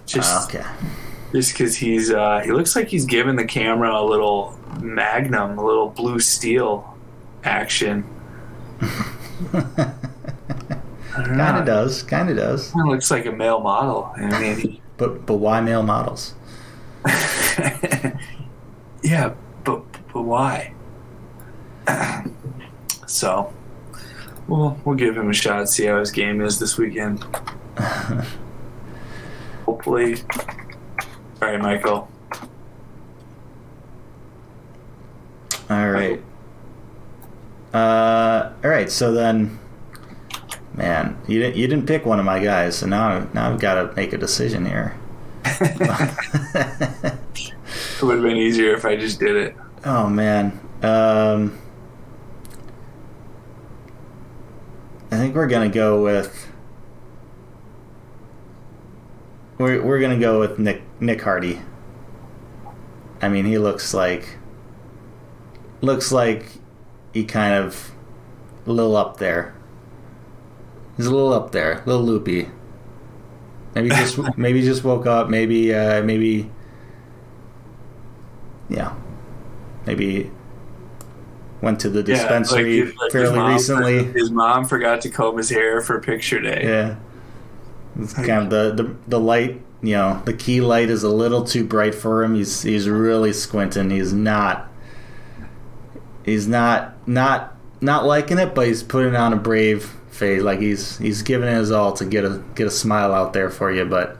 Just 0.05 0.49
Okay. 0.53 0.65
just 1.33 1.51
because 1.53 1.75
he's 1.75 2.11
uh, 2.11 2.39
he 2.43 2.51
looks 2.51 2.75
like 2.75 2.87
he's 2.87 3.05
giving 3.05 3.35
the 3.35 3.45
camera 3.45 3.93
a 3.99 4.03
little 4.03 4.57
magnum, 4.81 5.57
a 5.57 5.65
little 5.65 5.89
blue 5.89 6.19
steel 6.19 6.97
action. 7.43 8.05
Kind 11.11 11.57
of 11.57 11.65
does. 11.65 12.03
Kind 12.03 12.29
of 12.29 12.37
does. 12.37 12.71
Kind 12.71 12.87
of 12.87 12.93
looks 12.93 13.09
like 13.11 13.25
a 13.25 13.31
male 13.31 13.59
model. 13.59 14.11
I 14.15 14.39
mean, 14.39 14.57
he- 14.57 14.81
But 14.97 15.25
but 15.27 15.35
why 15.35 15.61
male 15.61 15.83
models? 15.83 16.33
yeah, 19.03 19.33
but 19.63 19.83
but 20.13 20.21
why? 20.23 20.73
so, 23.07 23.53
we'll 24.47 24.77
we'll 24.85 24.95
give 24.95 25.17
him 25.17 25.29
a 25.29 25.33
shot. 25.33 25.69
See 25.69 25.85
how 25.85 25.99
his 25.99 26.11
game 26.11 26.41
is 26.41 26.59
this 26.59 26.77
weekend. 26.77 27.23
Hopefully. 29.65 30.17
All 31.41 31.49
right, 31.49 31.61
Michael. 31.61 32.09
All 35.69 35.89
right. 35.89 36.21
Uh, 37.73 38.53
all 38.63 38.69
right. 38.69 38.89
So 38.89 39.11
then, 39.11 39.59
man, 40.73 41.17
you 41.27 41.39
didn't 41.39 41.57
you 41.57 41.67
didn't 41.67 41.85
pick 41.85 42.05
one 42.05 42.19
of 42.19 42.25
my 42.25 42.39
guys, 42.39 42.77
so 42.77 42.87
now 42.87 43.27
now 43.33 43.51
I've 43.51 43.59
got 43.59 43.75
to 43.75 43.95
make 43.95 44.13
a 44.13 44.17
decision 44.17 44.65
here. 44.65 44.95
It 47.97 48.03
would 48.03 48.15
have 48.15 48.23
been 48.23 48.37
easier 48.37 48.75
if 48.75 48.85
I 48.85 48.95
just 48.95 49.19
did 49.19 49.35
it. 49.35 49.57
Oh 49.83 50.07
man. 50.07 50.59
Um 50.83 51.57
I 55.11 55.17
think 55.17 55.35
we're 55.35 55.47
gonna 55.47 55.69
go 55.69 56.01
with 56.03 56.51
we're 59.57 59.81
we're 59.81 59.99
gonna 59.99 60.19
go 60.19 60.39
with 60.39 60.59
Nick 60.59 60.81
Nick 60.99 61.21
Hardy. 61.21 61.61
I 63.21 63.29
mean 63.29 63.45
he 63.45 63.57
looks 63.57 63.93
like 63.93 64.37
looks 65.81 66.11
like 66.11 66.45
he 67.13 67.23
kind 67.23 67.53
of 67.53 67.91
a 68.65 68.71
little 68.71 68.95
up 68.95 69.17
there. 69.17 69.55
He's 70.97 71.05
a 71.05 71.11
little 71.11 71.33
up 71.33 71.51
there, 71.51 71.73
a 71.81 71.85
little 71.85 72.03
loopy. 72.03 72.49
Maybe 73.75 73.89
just 73.89 74.19
maybe 74.37 74.61
just 74.61 74.83
woke 74.83 75.05
up, 75.05 75.29
maybe 75.29 75.73
uh 75.73 76.03
maybe 76.03 76.51
yeah. 78.69 78.93
Maybe 79.85 80.31
went 81.61 81.79
to 81.81 81.89
the 81.89 82.03
dispensary 82.03 82.77
Yeah, 82.79 82.83
like- 82.85 82.95
like 82.97 83.11
his 83.11 83.13
fairly 83.13 83.35
mom- 83.37 83.51
recently. 83.53 84.03
His 84.05 84.29
mom 84.31 84.65
forgot 84.65 85.01
to 85.01 85.09
comb 85.09 85.37
his 85.37 85.49
hair 85.49 85.81
for 85.81 85.99
picture 85.99 86.39
day. 86.39 86.61
Yeah. 86.63 86.95
It's 87.99 88.13
kind 88.13 88.29
of 88.29 88.49
the, 88.51 88.83
the 88.83 88.95
the 89.07 89.19
light, 89.19 89.59
you 89.81 89.93
know, 89.95 90.21
the 90.25 90.33
key 90.33 90.61
light 90.61 90.89
is 90.89 91.01
a 91.03 91.09
little 91.09 91.43
too 91.43 91.63
bright 91.63 91.95
for 91.95 92.23
him. 92.23 92.35
He's 92.35 92.61
he's 92.61 92.87
really 92.87 93.33
squinting. 93.33 93.89
He's 93.89 94.13
not 94.13 94.67
he's 96.23 96.47
not 96.47 96.93
not 97.07 97.55
not 97.81 98.05
liking 98.05 98.37
it, 98.37 98.53
but 98.53 98.67
he's 98.67 98.83
putting 98.83 99.15
on 99.15 99.33
a 99.33 99.35
brave 99.37 99.83
face. 100.09 100.41
Like 100.43 100.59
he's 100.59 100.97
he's 100.99 101.23
giving 101.23 101.47
it 101.49 101.53
his 101.55 101.71
all 101.71 101.93
to 101.93 102.05
get 102.05 102.23
a 102.23 102.43
get 102.53 102.67
a 102.67 102.71
smile 102.71 103.13
out 103.13 103.33
there 103.33 103.49
for 103.49 103.71
you, 103.71 103.85
but 103.85 104.17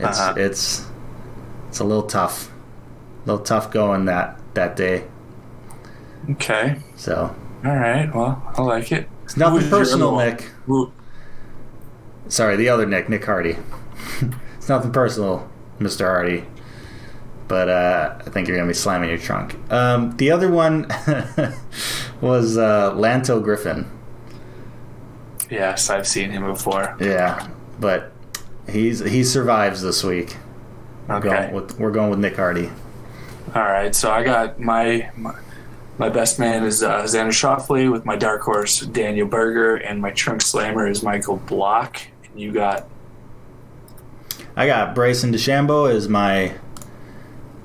it's 0.00 0.18
Uh-huh. 0.18 0.34
it's 0.36 0.84
it's 1.68 1.78
a 1.78 1.84
little 1.84 2.04
tough. 2.04 2.50
A 3.24 3.30
little 3.30 3.44
tough 3.44 3.70
going 3.70 4.06
that 4.06 4.40
that 4.54 4.74
day. 4.74 5.04
Okay. 6.30 6.76
So 6.96 7.34
All 7.64 7.76
right. 7.76 8.12
Well, 8.14 8.42
I 8.56 8.62
like 8.62 8.92
it. 8.92 9.08
it's 9.24 9.36
nothing 9.36 9.68
personal. 9.68 10.16
Nic. 10.16 10.42
Who- 10.66 10.92
Sorry, 12.28 12.56
the 12.56 12.68
other 12.70 12.86
Nick, 12.86 13.08
Nick 13.10 13.24
Hardy. 13.24 13.56
it's 14.56 14.68
nothing 14.68 14.92
personal, 14.92 15.48
Mr. 15.78 16.06
Hardy. 16.06 16.44
But 17.48 17.68
uh, 17.68 18.14
I 18.20 18.30
think 18.30 18.48
you're 18.48 18.56
gonna 18.56 18.66
be 18.68 18.74
slamming 18.74 19.10
your 19.10 19.18
trunk. 19.18 19.56
Um, 19.70 20.16
the 20.16 20.30
other 20.30 20.50
one 20.50 20.84
was 22.22 22.56
uh, 22.56 22.92
Lanto 22.94 23.42
Griffin. 23.42 23.90
Yes, 25.50 25.90
I've 25.90 26.06
seen 26.06 26.30
him 26.30 26.44
before. 26.46 26.96
Yeah, 26.98 27.46
but 27.78 28.12
he's 28.68 29.00
he 29.00 29.22
survives 29.22 29.82
this 29.82 30.02
week. 30.02 30.36
We're 31.06 31.16
Okay. 31.16 31.28
going 31.28 31.52
with 31.52 31.78
we're 31.78 31.90
going 31.90 32.08
with 32.08 32.18
Nick 32.18 32.36
Hardy. 32.36 32.70
All 33.54 33.62
right. 33.62 33.94
So 33.94 34.10
I 34.10 34.24
got 34.24 34.58
my 34.58 35.10
my, 35.14 35.34
my 35.98 36.08
best 36.08 36.38
man 36.38 36.64
is 36.64 36.82
uh, 36.82 37.02
Xander 37.02 37.28
Schauffele 37.28 37.90
with 37.90 38.04
my 38.04 38.16
dark 38.16 38.42
horse 38.42 38.80
Daniel 38.80 39.28
Berger, 39.28 39.76
and 39.76 40.00
my 40.00 40.10
trunk 40.10 40.42
slammer 40.42 40.88
is 40.88 41.02
Michael 41.02 41.36
Block. 41.36 42.00
And 42.24 42.40
you 42.40 42.52
got 42.52 42.88
I 44.56 44.66
got 44.66 44.94
Bryson 44.94 45.32
DeChambeau 45.32 45.92
as 45.92 46.08
my 46.08 46.54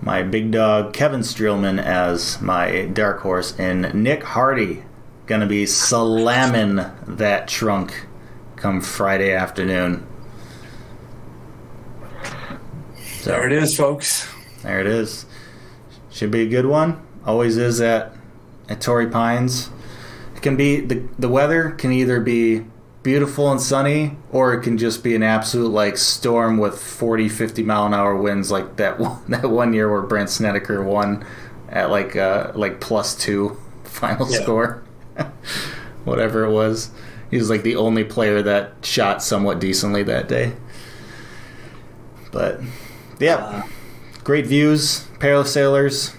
my 0.02 0.24
big 0.24 0.52
dog, 0.52 0.94
Kevin 0.94 1.22
Streelman 1.22 1.82
as 1.82 2.42
my 2.42 2.86
dark 2.86 3.20
horse, 3.20 3.58
and 3.60 3.94
Nick 3.94 4.24
Hardy 4.24 4.84
gonna 5.26 5.48
be 5.48 5.66
slamming 5.66 6.78
that 7.08 7.48
trunk 7.48 8.08
come 8.56 8.82
Friday 8.82 9.34
afternoon. 9.34 10.08
So 13.20 13.32
there. 13.32 13.46
It 13.48 13.52
is, 13.52 13.76
folks. 13.76 14.28
there 14.64 14.80
it 14.80 14.88
is. 14.88 15.26
Should 16.10 16.32
be 16.32 16.42
a 16.42 16.50
good 16.50 16.66
one. 16.66 17.06
Always 17.26 17.58
is 17.58 17.82
at 17.82 18.14
at 18.70 18.80
Torrey 18.82 19.08
Pines. 19.08 19.70
It 20.36 20.42
can 20.42 20.56
be 20.56 20.80
the 20.80 21.04
the 21.18 21.28
weather 21.30 21.72
can 21.72 21.92
either 21.92 22.20
be 22.22 22.66
beautiful 23.04 23.50
and 23.52 23.62
sunny 23.62 24.18
or 24.32 24.54
it 24.54 24.62
can 24.62 24.78
just 24.78 25.04
be 25.04 25.16
an 25.16 25.24
absolute 25.24 25.70
like 25.70 25.98
storm 25.98 26.58
with 26.58 26.78
40 26.80 27.30
50 27.30 27.64
mile 27.64 27.86
an 27.86 27.94
hour 27.94 28.16
winds 28.16 28.52
like 28.52 28.76
that 28.76 29.00
one, 29.00 29.20
that 29.30 29.50
one 29.50 29.74
year 29.74 29.90
where 29.92 30.02
Brandt 30.02 30.30
Snedeker 30.30 30.84
won 30.84 31.26
at 31.70 31.90
like 31.90 32.16
uh 32.16 32.52
like 32.56 32.80
plus 32.80 33.16
2 33.16 33.58
final 33.84 34.30
Yeah. 34.32 34.42
score. 34.42 34.84
Whatever 36.06 36.44
it 36.46 36.52
was. 36.52 36.92
He 37.32 37.38
was 37.38 37.50
like 37.50 37.64
the 37.64 37.76
only 37.76 38.04
player 38.04 38.42
that 38.42 38.74
shot 38.84 39.22
somewhat 39.22 39.60
decently 39.60 40.04
that 40.04 40.28
day. 40.28 40.54
But 42.32 42.62
yeah, 43.20 43.36
Uh, 43.38 43.64
great 44.24 44.46
views, 44.48 45.06
pair 45.20 45.36
of 45.36 45.48
sailors 45.48 46.14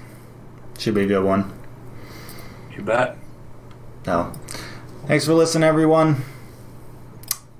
Should 0.79 0.95
be 0.95 1.03
a 1.03 1.07
good 1.07 1.25
one. 1.25 1.53
You 2.81 2.87
bet. 2.87 3.19
So, 4.07 4.33
thanks 5.07 5.27
for 5.27 5.35
listening, 5.35 5.65
everyone. 5.65 6.25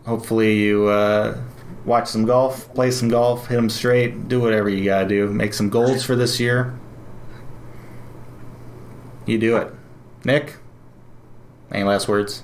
Hopefully, 0.07 0.57
you 0.57 0.87
uh, 0.87 1.39
watch 1.85 2.09
some 2.09 2.25
golf, 2.25 2.73
play 2.73 2.91
some 2.91 3.11
golf, 3.11 3.47
hit 3.47 3.57
them 3.57 3.69
straight, 3.69 4.29
do 4.29 4.41
whatever 4.41 4.71
you 4.71 4.83
gotta 4.83 5.07
do. 5.07 5.29
Make 5.29 5.53
some 5.53 5.69
goals 5.69 6.03
for 6.03 6.17
this 6.17 6.41
year. 6.41 6.75
You 9.27 9.37
do 9.37 9.59
it. 9.59 9.75
Nic, 10.25 10.57
any 11.71 11.85
last 11.85 12.09
words? 12.09 12.43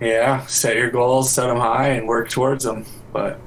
Yeah, 0.00 0.46
set 0.46 0.76
your 0.76 0.92
goals, 0.92 1.32
set 1.32 1.48
them 1.48 1.58
high, 1.58 1.88
and 1.88 2.06
work 2.06 2.30
towards 2.30 2.62
them. 2.62 2.86
But 3.12 3.40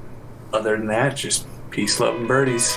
other 0.52 0.76
than 0.76 0.88
that, 0.88 1.16
just 1.16 1.46
peace, 1.70 1.98
love, 2.00 2.16
and 2.16 2.28
birdies. 2.28 2.76